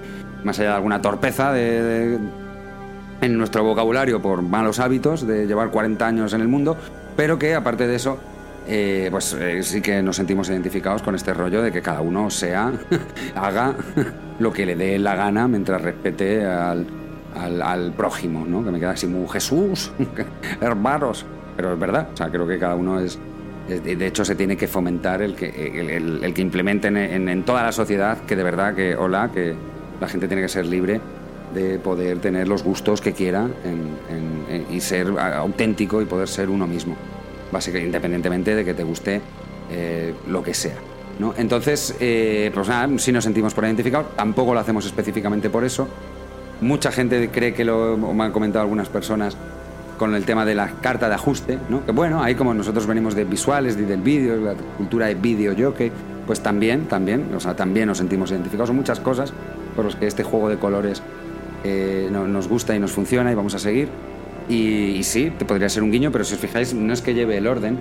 más 0.44 0.58
allá 0.58 0.70
de 0.70 0.76
alguna 0.76 1.00
torpeza 1.00 1.52
de, 1.52 2.18
en 3.20 3.38
nuestro 3.38 3.64
vocabulario 3.64 4.20
por 4.20 4.42
malos 4.42 4.78
hábitos 4.78 5.26
de 5.26 5.46
llevar 5.46 5.70
40 5.70 6.06
años 6.06 6.32
en 6.32 6.40
el 6.40 6.48
mundo, 6.48 6.76
pero 7.16 7.38
que 7.38 7.54
aparte 7.54 7.86
de 7.86 7.94
eso 7.96 8.18
eh, 8.66 9.08
pues 9.10 9.32
eh, 9.32 9.62
sí 9.62 9.80
que 9.80 10.02
nos 10.02 10.16
sentimos 10.16 10.48
identificados 10.50 11.02
con 11.02 11.14
este 11.14 11.32
rollo 11.32 11.62
de 11.62 11.72
que 11.72 11.82
cada 11.82 12.02
uno 12.02 12.30
sea, 12.30 12.72
haga 13.34 13.74
lo 14.38 14.52
que 14.52 14.66
le 14.66 14.76
dé 14.76 14.98
la 14.98 15.14
gana 15.16 15.48
mientras 15.48 15.80
respete 15.80 16.44
al, 16.44 16.86
al, 17.34 17.92
prójimo, 17.92 18.44
¿no? 18.46 18.64
Que 18.64 18.70
me 18.70 18.78
queda 18.78 18.90
así 18.90 19.08
Jesús, 19.30 19.92
hermanos. 20.60 21.24
Pero 21.56 21.72
es 21.74 21.78
verdad, 21.78 22.08
o 22.12 22.16
sea, 22.16 22.30
creo 22.30 22.46
que 22.46 22.58
cada 22.58 22.74
uno 22.74 23.00
es, 23.00 23.18
de 23.68 24.06
hecho 24.06 24.24
se 24.24 24.34
tiene 24.34 24.56
que 24.56 24.66
fomentar 24.66 25.20
el 25.20 25.34
que, 25.34 25.48
el, 25.48 26.24
el, 26.24 26.34
que 26.34 26.40
implementen 26.42 26.96
en, 26.96 27.28
en, 27.28 27.42
toda 27.44 27.62
la 27.62 27.72
sociedad 27.72 28.18
que 28.18 28.34
de 28.34 28.42
verdad 28.42 28.74
que, 28.74 28.96
hola, 28.96 29.30
que 29.32 29.54
la 30.00 30.08
gente 30.08 30.26
tiene 30.26 30.42
que 30.42 30.48
ser 30.48 30.64
libre 30.64 31.00
de 31.54 31.78
poder 31.78 32.18
tener 32.20 32.48
los 32.48 32.62
gustos 32.62 33.00
que 33.00 33.12
quiera 33.12 33.48
y 34.70 34.80
ser 34.80 35.08
auténtico 35.18 36.00
y 36.00 36.06
poder 36.06 36.28
ser 36.28 36.48
uno 36.48 36.66
mismo 36.66 36.96
básicamente, 37.50 37.86
independientemente 37.86 38.54
de 38.54 38.64
que 38.64 38.74
te 38.74 38.82
guste 38.82 39.20
eh, 39.70 40.14
lo 40.28 40.42
que 40.42 40.54
sea. 40.54 40.76
¿no? 41.18 41.34
Entonces, 41.36 41.96
eh, 42.00 42.50
pues 42.54 42.68
nada, 42.68 42.88
si 42.98 43.12
nos 43.12 43.24
sentimos 43.24 43.52
por 43.54 43.64
identificados, 43.64 44.16
tampoco 44.16 44.54
lo 44.54 44.60
hacemos 44.60 44.86
específicamente 44.86 45.50
por 45.50 45.64
eso. 45.64 45.88
Mucha 46.60 46.92
gente 46.92 47.30
cree 47.30 47.54
que 47.54 47.64
lo, 47.64 47.96
me 47.96 48.24
han 48.24 48.32
comentado 48.32 48.62
algunas 48.62 48.88
personas, 48.88 49.36
con 49.98 50.14
el 50.14 50.24
tema 50.24 50.46
de 50.46 50.54
la 50.54 50.68
carta 50.80 51.08
de 51.08 51.14
ajuste, 51.14 51.58
¿no? 51.68 51.84
que 51.84 51.92
bueno, 51.92 52.22
ahí 52.22 52.34
como 52.34 52.54
nosotros 52.54 52.86
venimos 52.86 53.14
de 53.14 53.24
visuales 53.24 53.76
y 53.76 53.82
del 53.82 54.00
vídeo, 54.00 54.36
la 54.36 54.54
cultura 54.78 55.06
de 55.06 55.14
vídeo 55.14 55.74
que 55.74 55.92
pues 56.26 56.40
también, 56.40 56.86
también, 56.86 57.34
o 57.34 57.40
sea, 57.40 57.54
también 57.54 57.88
nos 57.88 57.98
sentimos 57.98 58.30
identificados. 58.30 58.68
Son 58.68 58.76
muchas 58.76 59.00
cosas 59.00 59.32
por 59.74 59.84
las 59.84 59.96
que 59.96 60.06
este 60.06 60.22
juego 60.22 60.48
de 60.48 60.56
colores 60.56 61.02
eh, 61.64 62.08
nos 62.10 62.48
gusta 62.48 62.74
y 62.74 62.78
nos 62.78 62.92
funciona 62.92 63.32
y 63.32 63.34
vamos 63.34 63.54
a 63.54 63.58
seguir. 63.58 63.88
Y, 64.48 65.02
sí, 65.02 65.32
te 65.36 65.44
podría 65.44 65.68
ser 65.68 65.82
un 65.82 65.90
guiño, 65.90 66.10
pero 66.10 66.24
si 66.24 66.34
os 66.34 66.40
fijáis, 66.40 66.72
no 66.72 66.92
es 66.92 67.02
que 67.02 67.14
lleve 67.14 67.36
el 67.36 67.46
orden, 67.46 67.78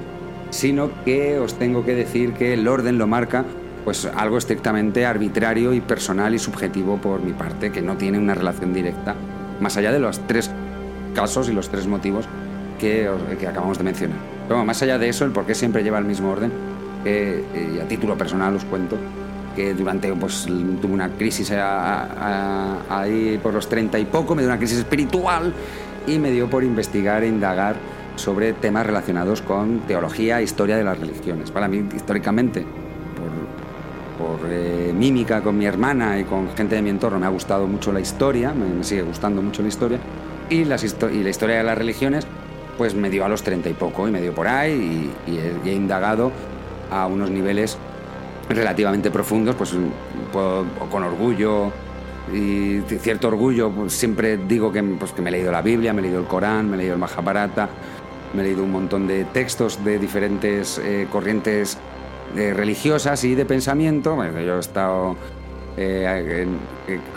sino 0.49 0.89
que 1.05 1.39
os 1.39 1.55
tengo 1.55 1.85
que 1.85 1.95
decir 1.95 2.33
que 2.33 2.53
el 2.53 2.67
orden 2.67 2.97
lo 2.97 3.07
marca 3.07 3.45
pues 3.89 4.05
algo 4.05 4.37
estrictamente 4.37 5.03
arbitrario 5.03 5.73
y 5.73 5.81
personal 5.81 6.35
y 6.35 6.37
subjetivo 6.37 6.97
por 6.97 7.23
mi 7.23 7.33
parte, 7.33 7.71
que 7.71 7.81
no 7.81 7.97
tiene 7.97 8.19
una 8.19 8.35
relación 8.35 8.71
directa, 8.71 9.15
más 9.59 9.77
allá 9.77 9.91
de 9.91 9.97
los 9.97 10.19
tres 10.27 10.51
casos 11.15 11.49
y 11.49 11.53
los 11.53 11.69
tres 11.69 11.87
motivos 11.87 12.25
que, 12.77 13.09
que 13.39 13.47
acabamos 13.47 13.79
de 13.79 13.83
mencionar. 13.85 14.19
Pero 14.47 14.63
más 14.63 14.79
allá 14.83 14.99
de 14.99 15.09
eso, 15.09 15.25
el 15.25 15.31
por 15.31 15.47
qué 15.47 15.55
siempre 15.55 15.81
lleva 15.81 15.97
el 15.97 16.05
mismo 16.05 16.29
orden, 16.29 16.51
que 17.03 17.43
eh, 17.55 17.81
a 17.83 17.87
título 17.87 18.15
personal 18.15 18.55
os 18.55 18.63
cuento 18.63 18.95
que 19.55 19.73
durante, 19.73 20.13
pues 20.13 20.45
tuve 20.45 20.93
una 20.93 21.09
crisis 21.09 21.51
ahí 21.51 23.39
por 23.41 23.55
los 23.55 23.67
treinta 23.67 23.97
y 23.97 24.05
poco, 24.05 24.35
me 24.35 24.43
dio 24.43 24.51
una 24.51 24.59
crisis 24.59 24.77
espiritual 24.77 25.51
y 26.05 26.19
me 26.19 26.29
dio 26.29 26.47
por 26.47 26.63
investigar 26.63 27.23
e 27.23 27.27
indagar 27.27 27.75
sobre 28.17 28.53
temas 28.53 28.85
relacionados 28.85 29.41
con 29.41 29.79
teología 29.87 30.41
e 30.41 30.43
historia 30.43 30.77
de 30.77 30.83
las 30.83 30.99
religiones. 30.99 31.49
Para 31.49 31.67
mí, 31.67 31.83
históricamente, 31.95 32.67
mímica 34.93 35.41
con 35.41 35.57
mi 35.57 35.65
hermana 35.65 36.19
y 36.19 36.23
con 36.23 36.49
gente 36.55 36.75
de 36.75 36.81
mi 36.81 36.89
entorno, 36.89 37.19
me 37.19 37.25
ha 37.25 37.29
gustado 37.29 37.67
mucho 37.67 37.91
la 37.91 37.99
historia, 37.99 38.53
me, 38.53 38.83
sigue 38.83 39.01
gustando 39.01 39.41
mucho 39.41 39.61
la 39.61 39.67
historia, 39.67 39.99
y, 40.49 40.65
las 40.65 40.83
y 40.83 41.23
la 41.23 41.29
historia 41.29 41.57
de 41.57 41.63
las 41.63 41.77
religiones, 41.77 42.25
pues 42.77 42.95
me 42.95 43.09
dio 43.09 43.25
a 43.25 43.29
los 43.29 43.43
treinta 43.43 43.69
y 43.69 43.73
poco, 43.73 44.07
y 44.07 44.11
me 44.11 44.21
dio 44.21 44.33
por 44.33 44.47
ahí, 44.47 45.11
y, 45.27 45.67
he, 45.67 45.73
indagado 45.73 46.31
a 46.91 47.07
unos 47.07 47.29
niveles 47.29 47.77
relativamente 48.49 49.11
profundos, 49.11 49.55
pues 49.55 49.75
con 50.31 51.03
orgullo 51.03 51.71
y 52.33 52.81
cierto 52.99 53.27
orgullo, 53.27 53.71
pues, 53.71 53.93
siempre 53.93 54.37
digo 54.37 54.71
que, 54.71 54.83
pues, 54.83 55.11
que 55.11 55.21
me 55.21 55.29
he 55.29 55.31
leído 55.31 55.51
la 55.51 55.61
Biblia, 55.61 55.93
me 55.93 55.99
he 55.99 56.03
leído 56.03 56.19
el 56.19 56.27
Corán, 56.27 56.69
me 56.69 56.75
he 56.75 56.79
leído 56.79 56.93
el 56.93 56.99
Mahabharata, 56.99 57.69
me 58.33 58.41
he 58.41 58.45
leído 58.45 58.63
un 58.63 58.71
montón 58.71 59.07
de 59.07 59.25
textos 59.25 59.83
de 59.83 59.97
diferentes 59.97 60.79
eh, 60.79 61.07
corrientes 61.11 61.77
eh, 62.35 62.53
religiosas 62.53 63.23
y 63.23 63.35
de 63.35 63.45
pensamiento. 63.45 64.15
yo 64.39 64.57
he 64.57 64.59
estado 64.59 65.15
eh, 65.77 66.47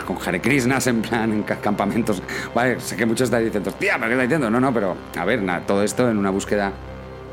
con 0.05 0.17
Hare 0.25 0.41
Krishnas 0.41 0.87
en 0.87 1.01
plan 1.01 1.31
en 1.31 1.43
campamentos. 1.43 2.21
Vale, 2.53 2.79
sé 2.79 2.95
que 2.95 3.05
muchos 3.05 3.25
están 3.25 3.43
diciendo, 3.43 3.71
tía, 3.71 3.95
¿pero 3.95 4.07
qué 4.07 4.13
está 4.13 4.23
diciendo? 4.23 4.49
No, 4.49 4.59
no, 4.59 4.73
pero 4.73 4.95
a 5.17 5.25
ver, 5.25 5.41
todo 5.65 5.83
esto 5.83 6.09
en 6.09 6.17
una 6.17 6.29
búsqueda 6.29 6.71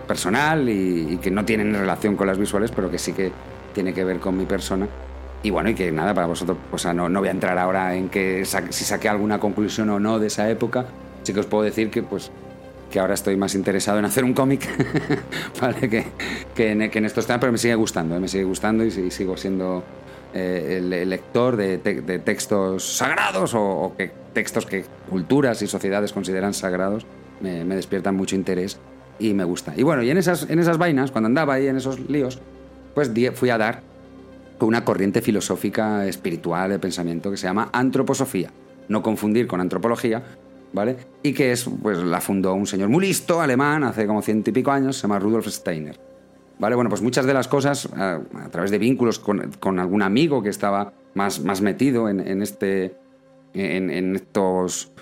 personal 0.07 0.69
y, 0.69 1.14
y 1.14 1.16
que 1.19 1.31
no 1.31 1.45
tiene 1.45 1.64
relación 1.79 2.16
con 2.16 2.27
las 2.27 2.38
visuales, 2.38 2.71
pero 2.71 2.90
que 2.90 2.99
sí 2.99 3.12
que 3.12 3.33
tiene 3.73 3.95
que 3.95 4.05
ver 4.05 4.19
con 4.19 4.37
mi 4.37 4.45
persona 4.45 4.88
y 5.43 5.51
bueno, 5.51 5.71
y 5.71 5.75
que 5.75 5.90
nada, 5.90 6.12
para 6.12 6.27
vosotros, 6.27 6.59
o 6.71 6.77
sea, 6.77 6.93
no, 6.93 7.09
no 7.09 7.21
voy 7.21 7.29
a 7.29 7.33
entrar 7.33 7.57
ahora 7.59 7.95
en 7.95 8.11
que 8.11 8.45
si 8.45 8.85
saqué 8.85 9.09
alguna 9.09 9.40
conclusión 9.40 9.88
o 9.88 9.99
no 9.99 10.19
de 10.19 10.27
esa 10.27 10.51
época. 10.51 10.87
Sí 11.23 11.33
que 11.33 11.40
os 11.40 11.47
puedo 11.47 11.62
decir 11.62 11.90
que, 11.90 12.03
pues, 12.03 12.31
que 12.90 13.00
ahora 13.00 13.14
estoy 13.14 13.37
más 13.37 13.55
interesado 13.55 13.98
en 13.98 14.05
hacer 14.05 14.24
un 14.24 14.35
cómic, 14.35 14.68
¿vale? 15.61 15.88
Que, 15.88 16.07
que, 16.55 16.72
en, 16.72 17.05
estos 17.05 17.26
temas, 17.26 17.40
pero 17.40 17.53
me 17.53 17.59
sigue 17.59 17.74
gustando, 17.74 18.16
¿eh? 18.16 18.20
me 18.20 18.29
sigue 18.29 18.44
gustando 18.44 18.85
y, 18.85 18.90
sigo 19.11 19.37
siendo 19.37 19.85
eh, 20.35 20.76
el, 20.79 21.09
lector 21.09 21.57
de, 21.57 21.79
textos 21.79 22.96
sagrados 22.96 23.55
o, 23.55 23.94
que 23.96 24.11
textos 24.33 24.66
que 24.66 24.85
culturas 25.09 25.62
y 25.62 25.66
sociedades 25.66 26.12
consideran 26.12 26.53
sagrados. 26.53 27.07
Me, 27.40 27.64
me, 27.64 27.74
despiertan 27.74 28.16
mucho 28.16 28.37
interés 28.37 28.79
y 29.18 29.33
me 29.33 29.44
gusta. 29.44 29.72
Y 29.76 29.83
bueno, 29.83 30.03
y 30.03 30.11
en 30.11 30.18
esas, 30.18 30.50
en 30.50 30.59
esas 30.59 30.76
vainas, 30.76 31.11
cuando 31.11 31.29
andaba 31.29 31.55
ahí 31.55 31.68
en 31.68 31.76
esos 31.76 31.98
líos, 32.11 32.40
pues 32.94 33.11
fui 33.35 33.50
a 33.50 33.59
dar 33.59 33.83
una 34.61 34.85
corriente 34.85 35.22
filosófica 35.22 36.07
espiritual 36.07 36.70
de 36.70 36.79
pensamiento 36.79 37.31
que 37.31 37.37
se 37.37 37.46
llama 37.46 37.70
antroposofía. 37.72 38.50
No 38.88 39.03
confundir 39.03 39.46
con 39.46 39.61
antropología, 39.61 40.22
¿vale? 40.72 40.96
Y 41.22 41.33
que 41.33 41.52
es, 41.52 41.68
pues 41.83 41.98
la 41.98 42.20
fundó 42.20 42.54
un 42.54 42.66
señor 42.66 42.88
muy 42.88 43.06
listo, 43.06 43.40
alemán, 43.40 43.85
hace 43.85 44.06
como 44.06 44.22
ciento 44.22 44.50
y 44.50 44.52
pico 44.52 44.70
años, 44.70 44.96
se 44.96 45.02
llama 45.02 45.18
Rudolf 45.18 45.46
Steiner. 45.48 45.98
¿Vale? 46.59 46.74
Bueno, 46.74 46.90
pues 46.90 47.00
muchas 47.00 47.24
de 47.24 47.33
las 47.33 47.48
cosas, 47.48 47.88
a, 47.96 48.20
través 48.50 48.70
de 48.70 48.78
vínculos 48.78 49.18
con, 49.18 49.78
algún 49.78 50.02
amigo 50.02 50.42
que 50.42 50.50
estaba 50.50 50.92
más, 51.14 51.42
más 51.42 51.62
metido 51.62 52.09
en, 52.09 52.42
este, 52.42 52.94
en, 53.54 54.14
estos 54.16 54.92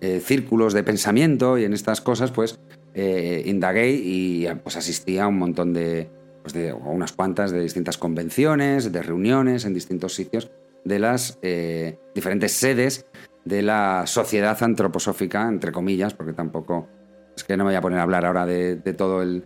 eh, 0.00 0.20
círculos 0.20 0.74
de 0.74 0.84
pensamiento 0.84 1.58
y 1.58 1.64
en 1.64 1.72
estas 1.72 2.00
cosas, 2.00 2.30
pues 2.30 2.60
eh, 2.94 3.42
indagué 3.46 3.90
y 3.90 4.46
pues 4.62 4.76
asistí 4.76 5.18
a 5.18 5.26
un 5.26 5.38
montón 5.38 5.72
de, 5.72 6.08
pues, 6.42 6.54
unas 6.84 7.12
cuantas 7.12 7.50
de 7.50 7.60
distintas 7.60 7.98
convenciones, 7.98 8.92
de 8.92 9.02
reuniones 9.02 9.64
en 9.64 9.74
distintos 9.74 10.14
sitios 10.14 10.50
de 10.84 10.98
las 10.98 11.38
eh, 11.42 11.98
diferentes 12.14 12.52
sedes 12.52 13.06
de 13.48 13.62
la 13.62 14.04
sociedad 14.06 14.62
antroposófica, 14.62 15.48
entre 15.48 15.72
comillas, 15.72 16.14
porque 16.14 16.32
tampoco 16.32 16.88
es 17.36 17.44
que 17.44 17.56
no 17.56 17.64
me 17.64 17.70
voy 17.70 17.76
a 17.76 17.80
poner 17.80 17.98
a 17.98 18.02
hablar 18.02 18.26
ahora 18.26 18.46
de, 18.46 18.76
todo 18.96 19.22
el, 19.22 19.44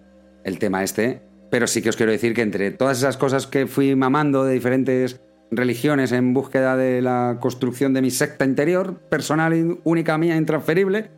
tema 0.58 0.82
este, 0.82 1.22
pero 1.50 1.66
sí 1.66 1.82
que 1.82 1.90
os 1.90 1.96
quiero 1.96 2.12
decir 2.12 2.34
que 2.34 2.42
entre 2.42 2.70
todas 2.70 2.98
esas 2.98 3.16
cosas 3.16 3.46
que 3.46 3.66
fui 3.66 3.94
mamando 3.94 4.44
de 4.44 4.54
diferentes 4.54 5.20
religiones 5.50 6.12
en 6.12 6.32
búsqueda 6.32 6.76
de 6.76 7.02
la 7.02 7.38
construcción 7.40 7.92
de 7.92 8.02
mi 8.02 8.10
secta 8.10 8.44
interior, 8.44 8.98
personal 9.08 9.78
única 9.84 10.18
mía, 10.18 10.36
intransferible, 10.36 11.10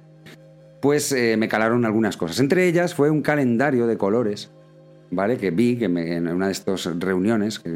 pues 0.83 1.13
eh, 1.13 1.37
me 1.37 1.49
calaron 1.49 1.85
algunas 1.85 2.17
cosas. 2.17 2.41
Entre 2.41 2.67
ellas 2.67 2.95
fue 2.95 3.11
un 3.11 3.23
calendario 3.23 3.87
de 3.87 3.97
colores 3.97 4.51
¿vale? 5.15 5.37
Que 5.37 5.51
vi 5.51 5.77
que 5.77 5.87
en 5.87 6.29
una 6.29 6.47
de 6.47 6.53
estas 6.53 6.85
reuniones, 6.99 7.59
que 7.59 7.71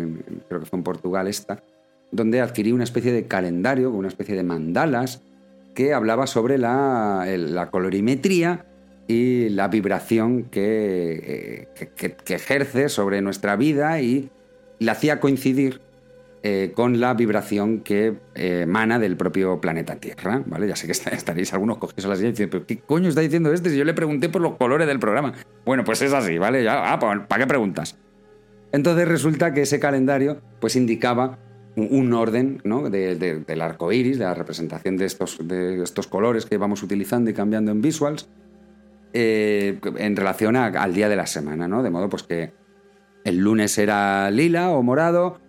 creo 0.48 0.60
que 0.60 0.66
fue 0.66 0.78
en 0.78 0.82
Portugal 0.82 1.28
esta, 1.28 1.62
donde 2.10 2.40
adquirí 2.40 2.72
una 2.72 2.84
especie 2.84 3.12
de 3.12 3.26
calendario, 3.26 3.90
una 3.90 4.08
especie 4.08 4.34
de 4.34 4.42
mandalas, 4.42 5.22
que 5.74 5.92
hablaba 5.92 6.26
sobre 6.26 6.58
la, 6.58 7.68
colorimetría 7.70 8.66
y 9.06 9.48
la 9.50 9.68
vibración 9.68 10.44
que, 10.44 11.68
que, 11.96 12.34
ejerce 12.34 12.88
sobre 12.88 13.22
nuestra 13.22 13.56
vida 13.56 14.00
y 14.00 14.30
la 14.80 14.92
hacía 14.92 15.20
coincidir 15.20 15.80
eh, 16.42 16.72
con 16.74 17.00
la 17.00 17.14
vibración 17.14 17.80
que 17.80 18.14
eh, 18.34 18.60
emana 18.62 18.98
del 18.98 19.16
propio 19.16 19.60
planeta 19.60 19.96
Tierra, 19.96 20.42
¿vale? 20.46 20.68
Ya 20.68 20.76
sé 20.76 20.86
que 20.86 20.92
estaréis 20.92 21.52
algunos 21.52 21.78
cogidos 21.78 22.04
a 22.04 22.08
la 22.08 22.16
silla 22.16 22.28
y 22.28 22.32
diciendo, 22.32 22.64
¿qué 22.64 22.78
coño 22.78 23.08
está 23.08 23.20
diciendo 23.20 23.52
este 23.52 23.70
si 23.70 23.76
yo 23.76 23.84
le 23.84 23.94
pregunté 23.94 24.28
por 24.28 24.40
los 24.40 24.56
colores 24.56 24.86
del 24.86 25.00
programa? 25.00 25.34
Bueno, 25.64 25.84
pues 25.84 26.00
es 26.02 26.12
así, 26.12 26.38
¿vale? 26.38 26.62
Ya, 26.62 26.92
ah, 26.92 26.98
¿para 26.98 27.42
qué 27.42 27.46
preguntas? 27.46 27.96
Entonces 28.70 29.08
resulta 29.08 29.52
que 29.52 29.62
ese 29.62 29.80
calendario 29.80 30.40
pues 30.60 30.76
indicaba 30.76 31.38
un 31.78 32.12
orden 32.12 32.60
¿no? 32.64 32.90
del 32.90 33.60
arco 33.60 33.92
iris, 33.92 34.18
de 34.18 34.24
la 34.24 34.34
representación 34.34 34.96
de 34.96 35.04
estos, 35.04 35.38
de 35.46 35.82
estos 35.82 36.06
colores 36.06 36.46
que 36.46 36.56
vamos 36.56 36.82
utilizando 36.82 37.30
y 37.30 37.34
cambiando 37.34 37.70
en 37.70 37.80
visuals, 37.80 38.28
eh, 39.12 39.78
en 39.96 40.16
relación 40.16 40.56
al 40.56 40.94
día 40.94 41.08
de 41.08 41.16
la 41.16 41.26
semana, 41.26 41.66
¿no? 41.68 41.82
De 41.82 41.90
modo 41.90 42.08
pues 42.08 42.22
que 42.22 42.52
el 43.24 43.38
lunes 43.38 43.78
era 43.78 44.30
lila 44.30 44.70
o 44.70 44.82
morado, 44.82 45.40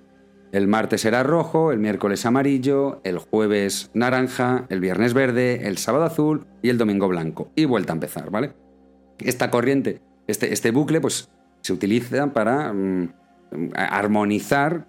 el 0.51 0.67
martes 0.67 1.05
era 1.05 1.23
rojo, 1.23 1.71
el 1.71 1.79
miércoles 1.79 2.25
amarillo, 2.25 3.01
el 3.03 3.19
jueves 3.19 3.91
naranja, 3.93 4.65
el 4.69 4.79
viernes 4.79 5.13
verde, 5.13 5.67
el 5.67 5.77
sábado 5.77 6.05
azul 6.05 6.47
y 6.61 6.69
el 6.69 6.77
domingo 6.77 7.07
blanco. 7.07 7.51
Y 7.55 7.65
vuelta 7.65 7.93
a 7.93 7.95
empezar, 7.95 8.31
¿vale? 8.31 8.53
Esta 9.19 9.51
corriente, 9.51 10.01
este, 10.27 10.53
este 10.53 10.71
bucle, 10.71 11.01
pues 11.01 11.29
se 11.61 11.73
utiliza 11.73 12.33
para 12.33 12.73
mm, 12.73 13.13
armonizar, 13.75 14.85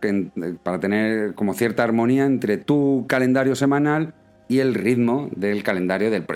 para 0.62 0.80
tener 0.80 1.34
como 1.34 1.54
cierta 1.54 1.82
armonía 1.82 2.24
entre 2.24 2.58
tu 2.58 3.06
calendario 3.08 3.54
semanal 3.54 4.14
y 4.48 4.58
el 4.58 4.74
ritmo 4.74 5.28
del 5.34 5.62
calendario 5.62 6.10
del, 6.10 6.26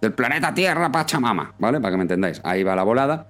del 0.00 0.12
planeta 0.12 0.52
Tierra 0.52 0.90
Pachamama, 0.90 1.54
¿vale? 1.58 1.80
Para 1.80 1.92
que 1.92 1.96
me 1.96 2.02
entendáis. 2.02 2.40
Ahí 2.44 2.62
va 2.62 2.76
la 2.76 2.82
volada. 2.82 3.28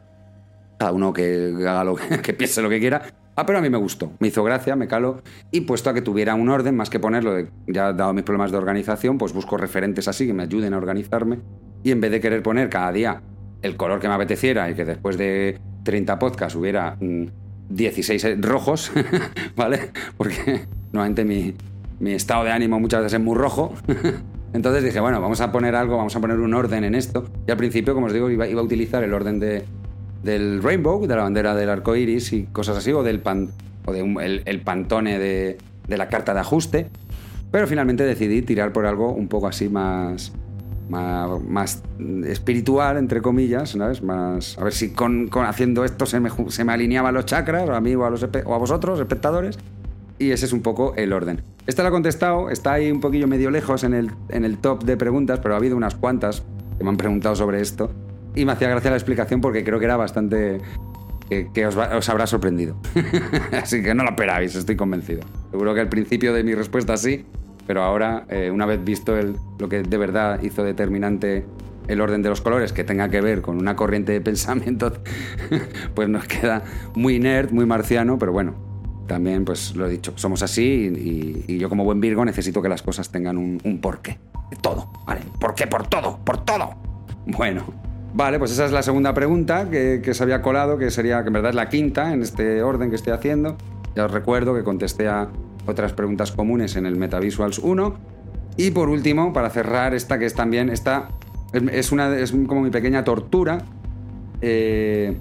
Cada 0.79 0.93
uno 0.93 1.13
que 1.13 1.53
haga 1.61 1.85
lo 1.85 1.95
que 1.95 2.33
piense 2.39 2.63
lo 2.63 2.69
que 2.69 2.81
quiera. 2.81 3.03
Ah, 3.37 3.47
pero 3.47 3.59
a 3.59 3.63
mí 3.63 3.69
me 3.69 3.79
gustó, 3.79 4.13
me 4.21 4.29
hizo 4.29 4.45
gracia, 4.45 4.77
me 4.77 4.87
calo, 4.87 5.21
y 5.51 5.63
puesto 5.63 5.91
a 5.91 5.95
que 5.95 6.03
tuviera 6.03 6.37
un 6.37 6.49
orden, 6.49 6.77
más 6.77 6.89
que 6.89 7.01
ponerlo, 7.01 7.35
de, 7.35 7.51
ya 7.67 7.93
dado 7.93 8.13
mis 8.13 8.23
problemas 8.23 8.53
de 8.53 8.59
organización, 8.59 9.19
pues 9.19 9.33
busco 9.33 9.57
referentes 9.57 10.07
así 10.07 10.29
que 10.29 10.33
me 10.33 10.45
ayuden 10.45 10.73
a 10.73 10.77
organizarme, 10.77 11.41
y 11.83 11.91
en 11.91 12.01
vez 12.01 12.13
de 12.13 12.21
querer 12.21 12.45
poner 12.45 12.69
cada 12.69 12.93
día 12.93 13.23
el 13.63 13.77
color 13.77 13.99
que 13.99 14.07
me 14.07 14.15
apeteciera 14.15 14.71
y 14.71 14.75
que 14.75 14.85
después 14.85 15.19
de 15.19 15.59
30 15.83 16.17
podcasts 16.19 16.55
hubiera 16.55 16.97
16 17.71 18.25
mm, 18.39 18.43
rojos, 18.43 18.93
¿vale? 19.57 19.91
Porque 20.17 20.67
normalmente 20.93 21.25
mi, 21.25 21.55
mi 22.01 22.13
estado 22.13 22.45
de 22.45 22.53
ánimo 22.53 22.81
muchas 22.81 23.03
veces 23.03 23.15
es 23.15 23.25
muy 23.25 23.37
rojo. 23.37 23.75
Entonces 24.53 24.85
dije, 24.85 25.01
bueno, 25.01 25.21
vamos 25.21 25.41
a 25.41 25.51
poner 25.51 25.75
algo, 25.75 25.97
vamos 25.97 26.15
a 26.15 26.21
poner 26.21 26.39
un 26.39 26.55
orden 26.55 26.85
en 26.85 26.95
esto. 26.95 27.25
Y 27.47 27.51
al 27.51 27.57
principio, 27.57 27.93
como 27.93 28.07
os 28.07 28.13
digo, 28.13 28.31
iba, 28.31 28.47
iba 28.47 28.61
a 28.61 28.65
utilizar 28.65 29.03
el 29.03 29.13
orden 29.13 29.41
de, 29.41 29.65
del 30.23 30.63
rainbow, 30.63 31.07
de 31.07 31.17
la 31.17 31.23
bandera 31.23 31.55
del 31.55 31.71
arco 31.71 31.95
iris 31.95 32.33
y 32.33 32.45
cosas 32.45 32.79
así, 32.79 32.93
o 32.93 33.03
del 33.03 33.21
pan, 33.21 33.51
o 33.85 33.93
de 33.93 34.43
el, 34.45 34.61
pantone 34.63 35.19
de, 35.19 35.59
la 35.89 36.09
carta 36.09 36.35
de 36.35 36.41
ajuste. 36.41 36.87
Pero 37.51 37.67
finalmente 37.67 38.05
decidí 38.05 38.43
tirar 38.43 38.73
por 38.73 38.87
algo 38.87 39.13
un 39.13 39.29
poco 39.29 39.47
así 39.47 39.69
más, 39.69 40.33
más, 40.89 41.83
espiritual, 42.27 42.97
entre 42.97 43.23
comillas, 43.23 43.71
¿sabes? 43.71 44.03
Más, 44.03 44.59
a 44.59 44.65
ver 44.65 44.73
si 44.73 44.93
con, 44.93 45.31
haciendo 45.47 45.85
esto 45.85 46.07
se 46.07 46.21
me, 46.21 46.31
se 46.49 46.65
me 46.65 46.73
alineaban 46.73 47.15
los 47.15 47.27
chakras, 47.27 47.69
a 47.69 47.81
mí 47.81 47.95
o 47.95 48.05
a, 48.05 48.11
los, 48.11 48.23
o 48.23 48.55
a 48.55 48.59
vosotros, 48.59 49.01
espectadores. 49.01 49.59
Y 50.19 50.31
ese 50.31 50.47
es 50.47 50.53
un 50.53 50.63
poco 50.63 50.95
el 50.97 51.13
orden. 51.13 51.43
Esta 51.67 51.83
la 51.83 51.89
he 51.89 51.93
contestado, 51.93 52.51
está 52.51 52.75
ahí 52.75 52.91
un 52.91 53.01
poquillo 53.01 53.27
medio 53.27 53.51
lejos 53.51 53.85
en 53.85 53.95
el, 53.95 54.11
en 54.29 54.45
el 54.45 54.59
top 54.59 54.85
de 54.85 54.97
preguntas, 54.97 55.41
pero 55.43 55.55
ha 55.55 55.57
habido 55.57 55.77
unas 55.77 55.95
cuantas 55.95 56.45
que 56.79 56.85
me 56.85 56.91
han 56.91 56.97
preguntado 56.97 57.35
sobre 57.35 57.61
esto. 57.61 57.91
Y 58.35 58.45
me 58.45 58.53
hacía 58.53 58.69
gracia 58.69 58.91
la 58.91 58.97
explicación 58.97 59.41
porque 59.41 59.65
creo 59.65 59.79
que 59.79 59.85
era 59.85 59.97
bastante... 59.97 60.61
que, 61.29 61.67
os, 61.67 62.09
habrá 62.09 62.27
sorprendido. 62.27 62.77
Así 63.53 63.83
que 63.83 63.95
no 63.95 64.05
lo 64.05 64.11
esperáis, 64.11 64.55
estoy 64.55 64.77
convencido. 64.77 65.23
Seguro 65.51 65.75
que 65.75 65.81
al 65.81 65.89
principio 65.89 66.33
de 66.33 66.45
mi 66.45 66.55
respuesta 66.55 66.97
sí, 66.97 67.25
pero 67.67 67.83
ahora, 67.83 68.25
eh, 68.29 68.51
una 68.51 68.67
vez 68.67 68.83
visto 68.85 69.17
el, 69.17 69.37
lo 69.59 69.69
que 69.69 69.83
de 69.83 69.97
verdad 69.99 70.43
hizo 70.43 70.63
determinante 70.63 71.45
el 71.89 72.01
orden 72.01 72.23
de 72.23 72.31
los 72.31 72.41
colores 72.41 72.73
que 72.73 72.85
tenga 72.85 73.09
que 73.09 73.21
ver 73.21 73.43
con 73.43 73.59
una 73.59 73.77
corriente 73.77 74.13
de 74.13 74.21
pensamiento, 74.23 74.93
pues 75.95 76.09
nos 76.09 76.27
queda 76.27 76.63
muy 76.95 77.19
nerd, 77.19 77.51
muy 77.53 77.67
marciano, 77.67 78.19
pero 78.19 78.33
bueno, 78.33 78.55
también 79.07 79.45
pues 79.45 79.77
lo 79.77 79.87
he 79.87 79.91
dicho, 79.91 80.13
somos 80.17 80.43
así 80.43 81.45
y, 81.47 81.59
yo 81.59 81.69
como 81.69 81.85
buen 81.85 82.01
Virgo 82.01 82.25
necesito 82.25 82.63
que 82.63 82.69
las 82.69 82.83
cosas 82.83 83.11
tengan 83.11 83.39
un, 83.39 83.61
un 83.65 83.81
porqué. 83.81 84.19
Todo, 84.61 84.91
¿vale? 85.07 85.23
¿Por 85.41 85.55
qué? 85.55 85.67
Por 85.67 85.87
todo, 85.87 86.19
por 86.25 86.45
todo. 86.45 86.71
Bueno, 87.27 87.65
Vale, 88.17 88.39
pues 88.39 88.53
esa 88.53 88.65
es 88.65 88.71
la 88.71 88.85
segunda 88.85 89.13
pregunta 89.13 89.69
que, 89.69 90.15
se 90.15 90.23
había 90.23 90.41
colado, 90.41 90.79
que 90.79 90.93
sería, 90.93 91.23
que 91.23 91.27
en 91.27 91.33
verdad 91.33 91.51
es 91.51 91.57
la 91.57 91.69
quinta 91.69 92.13
en 92.13 92.23
este 92.23 92.63
orden 92.63 92.89
que 92.89 92.95
estoy 92.95 93.13
haciendo. 93.13 93.57
Ya 93.97 94.05
os 94.05 94.11
recuerdo 94.13 94.55
que 94.55 94.63
contesté 94.63 95.09
a 95.09 95.31
otras 95.67 95.93
preguntas 95.93 96.33
comunes 96.33 96.77
en 96.77 96.87
el 96.87 96.97
MetaVisuals 96.97 97.59
1. 97.59 97.95
Y 98.57 98.71
por 98.71 98.89
último, 98.89 99.33
para 99.33 99.51
cerrar 99.51 99.95
esta 99.95 100.19
que 100.19 100.27
es 100.27 100.35
también, 100.35 100.69
esta 100.69 101.09
es, 101.53 101.93
una, 101.93 102.17
es 102.17 102.33
como 102.33 102.63
mi 102.63 102.71
pequeña 102.71 103.05
tortura 103.05 103.59
eh, 104.41 105.17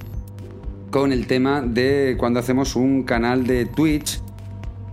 con 0.92 1.12
el 1.12 1.26
tema 1.28 1.62
de 1.62 2.16
cuando 2.20 2.40
hacemos 2.40 2.76
un 2.76 3.04
canal 3.04 3.48
de 3.48 3.66
Twitch 3.66 4.22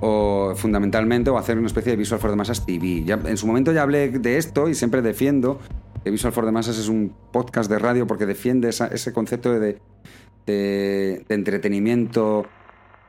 o 0.01 0.55
fundamentalmente 0.57 1.29
o 1.29 1.37
hacer 1.37 1.59
una 1.59 1.67
especie 1.67 1.93
de 1.93 1.97
Visual 1.97 2.21
for 2.21 2.31
the 2.31 2.37
Masses 2.37 2.65
TV. 2.65 3.05
Ya, 3.05 3.21
en 3.25 3.37
su 3.37 3.47
momento 3.47 3.73
ya 3.73 3.83
hablé 3.83 4.09
de 4.09 4.39
esto 4.39 4.69
y 4.69 4.75
siempre 4.75 5.03
defiendo 5.03 5.61
Visual 6.05 6.33
for 6.33 6.45
the 6.47 6.53
Masses 6.53 6.79
es 6.79 6.89
un 6.89 7.13
podcast 7.33 7.71
de 7.71 7.79
radio 7.79 8.07
porque 8.07 8.25
defiende 8.25 8.69
ese 8.69 9.13
concepto 9.13 9.59
de, 9.59 9.79
entretenimiento 11.29 12.47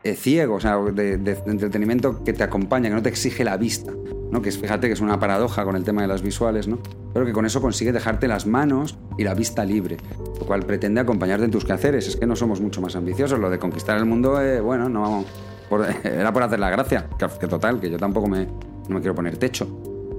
eh, 0.03 0.15
ciego, 0.15 0.55
o 0.55 0.59
sea, 0.59 0.77
de, 0.77 1.13
entretenimiento 1.45 2.23
que 2.23 2.33
te 2.33 2.43
acompaña, 2.43 2.89
que 2.89 2.95
no 2.95 3.01
te 3.01 3.09
exige 3.09 3.43
la 3.43 3.57
vista, 3.57 3.91
¿no? 4.31 4.41
Que 4.41 4.51
fíjate 4.51 4.87
que 4.87 4.93
es 4.93 5.01
una 5.01 5.19
paradoja 5.19 5.63
con 5.63 5.75
el 5.75 5.83
tema 5.83 6.01
de 6.01 6.07
las 6.07 6.21
visuales, 6.21 6.67
¿no? 6.67 6.79
Pero 7.13 7.25
que 7.25 7.33
con 7.33 7.45
eso 7.45 7.61
consigue 7.61 7.91
dejarte 7.91 8.27
las 8.27 8.47
manos 8.47 8.97
y 9.17 9.23
la 9.23 9.33
vista 9.33 9.63
libre, 9.65 9.97
lo 10.39 10.45
cual 10.45 10.65
pretende 10.65 11.01
acompañarte 11.01 11.45
en 11.45 11.51
tus 11.51 11.65
quehaceres. 11.65 12.07
Es 12.07 12.15
que 12.15 12.25
no 12.25 12.35
somos 12.35 12.61
mucho 12.61 12.81
más 12.81 12.95
ambiciosos. 12.95 13.39
Lo 13.39 13.49
de 13.49 13.59
conquistar 13.59 13.97
el 13.97 14.05
mundo, 14.05 14.41
eh, 14.41 14.59
bueno, 14.59 14.89
no 14.89 15.25
era 16.03 16.33
por 16.33 16.43
hacer 16.43 16.59
la 16.59 16.69
gracia, 16.69 17.07
que, 17.17 17.47
total, 17.47 17.79
que 17.79 17.89
yo 17.89 17.97
tampoco 17.97 18.27
me, 18.27 18.45
no 18.45 18.95
me 18.95 18.99
quiero 18.99 19.15
poner 19.15 19.37
techo 19.37 19.67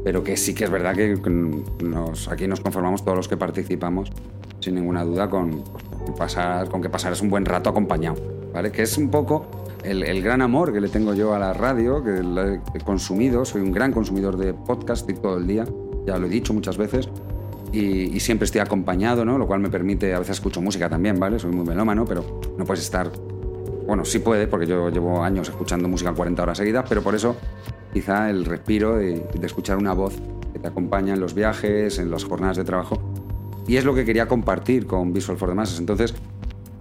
pero 0.04 0.24
que 0.24 0.36
sí 0.36 0.54
que 0.54 0.64
es 0.64 0.70
verdad 0.70 0.94
que 0.94 1.16
nos, 1.80 2.28
aquí 2.28 2.48
nos 2.48 2.60
conformamos 2.60 3.04
todos 3.04 3.16
los 3.16 3.28
que 3.28 3.36
participamos, 3.36 4.10
sin 4.60 4.74
ninguna 4.74 5.04
duda, 5.04 5.30
con, 5.30 5.62
pasar, 6.18 6.68
con 6.68 6.82
que 6.82 6.88
pasar 6.88 7.12
es 7.12 7.22
un 7.22 7.30
buen 7.30 7.44
rato 7.44 7.70
acompañado, 7.70 8.16
¿vale? 8.52 8.72
Que 8.72 8.82
es 8.82 8.98
un 8.98 9.10
poco 9.10 9.46
el, 9.84 10.22
gran 10.22 10.42
amor 10.42 10.72
que 10.72 10.80
le 10.80 10.88
tengo 10.88 11.14
yo 11.14 11.34
a 11.34 11.38
la 11.38 11.52
radio, 11.52 12.02
que 12.02 12.20
he 12.74 12.80
consumido, 12.80 13.44
soy 13.44 13.62
un 13.62 13.72
gran 13.72 13.92
consumidor 13.92 14.36
de 14.36 14.54
podcast 14.54 15.10
todo 15.20 15.38
el 15.38 15.46
día, 15.46 15.64
ya 16.06 16.18
lo 16.18 16.26
he 16.26 16.30
dicho 16.30 16.52
muchas 16.52 16.76
veces, 16.76 17.08
y, 17.72 18.20
siempre 18.20 18.44
estoy 18.44 18.60
acompañado, 18.60 19.24
¿no? 19.24 19.38
Lo 19.38 19.46
cual 19.46 19.60
me 19.60 19.70
permite, 19.70 20.14
a 20.14 20.18
veces 20.18 20.36
escucho 20.36 20.60
música 20.60 20.88
también, 20.90 21.18
¿vale? 21.18 21.38
Soy 21.38 21.52
muy 21.52 21.66
melómano, 21.66 22.04
pero 22.04 22.40
no 22.58 22.64
puedes 22.64 22.84
estar... 22.84 23.10
Bueno, 23.86 24.04
sí 24.04 24.18
puede, 24.18 24.46
porque 24.46 24.66
yo 24.66 24.90
llevo 24.90 25.22
años 25.24 25.48
escuchando 25.48 25.88
música 25.88 26.12
40 26.12 26.42
horas 26.42 26.58
seguidas, 26.58 26.84
pero 26.88 27.02
por 27.02 27.14
eso 27.14 27.34
quizá 27.92 28.30
el 28.30 28.44
respiro 28.44 28.96
de, 28.96 29.26
escuchar 29.42 29.78
una 29.78 29.94
voz 29.94 30.14
que 30.52 30.58
te 30.58 30.68
acompaña 30.68 31.14
en 31.14 31.20
los 31.20 31.34
viajes, 31.34 31.98
en 31.98 32.10
las 32.10 32.24
jornadas 32.24 32.58
de 32.58 32.64
trabajo. 32.64 33.00
Y 33.66 33.76
es 33.76 33.84
lo 33.84 33.94
que 33.94 34.04
quería 34.04 34.28
compartir 34.28 34.86
con 34.86 35.12
Visual 35.12 35.38
for 35.38 35.48
the 35.48 35.54
Masses. 35.54 35.78
Entonces, 35.78 36.14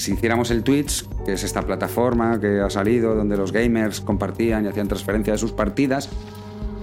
si 0.02 0.14
hiciéramos 0.14 0.50
el 0.50 0.64
Twitch, 0.64 1.06
que 1.26 1.34
es 1.34 1.44
esta 1.44 1.62
plataforma 1.62 2.40
que 2.40 2.60
ha 2.60 2.72
salido 2.72 3.14
donde 3.14 3.38
los 3.38 3.52
gamers 3.52 4.02
compartían 4.02 4.66
y 4.66 4.68
hacían 4.68 4.88
transferencia 4.88 5.34
de 5.34 5.38
sus 5.38 5.52
partidas, 5.52 6.10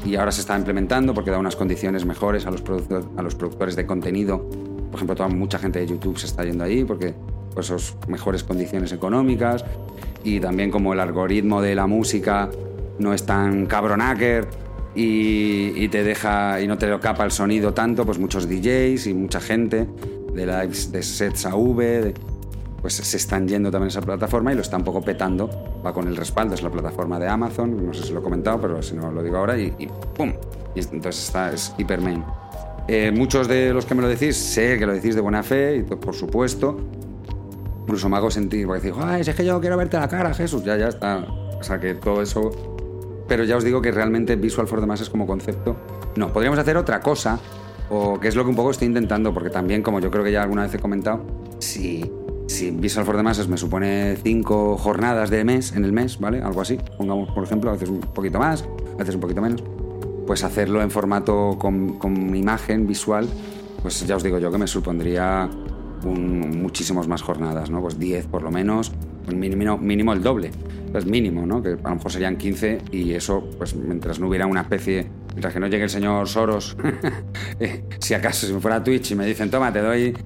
y 0.07 0.15
ahora 0.15 0.31
se 0.31 0.41
está 0.41 0.57
implementando 0.57 1.15
porque 1.15 1.33
da 1.33 1.39
unas 1.39 1.57
condiciones 1.57 2.05
mejores 2.05 2.47
a 2.47 2.53
los, 2.53 2.63
a 3.17 3.23
los 3.23 3.35
productores 3.35 3.75
de 3.75 3.87
contenido. 3.87 4.49
Por 4.91 4.95
ejemplo, 4.95 5.17
toda, 5.17 5.29
mucha 5.29 5.59
gente 5.59 5.81
de 5.81 5.89
YouTube 5.89 6.17
se 6.17 6.27
está 6.27 6.45
yendo 6.45 6.63
ahí 6.63 6.85
porque 6.85 7.13
pues 7.55 7.97
mejores 8.07 8.45
condiciones 8.45 8.93
económicas 8.93 9.65
y 10.23 10.39
también 10.39 10.71
como 10.71 10.93
el 10.93 11.01
algoritmo 11.01 11.61
de 11.61 11.75
la 11.75 11.89
música 11.89 12.49
no 13.01 13.13
es 13.13 13.27
tan 13.27 13.67
cabronacker 13.67 14.47
y, 14.95 15.89
te 15.89 16.05
deja 16.05 16.61
y 16.61 16.69
no 16.69 16.79
te 16.79 16.87
lo 16.87 17.01
capa 17.01 17.25
el 17.25 17.33
sonido 17.33 17.75
tanto, 17.75 18.07
pues 18.07 18.19
muchos 18.19 18.49
DJs 18.49 19.09
y 19.09 19.15
mucha 19.15 19.41
gente 19.41 19.89
de 20.33 20.47
lives 20.47 20.93
de 20.93 21.03
sets 21.03 21.47
AV, 21.47 22.15
pues 22.81 22.95
se 22.95 23.17
están 23.17 23.49
yendo 23.49 23.71
también 23.71 23.87
a 23.87 23.89
esa 23.89 24.01
plataforma 24.01 24.53
y 24.53 24.55
lo 24.55 24.63
están 24.63 24.85
poco 24.85 25.01
petando. 25.03 25.51
Va 25.85 25.93
con 25.93 26.09
el 26.09 26.17
respaldo, 26.17 26.55
es 26.55 26.63
la 26.63 26.71
plataforma 26.71 27.19
de 27.19 27.29
Amazon, 27.29 27.87
no 27.87 27.93
sé 27.93 28.05
si 28.05 28.13
lo 28.13 28.21
he 28.21 28.23
comentado, 28.23 28.61
pero 28.61 28.83
si 28.83 28.95
no 28.95 29.11
lo 29.11 29.23
digo 29.23 29.37
ahora 29.37 29.59
y, 29.59 29.71
¡pum! 30.15 30.33
Y 30.75 30.81
entonces 30.81 31.25
está, 31.27 31.53
es 31.53 31.75
hipermain. 31.79 32.25
Eh, 32.87 33.13
muchos 33.15 33.49
de 33.49 33.75
los 33.75 33.85
que 33.85 33.95
me 33.95 34.03
lo 34.03 34.09
decís, 34.09 34.37
sé 34.37 34.79
que 34.79 34.87
lo 34.87 34.95
decís 34.95 35.15
de 35.15 35.21
buena 35.21 35.43
fe 35.43 35.77
y 35.77 35.83
por 35.83 36.15
supuesto. 36.15 36.79
Incluso 37.83 38.09
me 38.09 38.17
hago 38.17 38.31
sentir, 38.31 38.67
porque 38.67 38.89
decís, 38.89 39.03
ay, 39.03 39.23
es 39.23 39.35
que 39.35 39.45
yo 39.45 39.61
quiero 39.61 39.77
verte 39.77 39.99
la 39.99 40.09
cara, 40.09 40.35
Jesús, 40.35 40.63
ya, 40.63 40.77
ya 40.77 40.89
está. 40.89 41.27
O 41.59 41.63
sea 41.63 41.81
que 41.81 41.95
todo 41.95 42.23
eso 42.23 42.51
pero 43.29 43.45
ya 43.45 43.57
os 43.57 43.63
digo 43.63 43.81
que 43.81 43.93
realmente 43.93 44.35
Visual 44.35 44.67
for 44.67 44.81
the 44.81 44.87
Masses 44.87 45.11
como 45.11 45.27
concepto, 45.27 45.77
no, 46.17 46.33
podríamos 46.33 46.59
hacer 46.59 46.77
otra 46.77 47.01
cosa, 47.01 47.39
o 47.91 48.19
que 48.19 48.29
es 48.29 48.35
lo 48.35 48.43
que 48.43 48.51
un 48.51 48.57
poco 48.57 48.71
estoy 48.71 48.89
intentando, 48.89 49.33
porque 49.33 49.51
también, 49.51 49.83
como 49.83 50.01
yo 50.01 50.11
creo 50.11 50.25
que 50.25 50.33
ya 50.33 50.43
alguna 50.43 50.63
vez 50.63 50.75
he 50.75 50.79
comentado, 50.79 51.21
si, 51.59 52.11
si 52.49 52.71
Visual 52.71 53.05
for 53.05 53.17
the 53.17 53.23
Masses 53.23 53.47
me 53.47 53.57
supone 53.57 54.17
cinco 54.17 54.77
jornadas 54.79 55.31
de 55.31 55.45
mes 55.45 55.73
en 55.77 55.85
el 55.85 55.93
mes, 55.93 56.19
¿vale? 56.19 56.41
Algo 56.41 56.63
así, 56.63 56.79
pongamos 56.97 57.31
por 57.31 57.45
ejemplo, 57.45 57.71
a 57.71 57.75
veces 57.75 57.91
un 57.91 58.01
poquito 58.01 58.39
más, 58.39 58.65
a 58.95 58.97
veces 58.97 59.15
un 59.15 59.21
poquito 59.21 59.43
menos, 59.43 59.63
pues 60.27 60.43
hacerlo 60.43 60.83
en 60.83 60.91
formato 60.91 61.57
con, 61.59 61.99
con 61.99 62.35
imagen 62.35 62.87
visual, 62.87 63.29
pues 63.83 64.05
ya 64.07 64.17
os 64.17 64.23
digo 64.23 64.39
yo 64.39 64.51
que 64.51 64.59
me 64.59 64.67
supondría 64.67 65.49
muchísimas 66.05 67.07
más 67.07 67.23
jornadas, 67.23 67.71
¿no? 67.71 67.81
Pues 67.81 67.99
10 67.99 68.27
por 68.27 68.43
lo 68.43 68.51
menos, 68.51 68.93
pues 69.25 69.37
mínimo, 69.37 69.77
mínimo 69.77 70.13
el 70.15 70.23
doble, 70.23 70.51
pues 70.91 71.05
mínimo, 71.05 71.47
¿no? 71.47 71.63
Que 71.63 71.71
a 71.73 71.89
lo 71.89 71.95
mejor 71.97 72.11
serían 72.11 72.37
15 72.37 72.79
y 72.93 73.13
eso, 73.13 73.47
pues 73.59 73.75
mientras 73.75 74.21
no 74.21 74.29
hubiera 74.29 74.47
una 74.47 74.63
especie, 74.63 75.07
mientras 75.29 75.53
que 75.53 75.61
no 75.61 75.67
llegue 75.67 75.85
el 75.85 75.91
señor 75.91 76.27
Soros, 76.27 76.77
eh, 77.61 77.85
si 77.99 78.15
acaso 78.15 78.47
si 78.47 78.55
me 78.55 78.61
fuera 78.61 78.77
a 78.77 78.85
Twitch 78.85 79.11
y 79.11 79.15
me 79.17 79.27
dicen, 79.27 79.51
toma, 79.51 79.73
te 79.73 79.81
doy 79.81 80.17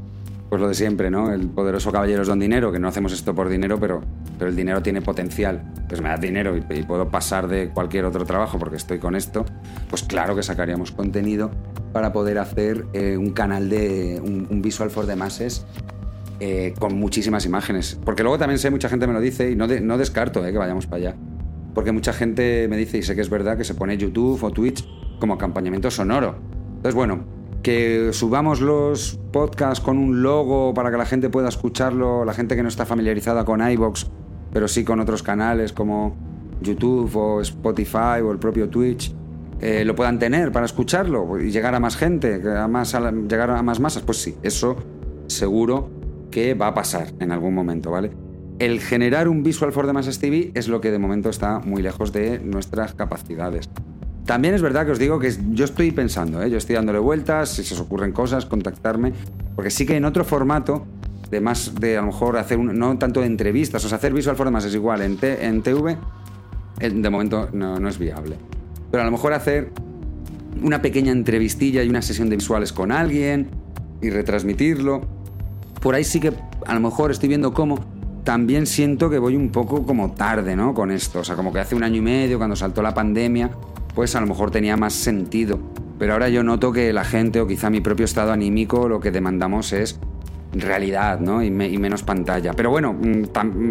pues 0.52 0.60
lo 0.60 0.68
de 0.68 0.74
siempre, 0.74 1.10
¿no? 1.10 1.32
El 1.32 1.48
poderoso 1.48 1.90
caballero 1.90 2.20
es 2.20 2.28
don 2.28 2.38
dinero, 2.38 2.70
que 2.70 2.78
no 2.78 2.86
hacemos 2.86 3.14
esto 3.14 3.34
por 3.34 3.48
dinero, 3.48 3.80
pero, 3.80 4.02
pero 4.38 4.50
el 4.50 4.54
dinero 4.54 4.82
tiene 4.82 5.00
potencial. 5.00 5.62
Pues 5.88 6.02
me 6.02 6.10
da 6.10 6.18
dinero 6.18 6.54
y, 6.54 6.82
puedo 6.82 7.08
pasar 7.08 7.48
de 7.48 7.70
cualquier 7.70 8.04
otro 8.04 8.26
trabajo 8.26 8.58
porque 8.58 8.76
estoy 8.76 8.98
con 8.98 9.16
esto, 9.16 9.46
pues 9.88 10.02
claro 10.02 10.36
que 10.36 10.42
sacaríamos 10.42 10.92
contenido 10.92 11.50
para 11.94 12.12
poder 12.12 12.36
hacer 12.36 12.84
eh, 12.92 13.16
un 13.16 13.30
canal 13.30 13.70
de 13.70 14.20
un, 14.22 14.60
visual 14.60 14.90
for 14.90 15.06
the 15.06 15.16
masses 15.16 15.64
eh, 16.38 16.74
con 16.78 16.96
muchísimas 16.96 17.46
imágenes. 17.46 17.98
Porque 18.04 18.22
luego 18.22 18.36
también 18.36 18.58
sé, 18.58 18.68
mucha 18.68 18.90
gente 18.90 19.06
me 19.06 19.14
lo 19.14 19.22
dice 19.22 19.50
y 19.50 19.56
no, 19.56 19.66
no 19.66 19.96
descarto 19.96 20.46
eh, 20.46 20.52
que 20.52 20.58
vayamos 20.58 20.86
para 20.86 20.98
allá. 20.98 21.16
Porque 21.72 21.92
mucha 21.92 22.12
gente 22.12 22.68
me 22.68 22.76
dice, 22.76 22.98
y 22.98 23.02
sé 23.02 23.14
que 23.14 23.22
es 23.22 23.30
verdad, 23.30 23.56
que 23.56 23.64
se 23.64 23.72
pone 23.72 23.96
YouTube 23.96 24.44
o 24.44 24.50
Twitch 24.50 24.86
como 25.18 25.32
acompañamiento 25.32 25.90
sonoro. 25.90 26.34
Entonces, 26.76 26.94
bueno, 26.94 27.24
que 27.62 28.10
subamos 28.12 28.60
los 28.60 29.18
podcasts 29.32 29.82
con 29.82 29.98
un 29.98 30.22
logo 30.22 30.74
para 30.74 30.90
que 30.90 30.96
la 30.96 31.06
gente 31.06 31.30
pueda 31.30 31.48
escucharlo, 31.48 32.24
la 32.24 32.34
gente 32.34 32.56
que 32.56 32.62
no 32.62 32.68
está 32.68 32.84
familiarizada 32.86 33.44
con 33.44 33.66
iBox, 33.66 34.10
pero 34.52 34.68
sí 34.68 34.84
con 34.84 35.00
otros 35.00 35.22
canales 35.22 35.72
como 35.72 36.16
YouTube 36.60 37.16
o 37.16 37.40
Spotify 37.40 38.20
o 38.22 38.32
el 38.32 38.38
propio 38.38 38.68
Twitch, 38.68 39.14
eh, 39.60 39.84
lo 39.84 39.94
puedan 39.94 40.18
tener 40.18 40.50
para 40.50 40.66
escucharlo 40.66 41.38
y 41.38 41.50
llegar 41.50 41.74
a 41.74 41.80
más 41.80 41.96
gente, 41.96 42.40
a 42.56 42.66
más, 42.66 42.94
llegar 43.28 43.50
a 43.50 43.62
más 43.62 43.78
masas. 43.78 44.02
Pues 44.02 44.18
sí, 44.18 44.36
eso 44.42 44.76
seguro 45.28 45.88
que 46.30 46.54
va 46.54 46.68
a 46.68 46.74
pasar 46.74 47.12
en 47.20 47.30
algún 47.30 47.54
momento, 47.54 47.90
¿vale? 47.90 48.10
El 48.58 48.80
generar 48.80 49.28
un 49.28 49.42
Visual 49.42 49.72
for 49.72 49.86
the 49.86 49.92
Masses 49.92 50.18
TV 50.18 50.50
es 50.54 50.68
lo 50.68 50.80
que 50.80 50.90
de 50.90 50.98
momento 50.98 51.30
está 51.30 51.60
muy 51.60 51.82
lejos 51.82 52.12
de 52.12 52.38
nuestras 52.40 52.94
capacidades. 52.94 53.70
También 54.32 54.54
es 54.54 54.62
verdad 54.62 54.86
que 54.86 54.92
os 54.92 54.98
digo 54.98 55.18
que 55.18 55.30
yo 55.50 55.66
estoy 55.66 55.90
pensando, 55.90 56.42
¿eh? 56.42 56.48
yo 56.48 56.56
estoy 56.56 56.74
dándole 56.74 56.98
vueltas, 56.98 57.50
si 57.50 57.64
se 57.64 57.74
os 57.74 57.80
ocurren 57.80 58.12
cosas, 58.12 58.46
contactarme, 58.46 59.12
porque 59.54 59.68
sí 59.68 59.84
que 59.84 59.94
en 59.94 60.06
otro 60.06 60.24
formato, 60.24 60.86
de 61.30 61.42
más 61.42 61.74
de 61.74 61.98
a 61.98 62.00
lo 62.00 62.06
mejor 62.06 62.38
hacer 62.38 62.56
un, 62.56 62.78
no 62.78 62.96
tanto 62.96 63.20
de 63.20 63.26
entrevistas, 63.26 63.84
o 63.84 63.90
sea, 63.90 63.98
hacer 63.98 64.14
visual 64.14 64.34
formas 64.34 64.64
es 64.64 64.74
igual 64.74 65.02
en, 65.02 65.18
en 65.20 65.60
TV, 65.60 65.98
de 66.80 67.10
momento 67.10 67.50
no, 67.52 67.86
es 67.86 67.98
viable. 67.98 68.38
Pero 68.90 69.02
a 69.02 69.04
lo 69.04 69.12
mejor 69.12 69.34
hacer 69.34 69.70
una 70.62 70.80
pequeña 70.80 71.12
entrevistilla 71.12 71.82
y 71.82 71.90
una 71.90 72.00
sesión 72.00 72.30
de 72.30 72.36
visuales 72.36 72.72
con 72.72 72.90
alguien 72.90 73.50
y 74.00 74.08
retransmitirlo, 74.08 75.02
por 75.82 75.94
ahí 75.94 76.04
sí 76.04 76.20
que 76.20 76.32
a 76.66 76.72
lo 76.72 76.80
mejor 76.80 77.10
estoy 77.10 77.28
viendo 77.28 77.52
cómo 77.52 77.80
también 78.24 78.64
siento 78.64 79.10
que 79.10 79.18
voy 79.18 79.36
un 79.36 79.50
poco 79.50 79.84
como 79.84 80.12
tarde, 80.12 80.56
¿no? 80.56 80.72
Con 80.72 80.90
esto, 80.90 81.18
o 81.18 81.24
sea, 81.24 81.36
como 81.36 81.52
que 81.52 81.60
hace 81.60 81.74
un 81.74 81.84
año 81.84 81.96
y 81.96 82.00
medio, 82.00 82.38
cuando 82.38 82.56
saltó 82.56 82.80
la 82.80 82.94
pandemia, 82.94 83.50
pues 83.94 84.14
a 84.16 84.20
lo 84.20 84.26
mejor 84.26 84.50
tenía 84.50 84.76
más 84.76 84.92
sentido. 84.92 85.58
Pero 85.98 86.14
ahora 86.14 86.28
yo 86.28 86.42
noto 86.42 86.72
que 86.72 86.92
la 86.92 87.04
gente 87.04 87.40
o 87.40 87.46
quizá 87.46 87.70
mi 87.70 87.80
propio 87.80 88.04
estado 88.04 88.32
anímico 88.32 88.88
lo 88.88 89.00
que 89.00 89.10
demandamos 89.10 89.72
es 89.72 89.98
realidad, 90.52 91.20
¿no? 91.20 91.42
Y, 91.42 91.50
menos 91.50 92.02
pantalla. 92.02 92.52
Pero 92.52 92.70
bueno, 92.70 92.92
mm, 92.92 93.22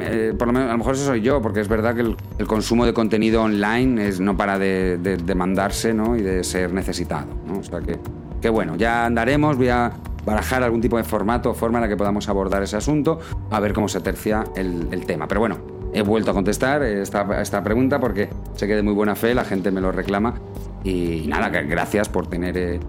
eh, 0.01 0.33
por 0.37 0.47
lo 0.47 0.53
menos 0.53 0.69
a 0.69 0.71
lo 0.71 0.77
mejor 0.79 0.95
eso 0.95 1.05
soy 1.05 1.21
yo, 1.21 1.41
porque 1.41 1.61
es 1.61 1.67
verdad 1.67 1.95
que 1.95 2.01
el, 2.01 2.47
consumo 2.47 2.85
de 2.85 2.93
contenido 2.93 3.43
online 3.43 4.07
es, 4.07 4.19
no 4.19 4.35
para 4.35 4.57
de, 4.57 4.97
demandarse, 4.97 5.93
¿no? 5.93 6.15
Y 6.15 6.21
de 6.21 6.43
ser 6.43 6.73
necesitado, 6.73 7.27
¿no? 7.45 7.59
O 7.59 7.63
sea 7.63 7.81
que, 7.81 7.99
que 8.41 8.49
bueno, 8.49 8.75
ya 8.75 9.05
andaremos, 9.05 9.57
voy 9.57 9.69
a 9.69 9.91
barajar 10.25 10.63
algún 10.63 10.81
tipo 10.81 10.97
de 10.97 11.03
formato 11.03 11.51
o 11.51 11.53
forma 11.53 11.79
en 11.79 11.83
la 11.83 11.87
que 11.87 11.97
podamos 11.97 12.29
abordar 12.29 12.63
ese 12.63 12.77
asunto, 12.77 13.19
a 13.49 13.59
ver 13.59 13.73
cómo 13.73 13.87
se 13.87 14.01
tercia 14.01 14.43
el 14.55 15.05
tema. 15.05 15.27
Pero 15.27 15.41
bueno, 15.41 15.57
he 15.93 16.01
vuelto 16.01 16.31
a 16.31 16.33
contestar 16.33 16.83
esta, 16.83 17.41
esta 17.41 17.63
pregunta 17.63 17.99
porque 17.99 18.29
sé 18.55 18.67
que 18.67 18.75
de 18.75 18.83
muy 18.83 18.93
buena 18.93 19.15
fe 19.15 19.35
la 19.35 19.43
gente 19.43 19.71
me 19.71 19.81
lo 19.81 19.91
reclama. 19.91 20.35
Y, 20.83 21.25
nada, 21.27 21.49
gracias 21.49 22.09
por 22.09 22.27
tener. 22.27 22.57
Eh, 22.57 22.79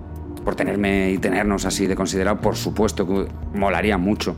por 0.45 0.57
tenerme 0.57 1.13
y 1.13 1.19
tenernos 1.19 1.65
así 1.67 1.87
de 1.87 1.95
considerado, 1.95 2.41
por 2.41 2.57
supuesto 2.57 3.07
que 3.07 3.29
molaría 3.55 3.97
mucho. 3.97 4.35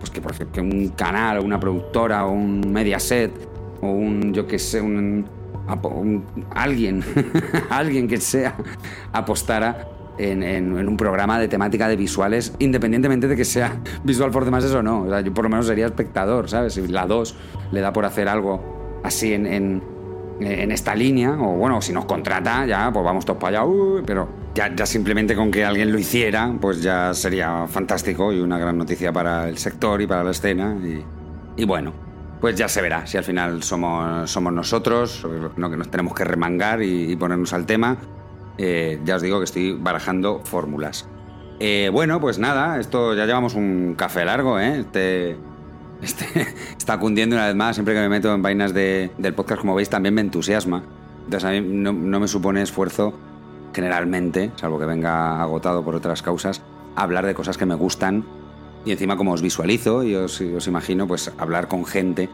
Pues 0.00 0.10
que, 0.10 0.20
por 0.20 0.34
que 0.34 0.60
un 0.60 0.88
canal, 0.88 1.38
una 1.38 1.60
productora, 1.60 2.26
o 2.26 2.32
un 2.32 2.72
Mediaset, 2.72 3.32
o 3.80 3.86
un, 3.86 4.34
yo 4.34 4.48
que 4.48 4.58
sé, 4.58 4.80
un, 4.80 5.24
un 5.84 6.24
alguien, 6.50 7.04
alguien 7.70 8.08
que 8.08 8.18
sea, 8.18 8.56
apostara 9.12 9.86
en, 10.18 10.88
un 10.88 10.96
programa 10.96 11.38
de 11.38 11.48
temática 11.48 11.88
de 11.88 11.96
visuales, 11.96 12.54
independientemente 12.58 13.28
de 13.28 13.36
que 13.36 13.44
sea 13.44 13.80
visual 14.04 14.32
for 14.32 14.44
the 14.44 14.50
masses 14.50 14.72
o 14.72 14.82
no. 14.82 15.02
O 15.02 15.08
sea, 15.08 15.20
yo 15.20 15.32
por 15.32 15.44
lo 15.44 15.50
menos 15.50 15.66
sería 15.66 15.86
espectador, 15.86 16.48
¿sabes? 16.48 16.74
Si 16.74 16.86
la 16.86 17.06
2 17.06 17.34
le 17.72 17.80
da 17.80 17.92
por 17.92 18.04
hacer 18.04 18.28
algo 18.28 19.00
así 19.02 19.32
en, 19.32 19.46
en, 19.46 20.72
esta 20.72 20.94
línea, 20.94 21.32
o 21.32 21.56
bueno, 21.56 21.80
si 21.80 21.92
nos 21.92 22.06
contrata, 22.06 22.66
ya, 22.66 22.90
pues 22.92 23.04
vamos 23.04 23.24
todos 23.24 23.38
para 23.38 23.60
allá, 23.60 23.70
pero 24.04 24.28
ya, 24.54 24.74
ya 24.74 24.86
simplemente 24.86 25.36
con 25.36 25.50
que 25.50 25.64
alguien 25.64 25.92
lo 25.92 25.98
hiciera, 25.98 26.52
pues 26.60 26.82
ya 26.82 27.14
sería 27.14 27.66
fantástico 27.68 28.32
y 28.32 28.40
una 28.40 28.58
gran 28.58 28.76
noticia 28.76 29.12
para 29.12 29.48
el 29.48 29.58
sector 29.58 30.00
y 30.02 30.06
para 30.06 30.24
la 30.24 30.32
escena. 30.32 30.76
Y, 31.56 31.64
bueno, 31.64 31.92
pues 32.40 32.56
ya 32.56 32.68
se 32.68 32.82
verá 32.82 33.06
si 33.06 33.16
al 33.16 33.24
final 33.24 33.62
somos, 33.62 34.28
somos 34.28 34.52
nosotros, 34.52 35.24
no 35.56 35.70
que 35.70 35.76
nos 35.76 35.88
tenemos 35.88 36.14
que 36.14 36.24
remangar 36.24 36.82
y 36.82 37.14
ponernos 37.16 37.52
al 37.52 37.64
tema 37.64 37.96
eh, 38.58 39.00
ya 39.04 39.16
os 39.16 39.22
digo 39.22 39.38
que 39.38 39.44
estoy 39.44 39.72
barajando 39.72 40.40
fórmulas. 40.44 41.08
Eh, 41.60 41.90
bueno, 41.92 42.20
pues 42.20 42.38
nada, 42.38 42.78
esto 42.78 43.14
ya 43.14 43.26
llevamos 43.26 43.54
un 43.54 43.94
café 43.96 44.24
largo, 44.24 44.58
¿eh? 44.58 44.80
Este, 44.80 45.36
este 46.02 46.26
está 46.76 46.98
cundiendo 46.98 47.36
una 47.36 47.46
vez 47.46 47.54
más. 47.54 47.76
Siempre 47.76 47.94
que 47.94 48.00
me 48.00 48.08
meto 48.08 48.32
en 48.34 48.42
vainas 48.42 48.74
del 48.74 49.34
podcast, 49.34 49.60
como 49.60 49.74
veis, 49.74 49.88
también 49.88 50.14
me 50.14 50.20
entusiasma. 50.20 50.82
Entonces 51.24 51.44
a 51.44 51.52
mí 51.52 51.60
no, 51.60 51.92
me 51.92 52.28
supone 52.28 52.60
esfuerzo, 52.62 53.14
generalmente, 53.72 54.52
salvo 54.56 54.78
que 54.78 54.84
venga 54.84 55.40
agotado 55.40 55.82
por 55.82 55.94
otras 55.94 56.20
causas, 56.20 56.62
hablar 56.96 57.24
de 57.24 57.34
cosas 57.34 57.56
que 57.56 57.66
me 57.66 57.74
gustan. 57.74 58.24
Y 58.84 58.92
encima, 58.92 59.16
como 59.16 59.32
os 59.32 59.40
visualizo 59.40 60.02
y 60.02 60.14
os 60.14 60.66
imagino, 60.66 61.06
pues 61.06 61.32
hablar 61.38 61.68
con 61.68 61.86
gente 61.86 62.28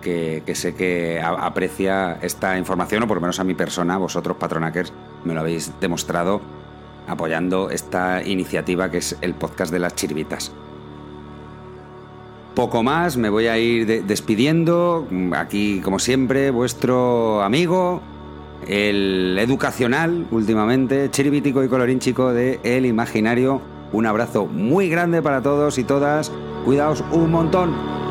que, 0.00 0.42
sé 0.54 0.74
que 0.74 1.20
aprecia 1.22 2.18
esta 2.22 2.58
información, 2.58 3.02
o 3.02 3.06
por 3.06 3.18
lo 3.18 3.20
menos 3.20 3.40
a 3.40 3.44
mi 3.44 3.54
persona, 3.54 3.98
vosotros, 3.98 4.36
patronakers, 4.36 4.92
me 5.24 5.34
lo 5.34 5.40
habéis 5.40 5.72
demostrado 5.80 6.40
apoyando 7.06 7.70
esta 7.70 8.22
iniciativa 8.22 8.90
que 8.90 8.98
es 8.98 9.16
el 9.20 9.34
podcast 9.34 9.72
de 9.72 9.78
las 9.78 9.94
chirvitas. 9.94 10.52
Poco 12.54 12.82
más, 12.82 13.16
me 13.16 13.30
voy 13.30 13.46
a 13.46 13.58
ir 13.58 14.04
despidiendo. 14.04 15.06
Aquí, 15.36 15.80
como 15.82 15.98
siempre, 15.98 16.50
vuestro 16.50 17.42
amigo, 17.42 18.02
el 18.66 19.38
educacional, 19.38 20.26
últimamente, 20.30 21.10
chiribítico 21.10 21.64
y 21.64 21.68
colorínchico 21.68 22.32
de 22.32 22.60
El 22.62 22.86
Imaginario. 22.86 23.62
Un 23.92 24.06
abrazo 24.06 24.46
muy 24.46 24.88
grande 24.88 25.22
para 25.22 25.42
todos 25.42 25.78
y 25.78 25.84
todas. 25.84 26.30
Cuidaos 26.64 27.02
un 27.12 27.30
montón. 27.30 28.09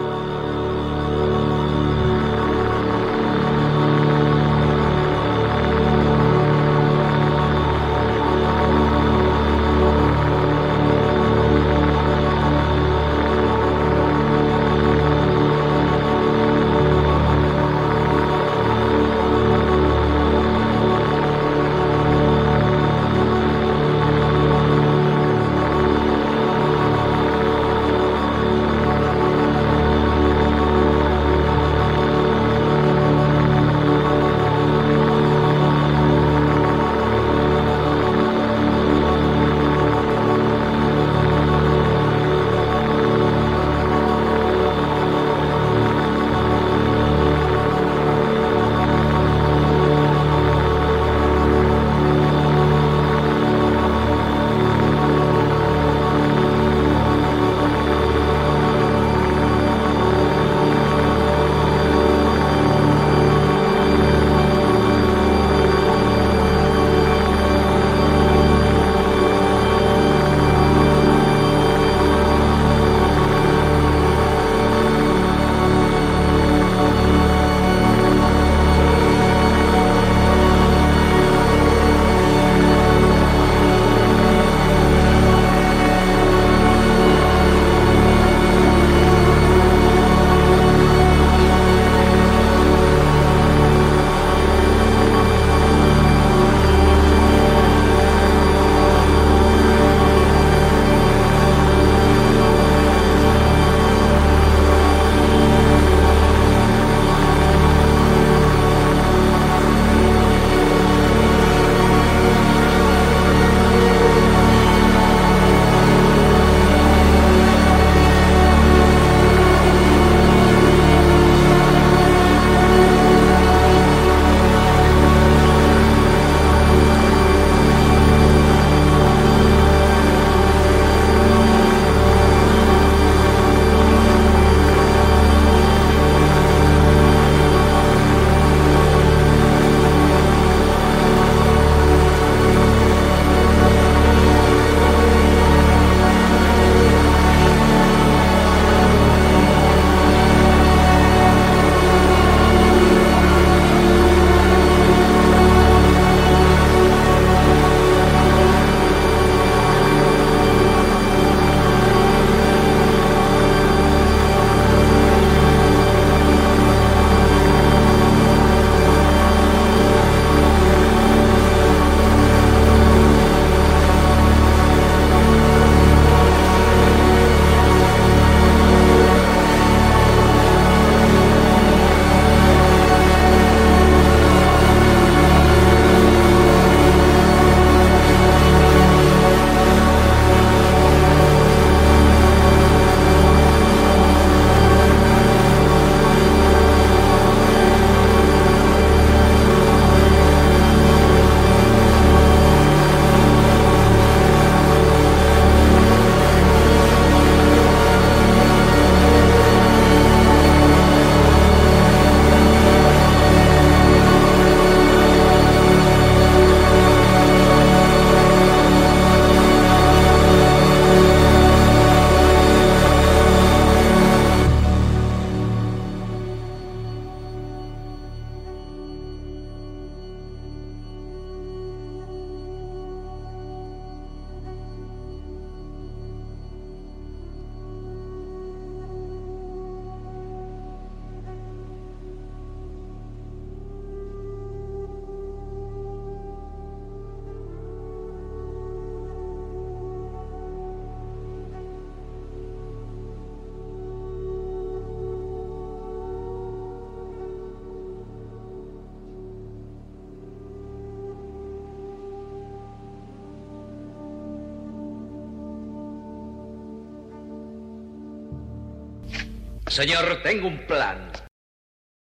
Señor, 269.80 270.20
tengo 270.24 270.50
un 270.50 270.58
plan. 270.68 271.09